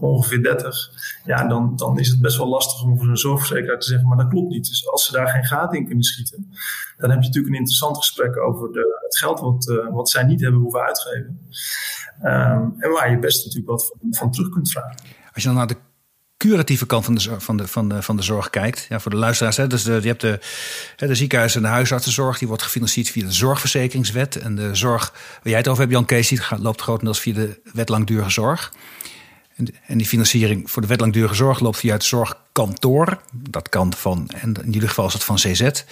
Ongeveer 0.01 0.43
30. 0.43 0.91
Ja, 1.25 1.49
dan, 1.49 1.77
dan 1.77 1.99
is 1.99 2.09
het 2.09 2.21
best 2.21 2.37
wel 2.37 2.49
lastig 2.49 2.83
om 2.83 2.99
voor 2.99 3.09
een 3.09 3.17
zorgverzekeraar 3.17 3.79
te 3.79 3.87
zeggen, 3.87 4.09
maar 4.09 4.17
dat 4.17 4.29
klopt 4.29 4.49
niet. 4.49 4.69
Dus 4.69 4.89
als 4.89 5.05
ze 5.05 5.13
daar 5.13 5.29
geen 5.29 5.45
gaten 5.45 5.79
in 5.79 5.87
kunnen 5.87 6.05
schieten, 6.05 6.51
dan 6.97 7.11
heb 7.11 7.19
je 7.21 7.27
natuurlijk 7.27 7.55
een 7.55 7.61
interessant 7.61 7.97
gesprek 7.97 8.37
over 8.39 8.73
de, 8.73 9.01
het 9.03 9.19
geld 9.19 9.41
wat, 9.41 9.69
uh, 9.69 9.93
wat 9.93 10.11
zij 10.11 10.25
niet 10.25 10.41
hebben 10.41 10.61
hoeven 10.61 10.81
uitgeven. 10.81 11.41
Um, 12.23 12.75
en 12.79 12.91
waar 12.91 13.11
je 13.11 13.19
best 13.19 13.45
natuurlijk 13.45 13.71
wat 13.71 13.87
van, 13.87 14.15
van 14.15 14.31
terug 14.31 14.49
kunt 14.49 14.71
vragen. 14.71 14.97
Als 15.33 15.43
je 15.43 15.49
dan 15.49 15.57
naar 15.57 15.67
de 15.67 15.77
curatieve 16.49 16.87
kant 16.87 17.05
van 17.05 17.15
de, 17.15 17.41
van 17.41 17.57
de, 17.57 17.67
van 17.67 17.89
de, 17.89 18.03
van 18.03 18.17
de 18.17 18.23
zorg 18.23 18.51
kijkt. 18.51 18.87
Ja, 18.89 19.01
voor 19.01 19.11
de 19.11 19.17
luisteraars, 19.17 19.57
hè, 19.57 19.67
dus 19.67 19.83
de, 19.83 19.99
je 20.03 20.07
hebt 20.07 20.21
de, 20.21 20.39
de 20.97 21.15
ziekenhuizen 21.15 21.63
en 21.63 21.67
de 21.67 21.73
huisartsenzorg, 21.73 22.39
die 22.39 22.49
wordt 22.49 22.63
gefinancierd 22.63 23.11
via 23.11 23.25
de 23.25 23.33
zorgverzekeringswet. 23.33 24.37
En 24.37 24.55
de 24.55 24.75
zorg 24.75 25.13
waar 25.13 25.41
jij 25.43 25.57
het 25.57 25.69
over 25.69 25.81
hebt, 25.81 25.93
Jan 25.93 26.05
Kees, 26.05 26.29
die 26.29 26.41
loopt 26.59 26.81
grotendeels 26.81 27.21
via 27.21 27.35
de 27.35 27.61
wet 27.73 27.89
langdurige 27.89 28.31
zorg. 28.31 28.73
En, 29.87 29.99
die 29.99 30.07
financiering 30.07 30.71
voor 30.71 30.83
de 30.83 30.89
wet 30.89 31.01
langdurige 31.01 31.35
zorg 31.35 31.61
loopt 31.61 31.79
via 31.79 31.93
het 31.93 32.05
zorgkantoor. 32.05 33.21
Dat 33.33 33.69
kan 33.69 33.93
van, 33.95 34.31
en 34.41 34.55
in 34.65 34.75
ieder 34.75 34.89
geval 34.89 35.07
is 35.07 35.13
het 35.13 35.25
van 35.25 35.37
CZ. 35.37 35.61
En 35.61 35.85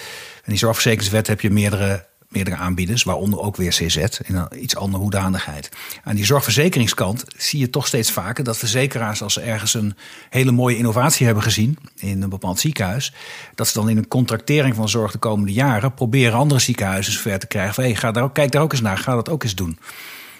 die 0.44 0.58
zorgverzekeringswet 0.58 1.26
heb 1.26 1.40
je 1.40 1.50
meerdere 1.50 2.06
meerdere 2.30 2.56
aanbieders, 2.56 3.02
waaronder 3.02 3.40
ook 3.40 3.56
weer 3.56 3.70
CZ 3.70 3.96
in 3.96 4.34
een 4.34 4.62
iets 4.62 4.76
andere 4.76 5.02
hoedanigheid. 5.02 5.68
Aan 6.04 6.14
die 6.14 6.24
zorgverzekeringskant 6.24 7.24
zie 7.36 7.60
je 7.60 7.70
toch 7.70 7.86
steeds 7.86 8.10
vaker 8.10 8.44
dat 8.44 8.58
verzekeraars, 8.58 9.22
als 9.22 9.32
ze 9.32 9.40
ergens 9.40 9.74
een 9.74 9.96
hele 10.30 10.50
mooie 10.50 10.76
innovatie 10.76 11.26
hebben 11.26 11.42
gezien 11.44 11.78
in 11.96 12.22
een 12.22 12.28
bepaald 12.28 12.60
ziekenhuis, 12.60 13.12
dat 13.54 13.68
ze 13.68 13.78
dan 13.78 13.88
in 13.88 13.96
een 13.96 14.08
contractering 14.08 14.74
van 14.74 14.88
zorg 14.88 15.12
de 15.12 15.18
komende 15.18 15.52
jaren 15.52 15.94
proberen 15.94 16.38
andere 16.38 16.60
ziekenhuizen 16.60 17.12
zover 17.12 17.38
te 17.38 17.46
krijgen 17.46 17.74
van 17.74 17.84
hey, 17.84 17.94
ga 17.94 18.10
daar 18.10 18.22
ook, 18.22 18.34
kijk 18.34 18.50
daar 18.52 18.62
ook 18.62 18.72
eens 18.72 18.80
naar, 18.80 18.98
ga 18.98 19.14
dat 19.14 19.28
ook 19.28 19.42
eens 19.42 19.54
doen. 19.54 19.78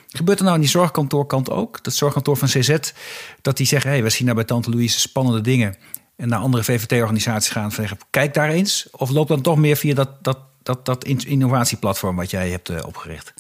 Gebeurt 0.09 0.38
er 0.38 0.44
nou 0.44 0.57
aan 0.57 0.62
die 0.62 0.70
zorgkantoorkant 0.70 1.50
ook? 1.50 1.83
Dat 1.83 1.94
zorgkantoor 1.94 2.37
van 2.37 2.48
CZ, 2.48 2.76
dat 3.42 3.57
die 3.57 3.66
zeggen: 3.66 3.90
hey, 3.90 4.03
we 4.03 4.11
zien 4.11 4.26
daar 4.26 4.35
bij 4.35 4.44
Tante 4.44 4.70
Louise 4.70 5.00
spannende 5.00 5.40
dingen. 5.40 5.76
En 6.16 6.29
naar 6.29 6.38
andere 6.38 6.64
VVT-organisaties 6.64 7.53
gaan 7.53 7.72
zeggen: 7.72 7.98
kijk 8.11 8.35
daar 8.35 8.48
eens. 8.48 8.88
Of 8.90 9.11
loopt 9.11 9.29
dan 9.29 9.40
toch 9.40 9.57
meer 9.57 9.76
via 9.76 9.94
dat, 9.94 10.24
dat 10.24 10.38
dat, 10.62 10.87
dat 10.87 11.05
innovatieplatform 11.05 12.16
wat 12.16 12.31
jij 12.31 12.51
hebt 12.51 12.70
uh, 12.70 12.79
opgericht? 12.87 13.35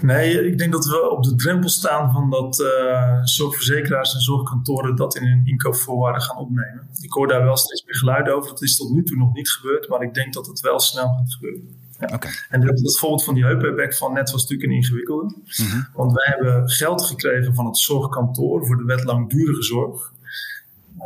Nee, 0.00 0.46
ik 0.46 0.58
denk 0.58 0.72
dat 0.72 0.86
we 0.86 1.10
op 1.10 1.22
de 1.22 1.34
drempel 1.34 1.68
staan 1.68 2.12
van 2.12 2.30
dat 2.30 2.60
uh, 2.60 3.20
zorgverzekeraars 3.24 4.14
en 4.14 4.20
zorgkantoren 4.20 4.96
dat 4.96 5.16
in 5.16 5.26
hun 5.26 5.46
inkoopvoorwaarden 5.46 6.22
gaan 6.22 6.36
opnemen. 6.36 6.88
Ik 7.00 7.12
hoor 7.12 7.28
daar 7.28 7.44
wel 7.44 7.56
steeds 7.56 7.84
meer 7.84 7.96
geluiden 7.96 8.34
over. 8.34 8.50
Dat 8.50 8.62
is 8.62 8.76
tot 8.76 8.90
nu 8.90 9.02
toe 9.02 9.16
nog 9.16 9.34
niet 9.34 9.50
gebeurd, 9.50 9.88
maar 9.88 10.02
ik 10.02 10.14
denk 10.14 10.32
dat 10.32 10.46
het 10.46 10.60
wel 10.60 10.80
snel 10.80 11.06
gaat 11.06 11.32
gebeuren. 11.32 11.82
Ja. 12.00 12.18
En 12.48 12.60
dat, 12.60 12.78
dat 12.78 12.98
voorbeeld 12.98 13.24
van 13.24 13.34
die 13.34 13.44
heupback 13.44 13.94
van 13.94 14.12
net 14.12 14.30
was 14.30 14.42
natuurlijk 14.42 14.70
een 14.70 14.76
ingewikkelde. 14.76 15.34
Mhm. 15.56 15.82
Want 15.94 16.12
wij 16.12 16.26
hebben 16.36 16.70
geld 16.70 17.02
gekregen 17.02 17.54
van 17.54 17.66
het 17.66 17.78
zorgkantoor 17.78 18.66
voor 18.66 18.76
de 18.76 18.84
wet 18.84 19.04
langdurige 19.04 19.62
zorg. 19.62 20.12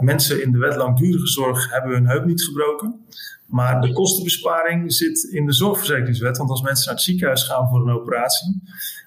Mensen 0.00 0.42
in 0.42 0.52
de 0.52 0.58
wet 0.58 0.76
langdurige 0.76 1.26
zorg 1.26 1.70
hebben 1.70 1.92
hun 1.92 2.06
heup 2.06 2.24
niet 2.24 2.42
gebroken. 2.42 3.06
Maar 3.48 3.80
de 3.80 3.92
kostenbesparing 3.92 4.92
zit 4.92 5.22
in 5.22 5.46
de 5.46 5.52
zorgverzekeringswet. 5.52 6.36
Want 6.36 6.50
als 6.50 6.62
mensen 6.62 6.86
naar 6.86 6.94
het 6.94 7.04
ziekenhuis 7.04 7.42
gaan 7.42 7.68
voor 7.68 7.80
een 7.80 7.94
operatie, 7.94 8.62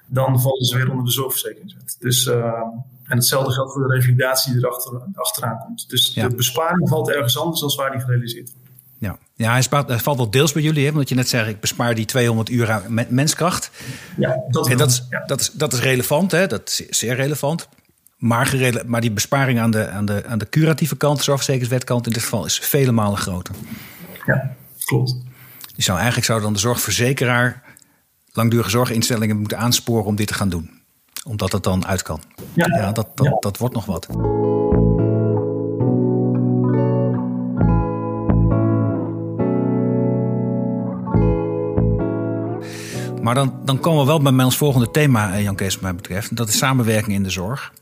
dan 0.06 0.42
vallen 0.42 0.66
ze 0.66 0.76
weer 0.76 0.90
onder 0.90 1.06
de 1.06 1.12
zorgverzekeringswet. 1.12 1.96
Dus, 2.00 2.26
uh, 2.26 2.36
en 3.04 3.18
hetzelfde 3.18 3.54
geldt 3.54 3.74
voor 3.74 3.88
de 3.88 3.94
revalidatie 3.94 4.54
die 4.54 4.62
er 4.62 4.70
achteraan 5.14 5.58
komt. 5.66 5.90
Dus 5.90 6.14
de 6.14 6.36
besparing 6.36 6.90
valt 6.90 7.10
ergens 7.10 7.38
anders 7.38 7.60
dan 7.60 7.76
waar 7.76 7.92
die 7.92 8.00
gerealiseerd 8.00 8.52
wordt. 8.54 8.70
Ja, 8.98 9.18
ja 9.36 9.52
hij, 9.52 9.62
spaart, 9.62 9.88
hij 9.88 10.00
valt 10.00 10.18
wel 10.18 10.30
deels 10.30 10.52
bij 10.52 10.62
jullie, 10.62 10.86
hè? 10.86 10.92
omdat 10.92 11.10
je 11.10 11.16
net 11.16 11.30
zei, 11.30 11.50
ik 11.50 11.60
bespaar 11.60 11.96
die 11.96 12.06
200 12.06 12.50
uur 12.50 12.72
aan 12.72 12.84
menskracht. 13.10 13.72
Ja, 14.18 14.44
dat, 14.50 14.68
en 14.68 14.78
dat, 14.78 14.90
is, 14.90 15.04
dat, 15.26 15.40
is, 15.40 15.52
dat 15.52 15.74
is 15.74 15.80
relevant, 15.80 16.32
hè? 16.32 16.48
dat 16.48 16.70
is 16.70 17.00
zeer 17.00 17.16
relevant. 17.16 17.68
Maar, 18.18 18.74
maar 18.86 19.02
die 19.02 19.12
besparing 19.12 19.60
aan 19.60 19.72
de, 19.72 19.88
aan, 19.88 20.06
de, 20.06 20.26
aan 20.26 20.38
de 20.38 20.50
curatieve 20.50 20.96
kant, 20.96 21.18
de 21.18 21.24
zorgverzekeringswetkant 21.24 22.06
in 22.06 22.14
dit 22.14 22.22
geval, 22.22 22.46
is 22.46 22.60
vele 22.60 22.92
malen 22.92 23.18
groter. 23.18 23.56
Ja, 24.26 24.56
klopt. 24.86 25.16
Die 25.76 25.84
zou, 25.84 25.98
eigenlijk 25.98 26.28
zou 26.28 26.42
dan 26.42 26.54
de 26.54 26.60
zorgverzekeraar 26.60 27.64
langdurige 28.34 28.70
zorginstellingen 28.70 29.38
moeten 29.38 29.58
aansporen 29.58 30.06
om 30.06 30.16
dit 30.16 30.28
te 30.28 30.34
gaan 30.34 30.50
doen. 30.50 30.70
Omdat 31.28 31.52
het 31.52 31.64
dan 31.64 31.86
uit 31.86 32.02
kan. 32.02 32.22
Ja, 32.54 32.68
ja 32.68 32.92
dat, 32.92 33.18
dat, 33.18 33.42
dat 33.42 33.58
wordt 33.58 33.76
nog 33.76 33.86
wat. 33.86 34.08
Maar 43.22 43.36
dan, 43.36 43.60
dan 43.66 43.80
komen 43.80 44.00
we 44.00 44.06
wel 44.06 44.22
bij 44.34 44.46
ons 44.46 44.58
volgende 44.58 44.92
thema, 44.92 45.34
eh, 45.34 45.44
Jan 45.44 45.56
Kees, 45.56 45.74
wat 45.74 45.84
mij 45.84 45.96
betreft. 45.96 46.36
Dat 46.36 46.48
is 46.48 46.58
samenwerking 46.58 47.16
in 47.16 47.24
de 47.24 47.30
zorg 47.30 47.74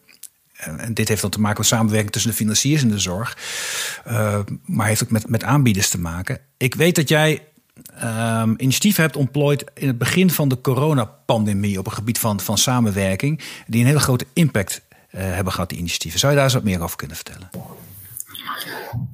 en 0.60 0.94
dit 0.94 1.08
heeft 1.08 1.22
dan 1.22 1.30
te 1.30 1.40
maken 1.40 1.58
met 1.58 1.68
samenwerking 1.68 2.12
tussen 2.12 2.32
de 2.32 2.38
financiers 2.38 2.82
en 2.82 2.90
de 2.90 3.00
zorg. 3.00 3.38
Uh, 4.08 4.40
maar 4.66 4.88
heeft 4.88 5.04
ook 5.04 5.10
met, 5.10 5.30
met 5.30 5.44
aanbieders 5.44 5.90
te 5.90 6.00
maken. 6.00 6.40
Ik 6.58 6.76
weet 6.76 6.96
dat 6.96 7.10
jij 7.10 7.44
um, 8.04 8.54
initiatieven 8.58 9.04
hebt 9.04 9.16
ontplooid 9.16 9.72
in 9.74 9.88
het 9.88 9.98
begin 9.98 10.30
van 10.30 10.50
de 10.50 10.62
coronapandemie 10.62 11.80
op 11.80 11.86
het 11.86 11.94
gebied 11.94 12.20
van, 12.20 12.40
van 12.40 12.58
samenwerking. 12.58 13.42
Die 13.68 13.82
een 13.82 13.88
hele 13.88 14.00
grote 14.00 14.26
impact 14.34 14.82
uh, 15.12 15.22
hebben 15.22 15.54
gehad, 15.54 15.70
die 15.70 15.78
initiatieven. 15.78 16.20
Zou 16.20 16.32
je 16.32 16.38
daar 16.38 16.48
eens 16.48 16.58
wat 16.58 16.64
meer 16.64 16.82
over 16.82 16.98
kunnen 16.98 17.16
vertellen? 17.16 17.50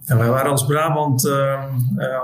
Ja, 0.06 0.18
wij 0.18 0.30
waren 0.30 0.52
als 0.52 0.66
Brabant 0.66 1.26
uh, 1.26 1.64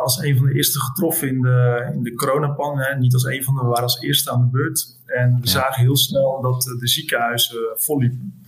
als 0.01 0.17
een 0.17 0.37
van 0.37 0.45
de 0.45 0.53
eerste 0.53 0.79
getroffen 0.79 1.27
in 1.27 1.41
de, 1.41 1.91
in 1.93 2.03
de 2.03 2.13
coronapandemie. 2.13 2.99
Niet 2.99 3.13
als 3.13 3.25
een 3.25 3.43
van 3.43 3.55
de, 3.55 3.61
we 3.61 3.67
waren 3.67 3.83
als 3.83 4.01
eerste 4.01 4.31
aan 4.31 4.41
de 4.41 4.47
beurt. 4.47 4.99
En 5.05 5.37
we 5.41 5.47
zagen 5.47 5.81
heel 5.81 5.97
snel 5.97 6.41
dat 6.41 6.75
de 6.79 6.87
ziekenhuizen 6.87 7.57
volliepen. 7.75 8.43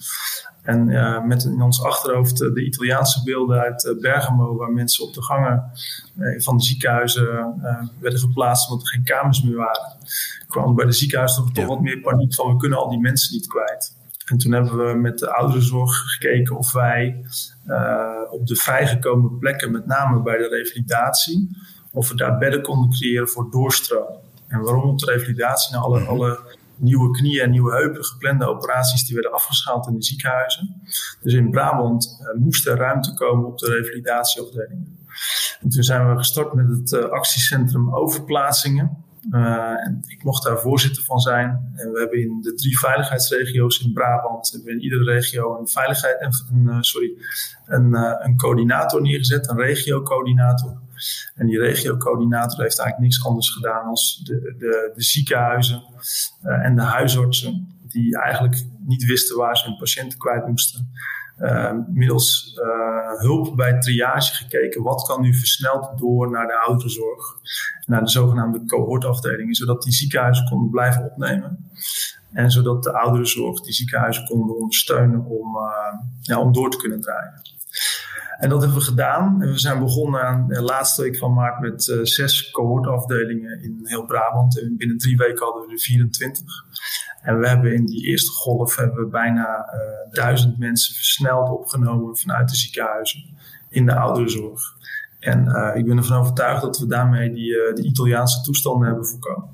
En 0.63 0.89
uh, 0.89 1.23
met 1.23 1.43
in 1.43 1.61
ons 1.61 1.83
achterhoofd 1.83 2.41
uh, 2.41 2.53
de 2.53 2.65
Italiaanse 2.65 3.23
beelden 3.23 3.59
uit 3.59 3.83
uh, 3.83 3.99
Bergamo, 3.99 4.55
waar 4.55 4.71
mensen 4.71 5.05
op 5.05 5.13
de 5.13 5.23
gangen 5.23 5.71
van 6.37 6.57
de 6.57 6.63
ziekenhuizen 6.63 7.61
werden 7.99 8.19
geplaatst 8.19 8.69
omdat 8.69 8.85
er 8.85 8.93
geen 8.93 9.03
kamers 9.03 9.43
meer 9.43 9.55
waren. 9.55 9.95
kwam 10.47 10.75
bij 10.75 10.85
de 10.85 10.91
ziekenhuizen 10.91 11.43
toch, 11.43 11.53
toch 11.53 11.65
wat 11.65 11.81
meer 11.81 11.99
paniek 11.99 12.33
van 12.33 12.47
we 12.47 12.57
kunnen 12.57 12.77
al 12.77 12.89
die 12.89 12.99
mensen 12.99 13.33
niet 13.33 13.47
kwijt. 13.47 13.95
En 14.25 14.37
toen 14.37 14.51
hebben 14.51 14.87
we 14.87 14.93
met 14.93 15.19
de 15.19 15.33
ouderenzorg 15.33 15.95
gekeken 15.95 16.57
of 16.57 16.71
wij 16.71 17.25
op 18.31 18.47
de 18.47 18.55
vrijgekomen 18.55 19.37
plekken, 19.37 19.71
met 19.71 19.85
name 19.85 20.21
bij 20.21 20.37
de 20.37 20.47
revalidatie, 20.47 21.57
of 21.91 22.09
we 22.09 22.15
daar 22.15 22.37
bedden 22.37 22.61
konden 22.61 22.89
creëren 22.89 23.29
voor 23.29 23.51
doorstroom. 23.51 24.21
En 24.47 24.61
waarom 24.61 24.89
op 24.89 24.99
de 24.99 25.11
revalidatie? 25.11 25.73
Nou, 25.73 25.83
alle, 25.83 25.99
mhm. 25.99 26.09
alle 26.09 26.39
nieuwe 26.75 27.11
knieën 27.11 27.43
en 27.43 27.49
nieuwe 27.49 27.71
heupen, 27.71 28.05
geplande 28.05 28.45
operaties, 28.45 29.05
die 29.05 29.13
werden 29.15 29.33
afgeschaald 29.33 29.87
in 29.87 29.93
de 29.93 30.03
ziekenhuizen. 30.03 30.81
Dus 31.21 31.33
in 31.33 31.51
Brabant 31.51 32.19
uh, 32.21 32.41
moest 32.41 32.67
er 32.67 32.77
ruimte 32.77 33.13
komen 33.13 33.45
op 33.45 33.57
de 33.57 33.67
revalidatieafdelingen. 33.67 34.97
En 35.59 35.69
toen 35.69 35.83
zijn 35.83 36.09
we 36.09 36.17
gestart 36.17 36.53
met 36.53 36.67
het 36.67 36.91
uh, 36.91 37.03
actiecentrum 37.03 37.95
overplaatsingen. 37.95 39.02
Uh, 39.31 39.85
en 39.85 40.03
ik 40.07 40.23
mocht 40.23 40.43
daar 40.43 40.59
voorzitter 40.59 41.03
van 41.03 41.19
zijn. 41.19 41.71
En 41.75 41.91
we 41.91 41.99
hebben 41.99 42.21
in 42.21 42.41
de 42.41 42.53
drie 42.53 42.79
veiligheidsregio's 42.79 43.79
in 43.79 43.93
Brabant, 43.93 44.51
hebben 44.51 44.71
in 44.71 44.81
iedere 44.81 45.03
regio 45.03 45.59
een, 45.59 45.67
veiligheid, 45.67 46.21
een, 46.21 46.83
sorry, 46.83 47.17
een, 47.65 47.93
een 48.25 48.37
coördinator 48.37 49.01
neergezet, 49.01 49.49
een 49.49 49.57
regio-coördinator. 49.57 50.81
En 51.35 51.47
die 51.47 51.59
regiocoördinator 51.59 52.61
heeft 52.61 52.79
eigenlijk 52.79 52.99
niks 52.99 53.25
anders 53.25 53.49
gedaan 53.49 53.85
als 53.85 54.21
de, 54.23 54.55
de, 54.57 54.91
de 54.95 55.03
ziekenhuizen 55.03 55.83
en 56.41 56.75
de 56.75 56.81
huisartsen, 56.81 57.67
die 57.87 58.17
eigenlijk 58.17 58.63
niet 58.79 59.05
wisten 59.05 59.37
waar 59.37 59.57
ze 59.57 59.65
hun 59.65 59.77
patiënten 59.77 60.17
kwijt 60.17 60.47
moesten. 60.47 60.91
Uh, 61.39 61.71
middels 61.87 62.59
uh, 62.63 63.19
hulp 63.19 63.55
bij 63.55 63.79
triage 63.79 64.33
gekeken. 64.33 64.83
Wat 64.83 65.03
kan 65.07 65.21
nu 65.21 65.33
versneld 65.33 65.97
door 65.97 66.31
naar 66.31 66.47
de 66.47 66.59
ouderenzorg? 66.59 67.35
Naar 67.85 68.03
de 68.03 68.09
zogenaamde 68.09 68.65
cohortafdelingen. 68.65 69.55
Zodat 69.55 69.83
die 69.83 69.93
ziekenhuizen 69.93 70.45
konden 70.45 70.69
blijven 70.69 71.03
opnemen. 71.03 71.71
En 72.31 72.51
zodat 72.51 72.83
de 72.83 72.99
ouderenzorg 72.99 73.61
die 73.61 73.73
ziekenhuizen 73.73 74.25
konden 74.25 74.55
ondersteunen 74.55 75.25
om, 75.25 75.55
uh, 75.55 75.99
ja, 76.21 76.39
om 76.39 76.53
door 76.53 76.71
te 76.71 76.77
kunnen 76.77 77.01
draaien. 77.01 77.41
En 78.37 78.49
dat 78.49 78.61
hebben 78.61 78.77
we 78.77 78.83
gedaan. 78.83 79.41
En 79.41 79.49
we 79.49 79.59
zijn 79.59 79.79
begonnen 79.79 80.21
aan 80.23 80.47
de 80.47 80.61
laatste 80.61 81.01
week 81.01 81.17
van 81.17 81.33
maart 81.33 81.59
met 81.59 81.87
uh, 81.87 82.03
zes 82.03 82.51
cohortafdelingen 82.51 83.63
in 83.63 83.79
heel 83.83 84.05
Brabant. 84.05 84.61
En 84.61 84.77
binnen 84.77 84.97
drie 84.97 85.17
weken 85.17 85.45
hadden 85.45 85.65
we 85.65 85.71
er 85.71 85.79
24. 85.79 86.65
En 87.23 87.39
we 87.39 87.47
hebben 87.47 87.73
in 87.73 87.85
die 87.85 88.05
eerste 88.05 88.31
golf 88.31 88.75
hebben 88.75 89.03
we 89.03 89.09
bijna 89.09 89.47
uh, 89.47 90.13
duizend 90.13 90.57
mensen 90.57 90.95
versneld 90.95 91.49
opgenomen 91.49 92.17
vanuit 92.17 92.49
de 92.49 92.55
ziekenhuizen 92.55 93.23
in 93.69 93.85
de 93.85 93.95
ouderenzorg. 93.95 94.61
En 95.19 95.45
uh, 95.45 95.75
ik 95.75 95.85
ben 95.85 95.97
ervan 95.97 96.19
overtuigd 96.19 96.61
dat 96.61 96.79
we 96.79 96.87
daarmee 96.87 97.33
die, 97.33 97.73
die 97.73 97.85
Italiaanse 97.85 98.41
toestanden 98.41 98.87
hebben 98.87 99.07
voorkomen. 99.07 99.49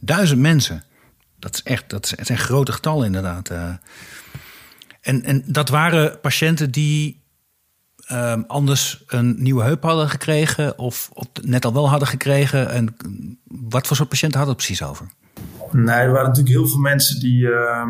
Duizend 0.00 0.40
mensen? 0.40 0.84
Dat 1.38 1.54
is 1.54 1.62
echt, 1.62 1.90
dat 1.90 2.14
zijn 2.20 2.38
grote 2.38 2.72
getallen 2.72 3.06
inderdaad. 3.06 3.50
En, 5.00 5.22
en 5.22 5.42
dat 5.46 5.68
waren 5.68 6.20
patiënten 6.20 6.70
die 6.70 7.22
um, 8.12 8.44
anders 8.46 9.02
een 9.06 9.42
nieuwe 9.42 9.62
heup 9.62 9.82
hadden 9.82 10.08
gekregen 10.08 10.78
of 10.78 11.10
net 11.42 11.64
al 11.64 11.72
wel 11.72 11.88
hadden 11.88 12.08
gekregen. 12.08 12.70
En 12.70 12.96
wat 13.44 13.86
voor 13.86 13.96
soort 13.96 14.08
patiënten 14.08 14.38
hadden 14.38 14.56
het 14.56 14.66
precies 14.66 14.86
over? 14.88 15.08
Nee, 15.72 15.96
er 15.96 16.10
waren 16.10 16.28
natuurlijk 16.28 16.54
heel 16.56 16.66
veel 16.66 16.80
mensen 16.80 17.20
die, 17.20 17.40
uh, 17.40 17.88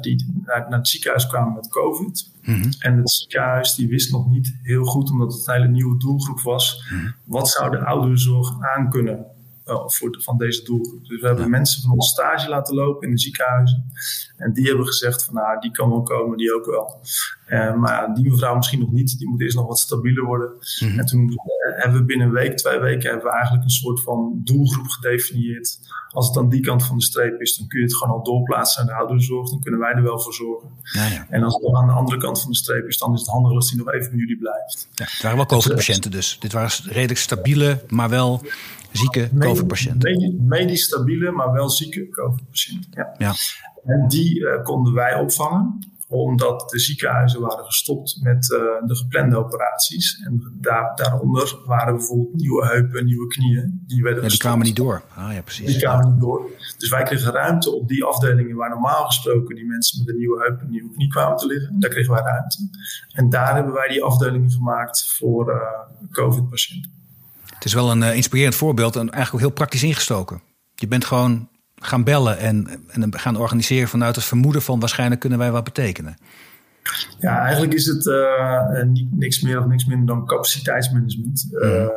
die 0.00 0.42
naar, 0.44 0.66
naar, 0.68 0.78
het 0.78 0.88
ziekenhuis 0.88 1.26
kwamen 1.26 1.54
met 1.54 1.68
COVID. 1.68 2.30
Mm 2.42 2.54
-hmm. 2.54 2.70
En 2.78 2.96
het 2.96 3.10
ziekenhuis 3.10 3.74
die 3.74 3.88
wist 3.88 4.12
nog 4.12 4.28
niet 4.28 4.58
heel 4.62 4.84
goed, 4.84 5.10
omdat 5.10 5.32
het 5.32 5.46
een 5.46 5.54
hele 5.54 5.68
nieuwe 5.68 5.98
doelgroep 5.98 6.40
was, 6.40 6.88
mm 6.90 6.98
-hmm. 6.98 7.14
wat 7.24 7.48
zou 7.48 7.70
de 7.70 7.84
ouderenzorg 7.84 8.62
aankunnen 8.76 9.26
uh, 9.66 9.88
voor, 9.88 10.18
van 10.20 10.38
deze 10.38 10.64
doelgroep. 10.64 11.08
Dus 11.08 11.20
we 11.20 11.26
hebben 11.26 11.44
ja. 11.44 11.50
mensen 11.50 11.82
van 11.82 11.92
ons 11.92 12.10
stage 12.10 12.48
laten 12.48 12.74
lopen 12.74 13.08
in 13.08 13.14
de 13.14 13.20
ziekenhuizen. 13.20 13.92
En 14.36 14.52
die 14.52 14.66
hebben 14.66 14.86
gezegd 14.86 15.24
van 15.24 15.34
nou, 15.34 15.60
die 15.60 15.70
kan 15.70 15.90
wel 15.90 16.02
komen, 16.02 16.36
die 16.36 16.54
ook 16.54 16.66
wel. 16.66 17.00
Uh, 17.48 17.74
maar 17.74 18.14
die 18.14 18.30
mevrouw 18.30 18.56
misschien 18.56 18.80
nog 18.80 18.92
niet. 18.92 19.18
Die 19.18 19.28
moet 19.28 19.40
eerst 19.40 19.56
nog 19.56 19.66
wat 19.66 19.78
stabieler 19.78 20.24
worden. 20.24 20.50
Mm 20.50 20.88
-hmm. 20.88 20.98
En 20.98 21.06
toen 21.06 21.30
uh, 21.30 21.36
hebben 21.82 22.00
we 22.00 22.04
binnen 22.04 22.26
een 22.26 22.32
week, 22.32 22.56
twee 22.56 22.78
weken, 22.78 23.10
hebben 23.10 23.26
we 23.26 23.32
eigenlijk 23.34 23.64
een 23.64 23.70
soort 23.70 24.00
van 24.00 24.40
doelgroep 24.44 24.86
gedefinieerd. 24.88 25.78
Als 26.08 26.28
het 26.28 26.36
aan 26.36 26.48
die 26.48 26.60
kant 26.60 26.86
van 26.86 26.96
de 26.96 27.02
streep 27.02 27.40
is, 27.40 27.56
dan 27.56 27.66
kun 27.66 27.78
je 27.78 27.84
het 27.84 27.96
gewoon 27.96 28.14
al 28.14 28.24
doorplaatsen 28.24 28.86
naar 28.86 28.94
de 28.94 29.00
ouderenzorg. 29.00 29.50
Dan 29.50 29.60
kunnen 29.60 29.80
wij 29.80 29.92
er 29.92 30.02
wel 30.02 30.20
voor 30.20 30.34
zorgen. 30.34 30.68
Ja, 30.82 31.06
ja. 31.06 31.26
En 31.30 31.42
als 31.42 31.54
het 31.54 31.74
aan 31.74 31.86
de 31.86 31.92
andere 31.92 32.18
kant 32.18 32.40
van 32.40 32.50
de 32.50 32.56
streep 32.56 32.86
is, 32.86 32.98
dan 32.98 33.12
is 33.12 33.20
het 33.20 33.28
handig 33.28 33.52
als 33.52 33.68
die 33.68 33.78
nog 33.78 33.92
even 33.92 34.10
bij 34.10 34.18
jullie 34.18 34.38
blijft. 34.38 34.88
Ja, 34.94 35.04
het 35.04 35.22
waren 35.22 35.36
wel 35.36 35.46
COVID-patiënten 35.46 36.10
dus. 36.10 36.36
Dit 36.40 36.52
waren 36.52 36.70
redelijk 36.84 37.18
stabiele, 37.18 37.84
maar 37.88 38.08
wel 38.08 38.42
zieke 38.92 39.30
COVID-patiënten. 39.38 40.38
Medisch 40.46 40.82
stabiele, 40.82 41.30
maar 41.30 41.52
wel 41.52 41.70
zieke 41.70 42.08
COVID-patiënten. 42.08 42.90
Ja. 42.90 43.14
ja. 43.18 43.34
En 43.84 44.08
die 44.08 44.38
uh, 44.38 44.62
konden 44.62 44.92
wij 44.92 45.20
opvangen 45.20 45.90
omdat 46.12 46.70
de 46.70 46.78
ziekenhuizen 46.78 47.40
waren 47.40 47.64
gestopt 47.64 48.18
met 48.22 48.50
uh, 48.50 48.58
de 48.86 48.96
geplande 48.96 49.36
operaties. 49.36 50.22
En 50.24 50.52
daar, 50.60 50.92
daaronder 50.94 51.58
waren 51.66 51.96
bijvoorbeeld 51.96 52.34
nieuwe 52.34 52.66
heupen, 52.66 53.04
nieuwe 53.04 53.26
knieën. 53.26 53.84
Die, 53.86 54.02
werden 54.02 54.22
ja, 54.22 54.28
die 54.28 54.38
kwamen 54.38 54.66
niet 54.66 54.76
door. 54.76 55.02
Ah, 55.14 55.32
ja, 55.34 55.42
precies. 55.42 55.66
Die 55.66 55.78
kwamen 55.78 56.10
niet 56.10 56.20
door. 56.20 56.50
Dus 56.78 56.90
wij 56.90 57.02
kregen 57.02 57.32
ruimte 57.32 57.70
op 57.70 57.88
die 57.88 58.04
afdelingen 58.04 58.56
waar 58.56 58.70
normaal 58.70 59.04
gesproken 59.04 59.54
die 59.54 59.66
mensen 59.66 59.98
met 59.98 60.08
een 60.08 60.18
nieuwe 60.18 60.42
heup 60.42 60.60
en 60.60 60.70
nieuwe 60.70 60.92
knie 60.92 61.08
kwamen 61.08 61.36
te 61.36 61.46
liggen. 61.46 61.80
Daar 61.80 61.90
kregen 61.90 62.12
wij 62.12 62.22
ruimte. 62.22 62.68
En 63.12 63.30
daar 63.30 63.54
hebben 63.54 63.72
wij 63.72 63.88
die 63.88 64.02
afdelingen 64.02 64.50
gemaakt 64.50 65.14
voor 65.16 65.50
uh, 65.50 65.56
COVID-patiënten. 66.10 67.01
Het 67.62 67.70
is 67.70 67.76
wel 67.76 67.90
een 67.90 68.02
uh, 68.02 68.14
inspirerend 68.14 68.54
voorbeeld 68.54 68.96
en 68.96 69.00
eigenlijk 69.00 69.34
ook 69.34 69.40
heel 69.40 69.50
praktisch 69.50 69.82
ingestoken. 69.82 70.42
Je 70.74 70.86
bent 70.86 71.04
gewoon 71.04 71.48
gaan 71.76 72.04
bellen 72.04 72.38
en, 72.38 72.68
en 72.88 73.18
gaan 73.18 73.36
organiseren 73.36 73.88
vanuit 73.88 74.16
het 74.16 74.24
vermoeden 74.24 74.62
van 74.62 74.80
waarschijnlijk 74.80 75.20
kunnen 75.20 75.38
wij 75.38 75.50
wat 75.50 75.64
betekenen. 75.64 76.16
Ja, 77.18 77.38
eigenlijk 77.38 77.72
is 77.72 77.86
het 77.86 78.06
uh, 78.06 78.82
niks 79.10 79.40
meer 79.40 79.58
of 79.58 79.66
niks 79.66 79.84
minder 79.84 80.06
dan 80.06 80.26
capaciteitsmanagement. 80.26 81.48
Uh, 81.50 81.88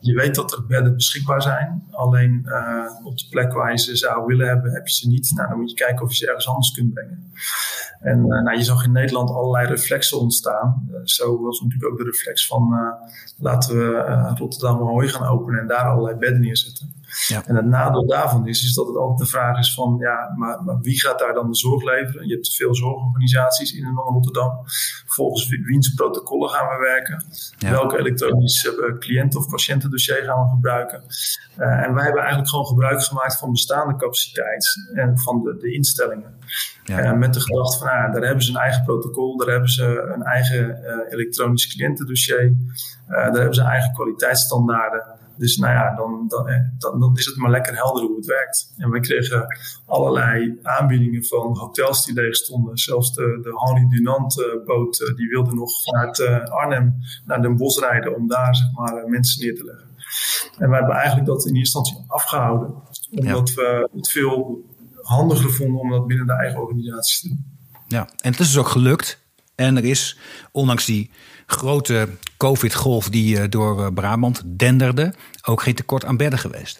je 0.00 0.14
weet 0.14 0.34
dat 0.34 0.52
er 0.52 0.66
bedden 0.66 0.94
beschikbaar 0.94 1.42
zijn. 1.42 1.82
Alleen 1.90 2.42
uh, 2.46 3.06
op 3.06 3.18
de 3.18 3.26
plek 3.30 3.52
waar 3.52 3.70
je 3.70 3.78
ze 3.78 3.96
zou 3.96 4.26
willen 4.26 4.46
hebben, 4.46 4.72
heb 4.72 4.86
je 4.86 4.94
ze 4.94 5.08
niet. 5.08 5.32
Nou, 5.34 5.48
dan 5.48 5.58
moet 5.58 5.70
je 5.70 5.76
kijken 5.76 6.04
of 6.04 6.10
je 6.10 6.16
ze 6.16 6.26
ergens 6.26 6.48
anders 6.48 6.72
kunt 6.72 6.94
brengen. 6.94 7.32
En 8.00 8.26
nou, 8.26 8.56
je 8.56 8.62
zag 8.62 8.84
in 8.84 8.92
Nederland 8.92 9.30
allerlei 9.30 9.66
reflexen 9.66 10.18
ontstaan. 10.18 10.90
zo 11.04 11.42
was 11.42 11.60
natuurlijk 11.60 11.92
ook 11.92 11.98
de 11.98 12.04
reflex 12.04 12.46
van 12.46 12.94
laten 13.38 13.76
we 13.76 14.32
Rotterdam 14.34 14.80
Ahoy 14.80 15.08
gaan 15.08 15.28
openen 15.28 15.60
en 15.60 15.66
daar 15.66 15.84
allerlei 15.84 16.16
bedden 16.16 16.40
neerzetten. 16.40 17.01
Ja. 17.28 17.42
En 17.46 17.56
het 17.56 17.66
nadeel 17.66 18.06
daarvan 18.06 18.46
is, 18.48 18.64
is 18.64 18.74
dat 18.74 18.86
het 18.86 18.96
altijd 18.96 19.18
de 19.18 19.26
vraag 19.26 19.58
is 19.58 19.74
van, 19.74 19.96
ja, 19.98 20.32
maar, 20.36 20.62
maar 20.62 20.80
wie 20.80 21.00
gaat 21.00 21.18
daar 21.18 21.34
dan 21.34 21.50
de 21.50 21.56
zorg 21.56 21.82
leveren? 21.82 22.26
Je 22.26 22.34
hebt 22.34 22.54
veel 22.54 22.74
zorgorganisaties 22.74 23.72
in 23.72 23.84
en 23.84 23.98
om 23.98 24.14
Rotterdam. 24.14 24.60
Volgens 25.06 25.48
wiens 25.48 25.94
protocollen 25.94 26.50
gaan 26.50 26.68
we 26.68 26.82
werken? 26.82 27.24
Ja. 27.58 27.70
Welke 27.70 27.98
elektronisch 27.98 28.64
uh, 28.64 28.98
cliënt- 28.98 29.36
of 29.36 29.48
patiëntendossier 29.48 30.22
gaan 30.24 30.42
we 30.42 30.48
gebruiken? 30.48 31.02
Uh, 31.58 31.66
en 31.66 31.94
wij 31.94 32.02
hebben 32.02 32.20
eigenlijk 32.20 32.50
gewoon 32.50 32.66
gebruik 32.66 33.02
gemaakt 33.02 33.38
van 33.38 33.50
bestaande 33.50 33.96
capaciteit 33.96 34.66
en 34.94 35.18
van 35.18 35.42
de, 35.42 35.56
de 35.56 35.72
instellingen. 35.72 36.34
Ja. 36.84 37.04
Uh, 37.04 37.12
met 37.12 37.34
de 37.34 37.40
gedachte 37.40 37.78
van, 37.78 37.88
ah, 37.88 38.12
daar 38.12 38.22
hebben 38.22 38.44
ze 38.44 38.50
een 38.50 38.56
eigen 38.56 38.84
protocol, 38.84 39.36
daar 39.36 39.48
hebben 39.48 39.68
ze 39.68 40.12
een 40.14 40.22
eigen 40.22 40.78
elektronisch 41.10 41.74
cliëntendossier, 41.74 42.54
daar 43.06 43.32
hebben 43.32 43.54
ze 43.54 43.62
eigen 43.62 43.92
kwaliteitsstandaarden. 43.92 45.20
Dus 45.36 45.56
nou 45.56 45.72
ja, 45.72 45.94
dan, 45.94 46.24
dan, 46.28 46.46
dan, 46.78 47.00
dan, 47.00 47.16
is 47.16 47.26
het 47.26 47.36
maar 47.36 47.50
lekker 47.50 47.74
helder 47.74 48.02
hoe 48.02 48.16
het 48.16 48.26
werkt. 48.26 48.72
En 48.76 48.90
we 48.90 49.00
kregen 49.00 49.46
allerlei 49.86 50.58
aanbiedingen 50.62 51.24
van 51.24 51.58
hotels 51.58 52.04
die 52.04 52.14
leeg 52.14 52.36
stonden. 52.36 52.78
Zelfs 52.78 53.14
de, 53.14 53.38
de 53.42 53.50
Henri 53.64 53.88
Dunant 53.88 54.38
uh, 54.38 54.64
boot, 54.64 55.00
uh, 55.00 55.16
die 55.16 55.28
wilde 55.28 55.54
nog 55.54 55.82
vanuit 55.82 56.20
Arnhem 56.50 56.94
naar 57.24 57.42
Den 57.42 57.56
Bosch 57.56 57.80
rijden 57.80 58.16
om 58.16 58.28
daar 58.28 58.56
zeg 58.56 58.72
maar 58.72 59.08
mensen 59.08 59.44
neer 59.44 59.54
te 59.54 59.64
leggen. 59.64 59.90
En 60.58 60.68
we 60.68 60.74
hebben 60.74 60.94
eigenlijk 60.94 61.26
dat 61.26 61.46
in 61.46 61.54
eerste 61.54 61.78
instantie 61.78 62.04
afgehouden. 62.06 62.74
Omdat 63.10 63.48
ja. 63.48 63.54
we 63.54 63.88
het 63.92 64.10
veel 64.10 64.64
handiger 65.02 65.52
vonden 65.52 65.80
om 65.80 65.90
dat 65.90 66.06
binnen 66.06 66.26
de 66.26 66.32
eigen 66.32 66.60
organisatie 66.60 67.20
te 67.20 67.28
doen. 67.28 67.44
Ja, 67.86 68.08
en 68.20 68.30
het 68.30 68.40
is 68.40 68.46
dus 68.46 68.58
ook 68.58 68.68
gelukt. 68.68 69.20
En 69.54 69.76
er 69.76 69.84
is, 69.84 70.18
ondanks 70.52 70.84
die 70.84 71.10
grote 71.52 72.08
COVID-golf 72.36 73.08
die 73.08 73.38
eh, 73.38 73.50
door 73.50 73.84
eh, 73.84 73.92
Brabant 73.92 74.42
denderde, 74.46 75.14
ook 75.42 75.62
geen 75.62 75.74
tekort 75.74 76.04
aan 76.04 76.16
bedden 76.16 76.38
geweest. 76.38 76.78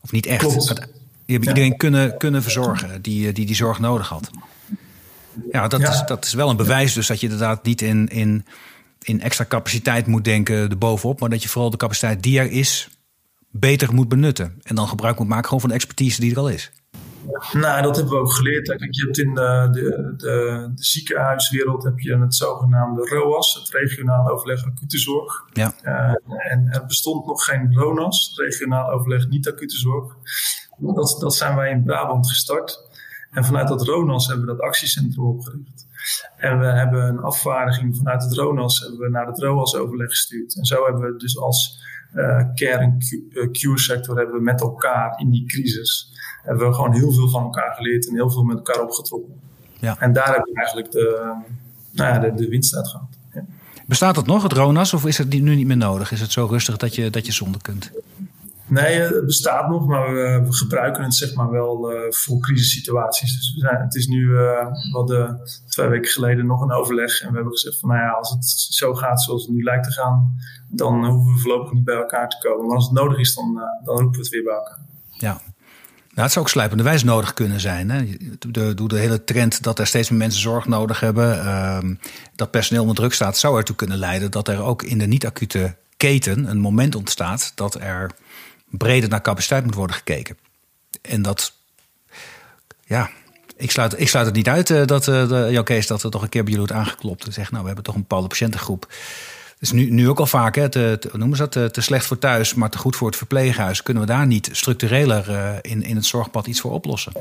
Of 0.00 0.12
niet 0.12 0.26
echt. 0.26 0.40
Klopt. 0.40 0.88
Je 1.24 1.32
hebt 1.32 1.46
iedereen 1.46 1.76
kunnen, 1.76 2.16
kunnen 2.16 2.42
verzorgen 2.42 3.02
die, 3.02 3.28
eh, 3.28 3.34
die 3.34 3.46
die 3.46 3.54
zorg 3.54 3.78
nodig 3.78 4.08
had. 4.08 4.30
Ja, 5.52 5.68
dat, 5.68 5.80
Is, 5.80 6.02
dat 6.06 6.24
is 6.24 6.32
wel 6.32 6.50
een 6.50 6.56
bewijs 6.56 6.92
dus 6.92 7.06
dat 7.06 7.20
je 7.20 7.26
inderdaad 7.26 7.64
niet 7.64 7.82
in, 7.82 8.08
in, 8.08 8.46
in 9.02 9.20
extra 9.20 9.44
capaciteit 9.44 10.06
moet 10.06 10.24
denken 10.24 10.70
erbovenop. 10.70 11.20
Maar 11.20 11.28
dat 11.28 11.42
je 11.42 11.48
vooral 11.48 11.70
de 11.70 11.76
capaciteit 11.76 12.22
die 12.22 12.38
er 12.38 12.50
is 12.50 12.88
beter 13.50 13.94
moet 13.94 14.08
benutten. 14.08 14.58
En 14.62 14.74
dan 14.74 14.88
gebruik 14.88 15.18
moet 15.18 15.28
maken 15.28 15.44
gewoon 15.44 15.60
van 15.60 15.68
de 15.68 15.74
expertise 15.74 16.20
die 16.20 16.30
er 16.30 16.38
al 16.38 16.48
is. 16.48 16.70
Nou, 17.52 17.82
dat 17.82 17.96
hebben 17.96 18.14
we 18.14 18.20
ook 18.20 18.32
geleerd. 18.32 18.66
je 18.66 19.02
hebt 19.04 19.18
in 19.18 19.34
de, 19.34 19.68
de, 19.72 19.80
de, 20.16 20.72
de, 20.74 20.84
ziekenhuiswereld 20.84 21.84
heb 21.84 21.98
je 21.98 22.18
het 22.18 22.34
zogenaamde 22.34 23.08
ROAS, 23.08 23.54
het 23.54 23.68
regionaal 23.68 24.28
overleg 24.28 24.64
acute 24.64 24.98
zorg. 24.98 25.44
Ja. 25.52 25.74
Uh, 25.82 26.52
en 26.52 26.68
er 26.70 26.86
bestond 26.86 27.26
nog 27.26 27.44
geen 27.44 27.74
RONAS, 27.74 28.32
regionaal 28.36 28.90
overleg 28.90 29.28
niet 29.28 29.48
acute 29.48 29.76
zorg. 29.76 30.16
Dat, 30.78 31.16
dat 31.20 31.34
zijn 31.34 31.56
wij 31.56 31.70
in 31.70 31.84
Brabant 31.84 32.28
gestart. 32.28 32.86
En 33.30 33.44
vanuit 33.44 33.68
dat 33.68 33.86
RONAS 33.86 34.26
hebben 34.26 34.46
we 34.46 34.52
dat 34.52 34.60
actiecentrum 34.60 35.26
opgericht. 35.26 35.86
En 36.36 36.58
we 36.58 36.66
hebben 36.66 37.02
een 37.02 37.20
afvaardiging 37.20 37.96
vanuit 37.96 38.22
het 38.22 38.34
RONAS 38.34 38.80
hebben 38.80 38.98
we 38.98 39.08
naar 39.08 39.26
het 39.26 39.38
ROAS-overleg 39.38 40.08
gestuurd. 40.08 40.56
En 40.56 40.64
zo 40.64 40.84
hebben 40.84 41.12
we 41.12 41.18
dus 41.18 41.38
als 41.38 41.86
uh, 42.14 42.44
care- 42.54 42.78
en 42.78 42.98
cure-sector 43.52 44.16
hebben 44.16 44.34
we 44.34 44.42
met 44.42 44.60
elkaar 44.60 45.20
in 45.20 45.30
die 45.30 45.46
crisis 45.46 46.16
hebben 46.42 46.68
we 46.68 46.74
gewoon 46.74 46.92
heel 46.92 47.12
veel 47.12 47.28
van 47.28 47.42
elkaar 47.42 47.74
geleerd 47.74 48.08
en 48.08 48.14
heel 48.14 48.30
veel 48.30 48.42
met 48.42 48.56
elkaar 48.56 48.82
opgetrokken. 48.82 49.40
Ja. 49.78 49.96
En 49.98 50.12
daar 50.12 50.26
hebben 50.26 50.52
we 50.52 50.58
eigenlijk 50.58 50.90
de, 50.90 51.34
nou 51.90 52.14
ja, 52.14 52.18
de, 52.18 52.34
de 52.34 52.48
winst 52.48 52.76
uit 52.76 52.88
gehad. 52.88 53.08
Ja. 53.34 53.44
Bestaat 53.86 54.14
dat 54.14 54.26
nog, 54.26 54.42
het 54.42 54.52
RONAS, 54.52 54.94
of 54.94 55.06
is 55.06 55.18
het 55.18 55.28
nu 55.28 55.54
niet 55.54 55.66
meer 55.66 55.76
nodig? 55.76 56.12
Is 56.12 56.20
het 56.20 56.32
zo 56.32 56.46
rustig 56.46 56.76
dat 56.76 56.94
je, 56.94 57.10
dat 57.10 57.26
je 57.26 57.32
zonder 57.32 57.62
kunt? 57.62 57.90
Nee, 58.68 59.00
het 59.00 59.26
bestaat 59.26 59.68
nog, 59.68 59.86
maar 59.86 60.14
we, 60.14 60.42
we 60.44 60.52
gebruiken 60.52 61.02
het 61.02 61.14
zeg 61.14 61.34
maar 61.34 61.50
wel 61.50 61.92
uh, 61.92 62.12
voor 62.12 62.40
crisissituaties. 62.40 63.36
Dus 63.36 63.54
we 63.54 63.60
zijn, 63.60 63.80
het 63.80 63.94
is 63.94 64.06
nu, 64.06 64.22
uh, 64.24 64.38
we 64.66 64.90
hadden 64.92 65.40
twee 65.68 65.88
weken 65.88 66.10
geleden 66.10 66.46
nog 66.46 66.60
een 66.60 66.72
overleg 66.72 67.20
en 67.20 67.28
we 67.28 67.34
hebben 67.34 67.52
gezegd 67.52 67.78
van 67.80 67.88
nou 67.88 68.00
ja, 68.00 68.10
als 68.10 68.30
het 68.30 68.44
zo 68.70 68.94
gaat 68.94 69.22
zoals 69.22 69.42
het 69.46 69.54
nu 69.54 69.62
lijkt 69.62 69.84
te 69.84 69.92
gaan, 69.92 70.34
dan 70.68 71.06
hoeven 71.06 71.34
we 71.34 71.40
voorlopig 71.40 71.72
niet 71.72 71.84
bij 71.84 71.96
elkaar 71.96 72.28
te 72.28 72.48
komen. 72.48 72.66
Maar 72.66 72.76
als 72.76 72.84
het 72.84 72.94
nodig 72.94 73.18
is, 73.18 73.34
dan, 73.34 73.54
dan 73.84 73.96
roepen 73.96 74.12
we 74.12 74.18
het 74.18 74.28
weer 74.28 74.42
bij 74.42 74.54
elkaar. 74.54 74.78
Ja, 75.10 75.40
nou, 76.18 76.30
het 76.30 76.32
zou 76.32 76.44
ook 76.44 76.50
slijpende 76.50 76.82
wijs 76.82 77.04
nodig 77.04 77.34
kunnen 77.34 77.60
zijn. 77.60 77.90
Hè? 77.90 78.16
De, 78.38 78.86
de 78.86 78.98
hele 78.98 79.24
trend 79.24 79.62
dat 79.62 79.78
er 79.78 79.86
steeds 79.86 80.10
meer 80.10 80.18
mensen 80.18 80.40
zorg 80.40 80.66
nodig 80.66 81.00
hebben, 81.00 81.36
uh, 81.36 81.78
dat 82.34 82.50
personeel 82.50 82.82
onder 82.82 82.96
druk 82.96 83.12
staat, 83.12 83.38
zou 83.38 83.56
ertoe 83.56 83.76
kunnen 83.76 83.98
leiden 83.98 84.30
dat 84.30 84.48
er 84.48 84.62
ook 84.62 84.82
in 84.82 84.98
de 84.98 85.06
niet-acute 85.06 85.76
keten 85.96 86.50
een 86.50 86.60
moment 86.60 86.94
ontstaat 86.94 87.52
dat 87.54 87.74
er 87.74 88.10
breder 88.70 89.08
naar 89.08 89.22
capaciteit 89.22 89.64
moet 89.64 89.74
worden 89.74 89.96
gekeken. 89.96 90.38
En 91.02 91.22
dat, 91.22 91.52
ja, 92.84 93.10
Ik 93.56 93.70
sluit, 93.70 94.00
ik 94.00 94.08
sluit 94.08 94.26
het 94.26 94.34
niet 94.34 94.48
uit 94.48 94.70
uh, 94.70 94.84
dat 94.84 95.06
uh, 95.06 95.28
de, 95.28 95.60
Kees 95.64 95.86
dat 95.86 96.02
er 96.02 96.10
toch 96.10 96.22
een 96.22 96.28
keer 96.28 96.44
bij 96.44 96.52
jullie 96.52 96.66
wordt 96.68 96.84
aangeklopt. 96.84 97.26
En 97.26 97.32
zegt, 97.32 97.50
nou, 97.50 97.60
we 97.60 97.66
hebben 97.66 97.84
toch 97.84 97.94
een 97.94 98.00
bepaalde 98.00 98.28
patiëntengroep 98.28 98.86
is 99.58 99.72
nu, 99.72 99.90
nu 99.90 100.08
ook 100.08 100.18
al 100.18 100.26
vaak, 100.26 100.54
hè, 100.54 100.68
te, 100.68 100.96
te, 101.00 101.10
noemen 101.12 101.36
ze 101.36 101.48
dat, 101.48 101.72
te, 101.72 101.80
slecht 101.80 102.06
voor 102.06 102.18
thuis, 102.18 102.54
maar 102.54 102.70
te 102.70 102.78
goed 102.78 102.96
voor 102.96 103.06
het 103.06 103.16
verpleeghuis. 103.16 103.82
Kunnen 103.82 104.02
we 104.02 104.08
daar 104.08 104.26
niet 104.26 104.48
structureler 104.52 105.30
uh, 105.30 105.54
in, 105.60 105.82
in 105.82 105.96
het 105.96 106.04
zorgpad 106.04 106.46
iets 106.46 106.60
voor 106.60 106.72
oplossen? 106.72 107.12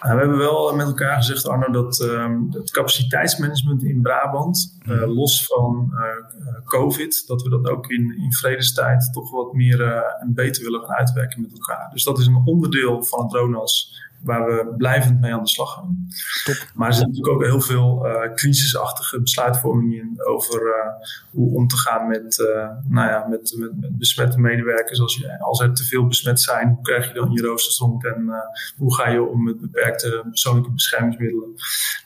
Nou, 0.00 0.14
we 0.14 0.20
hebben 0.20 0.38
wel 0.38 0.74
met 0.74 0.86
elkaar 0.86 1.16
gezegd, 1.16 1.48
Arno, 1.48 1.70
dat 1.70 2.00
uh, 2.00 2.26
het 2.50 2.70
capaciteitsmanagement 2.70 3.84
in 3.84 4.02
Brabant, 4.02 4.78
uh, 4.86 5.14
los 5.14 5.46
van 5.46 5.92
uh, 5.92 6.64
COVID, 6.64 7.26
dat 7.26 7.42
we 7.42 7.48
dat 7.48 7.68
ook 7.68 7.90
in, 7.90 8.18
in 8.18 8.32
vredestijd 8.32 9.12
toch 9.12 9.30
wat 9.30 9.52
meer 9.52 9.82
en 10.20 10.34
beter 10.34 10.62
willen 10.62 10.80
gaan 10.80 10.96
uitwerken 10.96 11.40
met 11.40 11.52
elkaar. 11.52 11.90
Dus 11.92 12.04
dat 12.04 12.18
is 12.18 12.26
een 12.26 12.42
onderdeel 12.44 13.02
van 13.02 13.22
het 13.22 13.32
RONAS 13.32 14.00
waar 14.22 14.44
we 14.44 14.74
blijvend 14.76 15.20
mee 15.20 15.32
aan 15.32 15.42
de 15.42 15.48
slag 15.48 15.74
gaan. 15.74 16.06
Top. 16.44 16.70
Maar 16.74 16.88
er 16.88 16.94
zit 16.94 17.06
natuurlijk 17.06 17.34
ook 17.34 17.44
heel 17.44 17.60
veel 17.60 18.06
uh, 18.06 18.34
crisisachtige 18.34 19.20
besluitvorming 19.20 19.94
in 19.94 20.24
over 20.26 20.62
uh, 20.62 21.06
hoe 21.30 21.54
om 21.54 21.66
te 21.66 21.76
gaan 21.76 22.08
met, 22.08 22.38
uh, 22.38 22.68
nou 22.88 23.08
ja, 23.08 23.26
met, 23.28 23.54
met, 23.58 23.80
met, 23.80 23.98
besmette 23.98 24.40
medewerkers. 24.40 25.00
Als, 25.00 25.16
je, 25.16 25.40
als 25.40 25.60
er 25.60 25.74
te 25.74 25.84
veel 25.84 26.06
besmet 26.06 26.40
zijn, 26.40 26.68
hoe 26.68 26.82
krijg 26.82 27.08
je 27.08 27.14
dan 27.14 27.30
je 27.30 27.42
roosters 27.42 27.78
rond 27.78 28.04
en 28.04 28.30
hoe 28.76 28.94
ga 28.94 29.08
je 29.08 29.22
om 29.22 29.42
met 29.44 29.60
beperkte 29.60 30.24
persoonlijke 30.28 30.72
beschermingsmiddelen? 30.72 31.54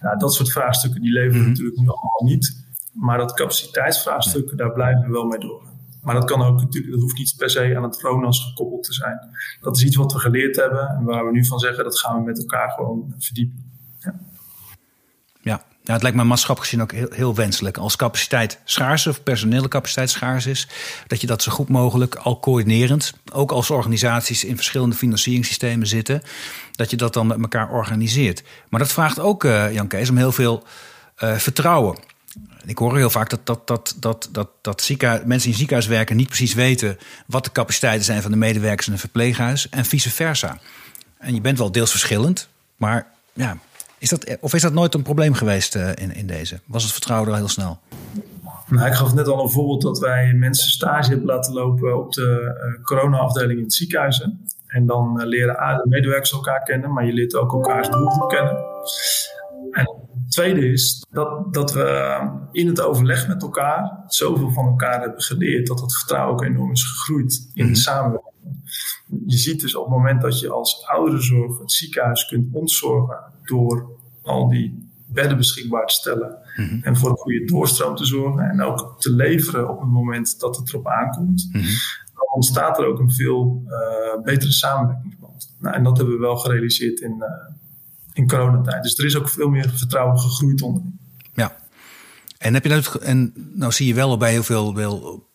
Nou, 0.01 0.19
dat 0.19 0.35
soort 0.35 0.53
vraagstukken 0.53 1.01
die 1.01 1.13
leveren 1.13 1.43
mm 1.43 1.49
natuurlijk 1.49 1.79
nu 1.79 1.89
allemaal 1.89 2.25
niet. 2.25 2.65
Maar 2.93 3.19
dat 3.19 3.35
capaciteitsvraagstuk, 3.35 4.57
daar 4.57 4.73
blijven 4.73 5.07
we 5.07 5.13
wel 5.13 5.25
mee 5.25 5.39
door. 5.39 5.76
Maar 6.07 6.15
dat 6.15 6.25
kan 6.25 6.43
ook 6.43 6.61
natuurlijk, 6.61 6.93
dat 6.93 7.03
hoeft 7.03 7.19
niet 7.19 7.35
per 7.37 7.51
se 7.51 7.77
aan 7.77 7.83
het 7.83 8.01
RONAS 8.01 8.45
gekoppeld 8.45 8.85
te 8.85 8.93
zijn. 8.93 9.19
Dat 9.61 9.77
is 9.77 9.85
iets 9.85 9.97
wat 9.97 10.13
we 10.13 10.19
geleerd 10.19 10.57
hebben 10.57 10.89
en 10.89 11.05
waar 11.05 11.27
we 11.27 11.33
nu 11.33 11.45
van 11.45 11.59
zeggen, 11.59 11.85
dat 11.85 11.99
gaan 11.99 12.19
we 12.19 12.25
met 12.25 12.39
elkaar 12.39 12.71
gewoon 12.71 13.15
verdiepen. 13.19 13.73
Ja. 13.99 14.15
Ja, 15.83 15.93
het 15.93 16.03
lijkt 16.03 16.17
me 16.17 16.25
maatschappelijk 16.25 16.71
gezien 16.71 16.85
ook 16.85 16.93
heel, 16.93 17.19
heel, 17.19 17.35
wenselijk. 17.35 17.77
Als 17.77 17.97
capaciteit 17.97 18.61
schaars 18.65 19.07
of 19.07 19.23
personele 19.23 19.69
capaciteit 19.69 20.11
schaars 20.11 20.47
is, 20.47 20.69
dat 21.07 21.21
je 21.21 21.27
dat 21.27 21.43
zo 21.43 21.53
goed 21.53 21.69
mogelijk, 21.69 22.15
al 22.15 22.41
coördinerend, 22.41 23.15
ook 23.33 23.53
als 23.53 23.71
organisaties 23.71 24.45
in 24.45 24.57
verschillende 24.57 24.97
financieringssystemen 24.97 25.87
zitten, 25.87 26.23
dat 26.73 26.91
je 26.91 26.97
dat 26.97 27.13
dan 27.13 27.27
met 27.27 27.41
elkaar 27.41 27.71
organiseert. 27.71 28.43
Maar 28.69 28.81
dat 28.81 28.93
vraagt 28.93 29.21
ook, 29.21 29.45
uh, 29.45 29.73
Jan 29.73 29.89
Kees, 29.89 30.11
om 30.11 30.17
heel 30.17 30.33
veel 30.33 30.63
uh, 31.23 31.35
vertrouwen 31.35 31.99
ik 32.67 32.79
hoor 32.79 32.97
heel 32.97 33.11
vaak 33.11 33.31
dat, 33.31 33.47
dat, 33.47 33.67
dat, 33.67 33.97
dat, 34.01 34.29
dat, 34.33 34.49
dat 34.61 34.83
ziekenhuis, 34.83 35.23
mensen 35.25 35.51
in 35.51 35.57
ziekenhuis 35.57 35.87
werken 35.89 36.17
niet 36.17 36.27
precies 36.27 36.55
weten 36.55 36.99
wat 37.27 37.45
de 37.45 37.53
capaciteiten 37.53 38.05
zijn 38.05 38.23
van 38.23 38.31
de 38.31 38.37
medewerkers 38.37 38.87
in 38.87 38.93
een 38.93 38.99
verpleeghuis 38.99 39.69
en 39.69 39.85
vice 39.85 40.11
versa. 40.11 40.59
En 41.19 41.35
je 41.35 41.41
bent 41.41 41.59
wel 41.59 41.73
deels 41.73 41.91
verschillend, 41.91 42.49
maar 42.77 43.07
ja, 43.33 43.59
is 43.99 44.09
dat, 44.09 44.37
of 44.41 44.55
is 44.55 44.63
dat 44.63 44.73
nooit 44.73 44.95
een 44.95 45.03
probleem 45.03 45.35
geweest 45.35 45.77
uh, 45.77 45.89
in, 45.95 46.15
in 46.15 46.27
deze? 46.27 46.61
Was 46.65 46.83
het 46.83 46.93
vertrouwen 46.93 47.29
er 47.29 47.35
al 47.35 47.41
heel 47.41 47.49
snel? 47.49 47.79
Nou, 48.67 48.87
ik 48.87 48.95
gaf 48.95 49.15
net 49.15 49.29
al 49.29 49.43
een 49.43 49.51
voorbeeld 49.51 49.83
dat 49.83 49.99
wij 49.99 50.33
mensen 50.33 50.71
stage 50.71 51.09
hebben 51.09 51.27
laten 51.27 51.53
lopen 51.53 51.99
op 51.99 52.13
de 52.13 52.57
uh, 52.79 52.85
corona-afdeling 52.85 53.59
in 53.59 53.65
het 53.65 53.75
ziekenhuizen. 53.75 54.47
En 54.67 54.87
dan 54.87 55.21
uh, 55.21 55.27
leren 55.27 55.55
de 55.55 55.89
medewerkers 55.89 56.33
elkaar 56.33 56.63
kennen, 56.63 56.93
maar 56.93 57.07
je 57.07 57.13
leert 57.13 57.35
ook 57.35 57.53
elkaars 57.53 57.89
doelgroep 57.89 58.29
kennen. 58.29 58.65
Het 60.23 60.31
tweede 60.31 60.73
is 60.73 61.07
dat, 61.11 61.55
dat 61.55 61.73
we 61.73 62.19
in 62.53 62.67
het 62.67 62.81
overleg 62.81 63.29
met 63.29 63.43
elkaar 63.43 64.05
zoveel 64.07 64.51
van 64.51 64.67
elkaar 64.67 65.01
hebben 65.01 65.23
geleerd 65.23 65.67
dat 65.67 65.81
het 65.81 65.97
vertrouwen 65.97 66.33
ook 66.33 66.45
enorm 66.45 66.71
is 66.71 66.85
gegroeid 66.85 67.51
in 67.55 67.65
de 67.65 67.71
mhm. 67.71 67.81
samenwerking. 67.81 68.35
Je 69.27 69.37
ziet 69.37 69.61
dus 69.61 69.77
op 69.77 69.85
het 69.85 69.95
moment 69.95 70.23
dat 70.23 70.41
je 70.41 70.51
als 70.51 70.87
ouderenzorg 70.87 71.59
het 71.59 71.73
ziekenhuis 71.73 72.27
kunt 72.27 72.55
ontzorgen 72.55 73.19
door 73.45 73.91
al 74.23 74.49
die 74.49 74.91
bedden 75.07 75.37
beschikbaar 75.37 75.87
te 75.87 75.95
stellen 75.95 76.39
mhm. 76.57 76.79
en 76.83 76.97
voor 76.97 77.11
een 77.11 77.17
goede 77.17 77.45
doorstroom 77.45 77.97
te 77.97 78.05
zorgen 78.05 78.51
en 78.51 78.63
ook 78.63 78.95
te 78.99 79.11
leveren 79.11 79.71
op 79.71 79.81
het 79.81 79.89
moment 79.89 80.41
dat 80.41 80.57
het 80.57 80.69
erop 80.69 80.87
aankomt, 80.87 81.49
mhm. 81.53 81.65
dan 82.15 82.35
ontstaat 82.35 82.79
er 82.79 82.87
ook 82.87 82.99
een 82.99 83.13
veel 83.13 83.63
uh, 83.67 84.23
betere 84.23 84.53
samenwerkingsband. 84.53 85.55
Nou, 85.59 85.75
en 85.75 85.83
dat 85.83 85.97
hebben 85.97 86.15
we 86.15 86.21
wel 86.21 86.37
gerealiseerd 86.37 87.01
in, 87.01 87.15
uh, 87.19 87.27
in 88.17 88.29
coronatijd. 88.29 88.83
Dus 88.83 88.99
er 88.99 89.05
is 89.05 89.17
ook 89.17 89.29
veel 89.29 89.49
meer 89.49 89.73
vertrouwen 89.75 90.19
gegroeid 90.19 90.63
onderin. 90.63 90.99
Ja. 91.35 91.57
En 92.39 92.55
heb 92.55 92.63
je 92.63 92.69
nou, 92.69 92.83
en 93.03 93.33
nou 93.55 93.73
zie 93.73 93.87
je 93.87 93.95
wel 93.95 94.17
bij 94.17 94.31
heel 94.31 94.43
veel, 94.43 94.73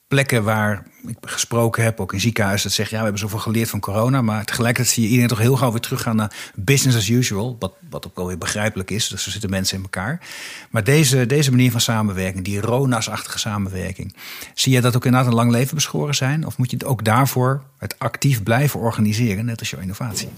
plekken 0.07 0.43
waar 0.43 0.87
ik 1.07 1.17
gesproken 1.21 1.83
heb, 1.83 1.99
ook 1.99 2.13
in 2.13 2.19
ziekenhuizen, 2.19 2.67
dat 2.67 2.75
zeggen 2.75 2.95
ja, 2.95 3.03
we 3.03 3.09
hebben 3.09 3.29
zoveel 3.29 3.51
geleerd 3.51 3.69
van 3.69 3.79
corona. 3.79 4.21
Maar 4.21 4.45
tegelijkertijd 4.45 4.93
zie 4.93 5.03
je 5.03 5.09
iedereen 5.09 5.29
toch 5.29 5.39
heel 5.39 5.55
gauw 5.55 5.71
weer 5.71 5.79
teruggaan 5.79 6.15
naar 6.15 6.51
business 6.55 6.97
as 6.97 7.07
usual. 7.07 7.55
Wat, 7.59 7.73
wat 7.89 8.07
ook 8.07 8.15
wel 8.15 8.27
weer 8.27 8.37
begrijpelijk 8.37 8.91
is. 8.91 9.07
Dus 9.07 9.25
er 9.25 9.31
zitten 9.31 9.49
mensen 9.49 9.77
in 9.77 9.83
elkaar. 9.83 10.27
Maar 10.69 10.83
deze, 10.83 11.25
deze 11.25 11.49
manier 11.49 11.71
van 11.71 11.81
samenwerking, 11.81 12.45
die 12.45 12.61
RONAS-achtige 12.61 13.39
samenwerking, 13.39 14.15
zie 14.53 14.73
je 14.73 14.81
dat 14.81 14.95
ook 14.95 15.05
inderdaad 15.05 15.29
een 15.29 15.35
lang 15.35 15.51
leven 15.51 15.75
beschoren 15.75 16.15
zijn? 16.15 16.45
Of 16.45 16.57
moet 16.57 16.71
je 16.71 16.85
ook 16.85 17.05
daarvoor 17.05 17.63
het 17.77 17.99
actief 17.99 18.43
blijven 18.43 18.79
organiseren, 18.79 19.45
net 19.45 19.59
als 19.59 19.69
jouw 19.69 19.81
innovatie? 19.81 20.29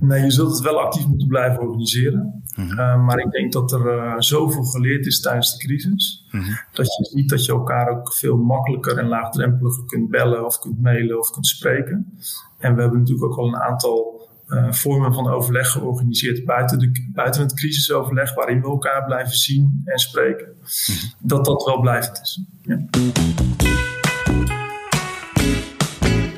Nee, 0.00 0.22
je 0.22 0.30
zult 0.30 0.52
het 0.52 0.60
wel 0.60 0.80
actief 0.80 1.06
moeten 1.06 1.28
blijven 1.28 1.62
organiseren. 1.62 2.42
Mhm. 2.56 2.78
Eh, 2.78 3.04
maar 3.04 3.18
ik 3.18 3.30
denk 3.30 3.52
dat 3.52 3.72
er 3.72 3.96
uh, 3.96 4.14
zoveel 4.18 4.62
geleerd 4.62 5.06
is 5.06 5.20
tijdens 5.20 5.56
de 5.56 5.66
crisis. 5.66 6.26
Mhm. 6.30 6.52
Dat 6.72 6.86
je 6.86 7.04
ziet 7.04 7.28
dat 7.28 7.44
je 7.44 7.52
elkaar 7.52 7.88
ook 7.88 8.14
veel 8.14 8.36
makkelijker 8.36 8.98
en 8.98 9.08
laagdrempeliger 9.08 9.84
kunt 9.84 10.10
bellen 10.10 10.46
of 10.46 10.58
kunt 10.58 10.82
mailen 10.82 11.18
of 11.18 11.30
kunt 11.30 11.46
spreken. 11.46 12.18
En 12.58 12.74
we 12.74 12.80
hebben 12.80 12.98
natuurlijk 12.98 13.32
ook 13.32 13.38
al 13.38 13.46
een 13.46 13.60
aantal 13.60 14.28
uh, 14.48 14.72
vormen 14.72 15.14
van 15.14 15.28
overleg 15.28 15.70
georganiseerd 15.70 16.44
buiten, 16.44 16.78
de, 16.78 17.10
buiten 17.12 17.42
het 17.42 17.54
crisisoverleg, 17.54 18.34
waarin 18.34 18.60
we 18.60 18.66
elkaar 18.66 19.04
blijven 19.04 19.36
zien 19.36 19.82
en 19.84 19.98
spreken. 19.98 20.46
Mhm. 20.46 21.06
Dat 21.18 21.44
dat 21.44 21.64
wel 21.64 21.80
blijft 21.80 22.20
is. 22.20 22.44
Ja. 22.62 22.84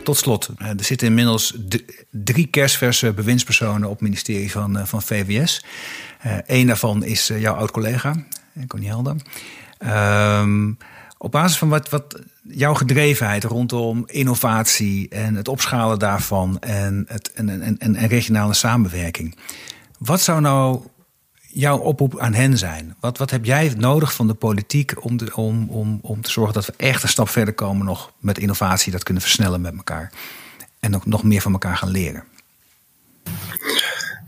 Tot 0.07 0.17
slot, 0.17 0.51
eh, 0.59 0.69
er 0.69 0.85
zitten 0.85 1.07
inmiddels 1.07 1.55
drie 2.11 2.47
kerstverse 2.47 3.13
bewindspersonen 3.13 3.89
op 3.89 3.93
het 3.93 4.01
ministerie 4.01 4.51
van, 4.51 4.79
eh, 4.79 4.85
van 4.85 5.03
VWS. 5.03 5.65
Eén 6.47 6.61
eh, 6.61 6.67
daarvan 6.67 7.05
is 7.05 7.27
jouw 7.27 7.55
oud-collega, 7.55 8.15
Connie 8.67 8.89
Helder. 8.89 9.17
Ehm, 9.79 10.73
op 11.19 11.31
basis 11.31 11.59
van 11.59 11.69
wat, 11.69 11.89
wat 11.89 12.21
jouw 12.43 12.75
gedrevenheid 12.75 13.45
rondom 13.45 14.05
innovatie 14.07 15.09
en 15.09 15.35
het 15.35 15.49
opschalen 15.49 15.99
daarvan 15.99 16.59
en, 16.61 17.05
het, 17.09 17.33
en, 17.33 17.49
en, 17.49 17.79
en, 17.79 17.97
en 17.97 18.09
regionale 18.09 18.55
samenwerking. 18.55 19.37
Wat 19.99 20.21
zou 20.21 20.41
nou 20.41 20.81
jouw 21.59 21.79
oproep 21.79 22.19
aan 22.19 22.35
hen 22.35 22.59
zijn? 22.59 22.95
Wat, 23.01 23.19
wat 23.19 23.31
heb 23.31 23.45
jij 23.45 23.75
nodig 23.77 24.15
van 24.15 24.27
de 24.27 24.35
politiek 24.35 25.05
om, 25.05 25.19
om, 25.35 25.69
om, 25.69 25.99
om 26.03 26.21
te 26.21 26.31
zorgen 26.31 26.55
dat 26.55 26.67
we 26.67 26.73
echt 26.77 27.03
een 27.03 27.09
stap 27.09 27.29
verder 27.29 27.55
komen 27.55 27.87
nog 27.87 28.13
met 28.19 28.39
innovatie, 28.39 28.93
dat 28.93 29.03
kunnen 29.03 29.23
versnellen 29.23 29.61
met 29.61 29.77
elkaar 29.77 30.13
en 30.81 30.95
ook 30.95 31.07
nog 31.07 31.23
meer 31.23 31.41
van 31.41 31.53
elkaar 31.53 31.77
gaan 31.77 31.91
leren? 31.91 32.25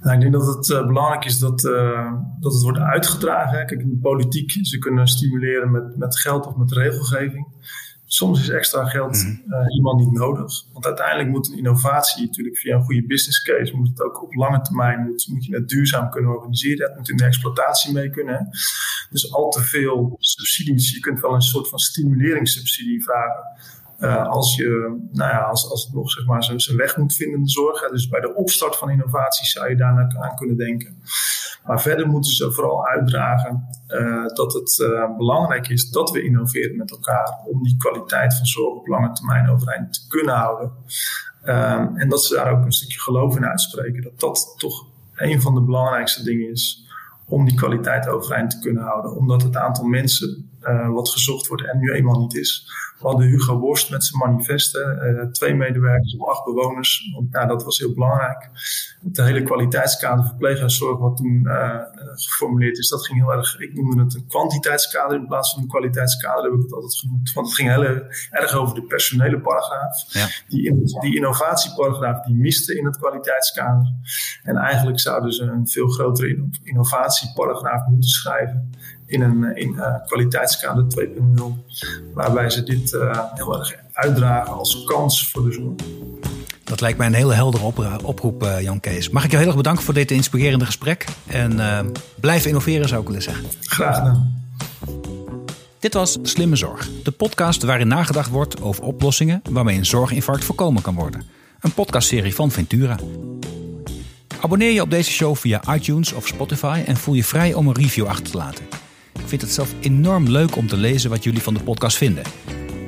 Nou, 0.03 0.15
ik 0.15 0.21
denk 0.21 0.33
dat 0.33 0.47
het 0.57 0.69
uh, 0.69 0.87
belangrijk 0.87 1.25
is 1.25 1.39
dat, 1.39 1.65
uh, 1.65 2.13
dat 2.41 2.53
het 2.53 2.63
wordt 2.63 2.79
uitgedragen. 2.79 3.67
Kijk, 3.67 3.81
in 3.81 3.89
de 3.89 3.99
politiek, 4.03 4.51
ze 4.63 4.79
kunnen 4.79 5.07
stimuleren 5.07 5.71
met, 5.71 5.97
met 5.97 6.19
geld 6.19 6.47
of 6.47 6.57
met 6.57 6.73
regelgeving 6.73 7.47
soms 8.11 8.41
is 8.41 8.49
extra 8.49 8.85
geld 8.85 9.25
mm 9.25 9.37
iemand 9.77 10.01
niet 10.01 10.13
nodig. 10.13 10.65
Want 10.73 10.87
uiteindelijk 10.87 11.29
moet 11.29 11.49
een 11.49 11.57
innovatie 11.57 12.27
natuurlijk 12.27 12.59
via 12.59 12.77
een 12.77 12.83
goede 12.85 13.07
business 13.07 13.43
case, 13.43 13.77
moet 13.77 13.89
het 13.89 14.03
ook 14.03 14.23
op 14.23 14.35
lange 14.35 14.61
termijn, 14.61 15.01
moet, 15.01 15.27
moet 15.29 15.45
je 15.45 15.55
het 15.55 15.69
duurzaam 15.69 16.11
kunnen 16.11 16.31
organiseren. 16.31 16.87
Het 16.89 16.97
moet 16.97 17.09
in 17.09 17.17
de 17.17 17.25
exploitatie 17.25 17.93
mee 17.93 18.11
kunnen. 18.11 18.49
Dus 19.11 19.33
al 19.33 19.51
te 19.51 19.61
veel 19.61 20.17
subsidies, 20.19 20.95
je 20.95 21.01
kunt 21.01 21.21
wel 21.21 21.35
een 21.35 21.41
soort 21.41 21.69
van 21.69 21.79
stimuleringssubsidie 21.79 23.03
vragen. 23.03 23.45
Uh, 23.99 24.27
als, 24.27 24.57
je, 24.57 24.99
nou 25.13 25.31
ja, 25.31 25.39
als, 25.39 25.71
als 25.71 25.85
het 25.85 25.95
nog 25.95 26.11
zeg 26.11 26.27
maar, 26.27 26.43
zijn 26.43 26.79
weg 26.79 26.97
moet 26.97 27.15
vinden 27.15 27.37
in 27.39 27.45
de 27.45 27.51
zorg. 27.51 27.91
Dus 27.91 28.09
bij 28.09 28.21
de 28.21 28.35
opstart 28.35 28.77
van 28.77 28.91
innovaties 28.91 29.53
zou 29.53 29.69
je 29.69 29.77
daar 29.77 30.15
aan 30.19 30.37
kunnen 30.37 30.57
denken. 30.57 31.03
Maar 31.65 31.81
verder 31.81 32.07
moeten 32.07 32.33
ze 32.33 32.53
vooral 32.53 32.87
uitdragen 32.87 33.69
uh, 33.89 34.27
dat 34.27 34.53
het 34.53 34.79
uh, 34.79 35.17
belangrijk 35.17 35.69
is 35.69 35.91
dat 35.91 36.11
we 36.11 36.23
innoveren 36.23 36.77
met 36.77 36.91
elkaar 36.91 37.39
om 37.45 37.63
die 37.63 37.77
kwaliteit 37.77 38.37
van 38.37 38.47
zorg 38.47 38.75
op 38.75 38.87
lange 38.87 39.13
termijn 39.13 39.51
overeind 39.51 39.93
te 39.93 40.07
kunnen 40.09 40.35
houden. 40.35 40.73
Um, 41.45 41.97
en 41.97 42.09
dat 42.09 42.25
ze 42.25 42.35
daar 42.35 42.53
ook 42.53 42.65
een 42.65 42.73
stukje 42.73 43.01
geloof 43.01 43.37
in 43.37 43.45
uitspreken. 43.45 44.03
Dat 44.03 44.21
dat 44.21 44.55
toch 44.57 44.87
een 45.15 45.41
van 45.41 45.55
de 45.55 45.61
belangrijkste 45.61 46.23
dingen 46.23 46.51
is 46.51 46.87
om 47.27 47.45
die 47.45 47.57
kwaliteit 47.57 48.09
overeind 48.09 48.51
te 48.51 48.59
kunnen 48.59 48.83
houden. 48.83 49.17
Omdat 49.17 49.43
het 49.43 49.57
aantal 49.57 49.85
mensen 49.85 50.51
uh, 50.69 50.89
wat 50.89 51.09
gezocht 51.09 51.47
wordt 51.47 51.67
en 51.67 51.79
nu 51.79 51.93
eenmaal 51.93 52.21
niet 52.21 52.35
is. 52.35 52.73
We 52.99 53.07
hadden 53.07 53.27
Hugo 53.27 53.59
Borst 53.59 53.91
met 53.91 54.05
zijn 54.05 54.21
manifesten, 54.21 55.33
twee 55.33 55.55
medewerkers 55.55 56.15
op 56.15 56.29
acht 56.29 56.45
bewoners. 56.45 57.11
Want, 57.15 57.33
nou, 57.33 57.49
dat 57.49 57.65
was 57.65 57.79
heel 57.79 57.95
belangrijk. 57.95 58.51
Het 59.05 59.17
hele 59.17 59.43
kwaliteitskader 59.43 60.25
verpleeghuiszorg 60.25 60.99
wat 60.99 61.17
toen 61.17 61.49
geformuleerd 62.15 62.79
is, 62.79 62.89
dat 62.89 63.07
ging 63.07 63.19
heel 63.19 63.33
erg, 63.33 63.59
ik 63.59 63.75
noemde 63.75 64.03
het 64.03 64.15
een 64.15 64.27
kwantiteitskader 64.27 65.17
in 65.17 65.27
plaats 65.27 65.53
van 65.53 65.63
een 65.63 65.69
kwaliteitskader, 65.69 66.43
heb 66.45 66.53
ik 66.53 66.63
het 66.63 66.73
altijd 66.73 66.97
genoemd. 66.97 67.33
Want 67.33 67.47
het 67.47 67.57
ging 67.57 67.71
heel 67.71 67.85
erg 68.31 68.55
over 68.55 68.75
de 68.75 68.83
personele 68.83 69.41
paragraaf. 69.41 70.05
Ja. 70.13 70.27
Die, 70.49 70.75
die 71.01 71.15
innovatieparagraaf 71.15 72.25
die 72.25 72.37
miste 72.37 72.79
in 72.79 72.85
het 72.85 72.97
kwaliteitskader. 72.97 73.93
En 74.43 74.57
eigenlijk 74.57 75.01
zouden 75.01 75.33
ze 75.33 75.43
een 75.43 75.69
veel 75.69 75.89
grotere 75.89 76.49
innovatieparagraaf 76.63 77.87
moeten 77.87 78.11
schrijven 78.11 78.71
in 79.09 79.23
een 79.23 79.57
in, 79.57 79.73
uh, 79.73 79.95
kwaliteitskader 80.07 80.85
2.0. 80.85 81.43
Waarbij 82.15 82.51
ze 82.51 82.63
dit 82.63 82.93
uh, 82.93 83.21
heel 83.35 83.59
erg 83.59 83.75
uitdragen 83.93 84.53
als 84.53 84.85
kans 84.85 85.31
voor 85.31 85.45
de 85.45 85.53
zon. 85.53 85.77
Dat 86.65 86.81
lijkt 86.81 86.99
mij 86.99 87.07
een 87.07 87.15
hele 87.15 87.35
heldere 87.35 87.65
oproep, 88.05 88.43
uh, 88.43 88.61
Jan 88.61 88.81
Kees. 88.81 89.11
Mag 89.11 89.25
ik 89.25 89.31
je 89.31 89.37
heel 89.37 89.47
erg 89.47 89.57
bedanken 89.57 89.85
voor 89.85 89.95
dit 89.95 90.11
inspirerende 90.11 90.65
gesprek. 90.65 91.05
En 91.27 91.61
blijf 92.21 92.47
innoveren 92.47 92.89
zou 92.89 93.01
ik 93.01 93.07
willen 93.07 93.23
zeggen. 93.23 93.45
Graag 93.61 93.97
gedaan. 93.97 94.37
Dit 95.79 95.95
was 95.95 96.19
Slimme 96.23 96.57
Zorg, 96.57 96.89
de 97.03 97.11
podcast 97.11 97.63
waarin 97.63 97.89
nagedacht 97.89 98.31
wordt 98.31 98.61
over 98.61 98.85
oplossingen 98.85 99.43
waarmee 99.51 99.77
een 99.77 99.87
zorginfarct 99.87 100.45
voorkomen 100.45 100.83
kan 100.83 100.95
worden. 100.95 101.23
Een 101.61 101.73
podcastserie 101.73 102.35
van 102.35 102.51
Ventura. 102.51 102.97
Abonneer 104.41 104.71
je 104.71 104.83
op 104.83 104.91
deze 104.91 105.11
show 105.11 105.37
via 105.37 105.75
iTunes 105.75 106.13
of 106.13 106.27
Spotify 106.27 106.83
en 106.87 106.97
voel 106.97 107.15
je 107.15 107.25
vrij 107.25 107.55
om 107.55 107.67
een 107.67 107.75
review 107.75 108.07
achter 108.07 108.31
te 108.31 108.37
laten. 108.37 108.65
Vind 109.29 109.41
het 109.43 109.51
zelf 109.51 109.75
enorm 109.81 110.29
leuk 110.29 110.57
om 110.57 110.67
te 110.67 110.77
lezen 110.77 111.11
wat 111.11 111.25
jullie 111.25 111.43
van 111.43 111.55
de 111.55 111.63
podcast 111.63 111.97
vinden. 111.97 112.25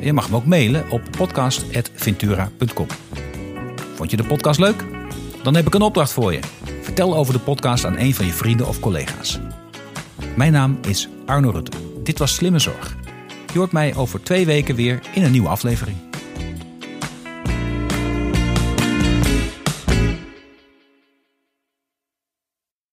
Je 0.01 0.13
mag 0.13 0.31
me 0.31 0.37
ook 0.37 0.47
mailen 0.47 0.91
op 0.91 1.03
podcast.ventura.com. 1.17 2.87
Vond 3.95 4.11
je 4.11 4.17
de 4.17 4.25
podcast 4.25 4.61
leuk? 4.61 4.85
Dan 5.43 5.55
heb 5.55 5.67
ik 5.67 5.75
een 5.75 5.83
opdracht 5.83 6.13
voor 6.13 6.33
je. 6.33 6.41
Vertel 6.83 7.17
over 7.17 7.33
de 7.33 7.39
podcast 7.39 7.85
aan 7.85 7.99
een 7.99 8.15
van 8.15 8.27
je 8.27 8.33
vrienden 8.33 8.69
of 8.69 8.81
collega's. 8.81 9.39
Mijn 10.37 10.53
naam 10.53 10.79
is 10.89 11.09
Arno 11.27 11.51
Rutte. 11.51 11.77
Dit 12.03 12.19
was 12.19 12.35
Slimme 12.35 12.59
Zorg. 12.59 12.97
Je 13.53 13.59
hoort 13.59 13.73
mij 13.73 13.95
over 13.95 14.23
twee 14.23 14.47
weken 14.47 14.75
weer 14.75 15.01
in 15.15 15.25
een 15.25 15.33
nieuwe 15.33 15.49
aflevering. 15.49 16.10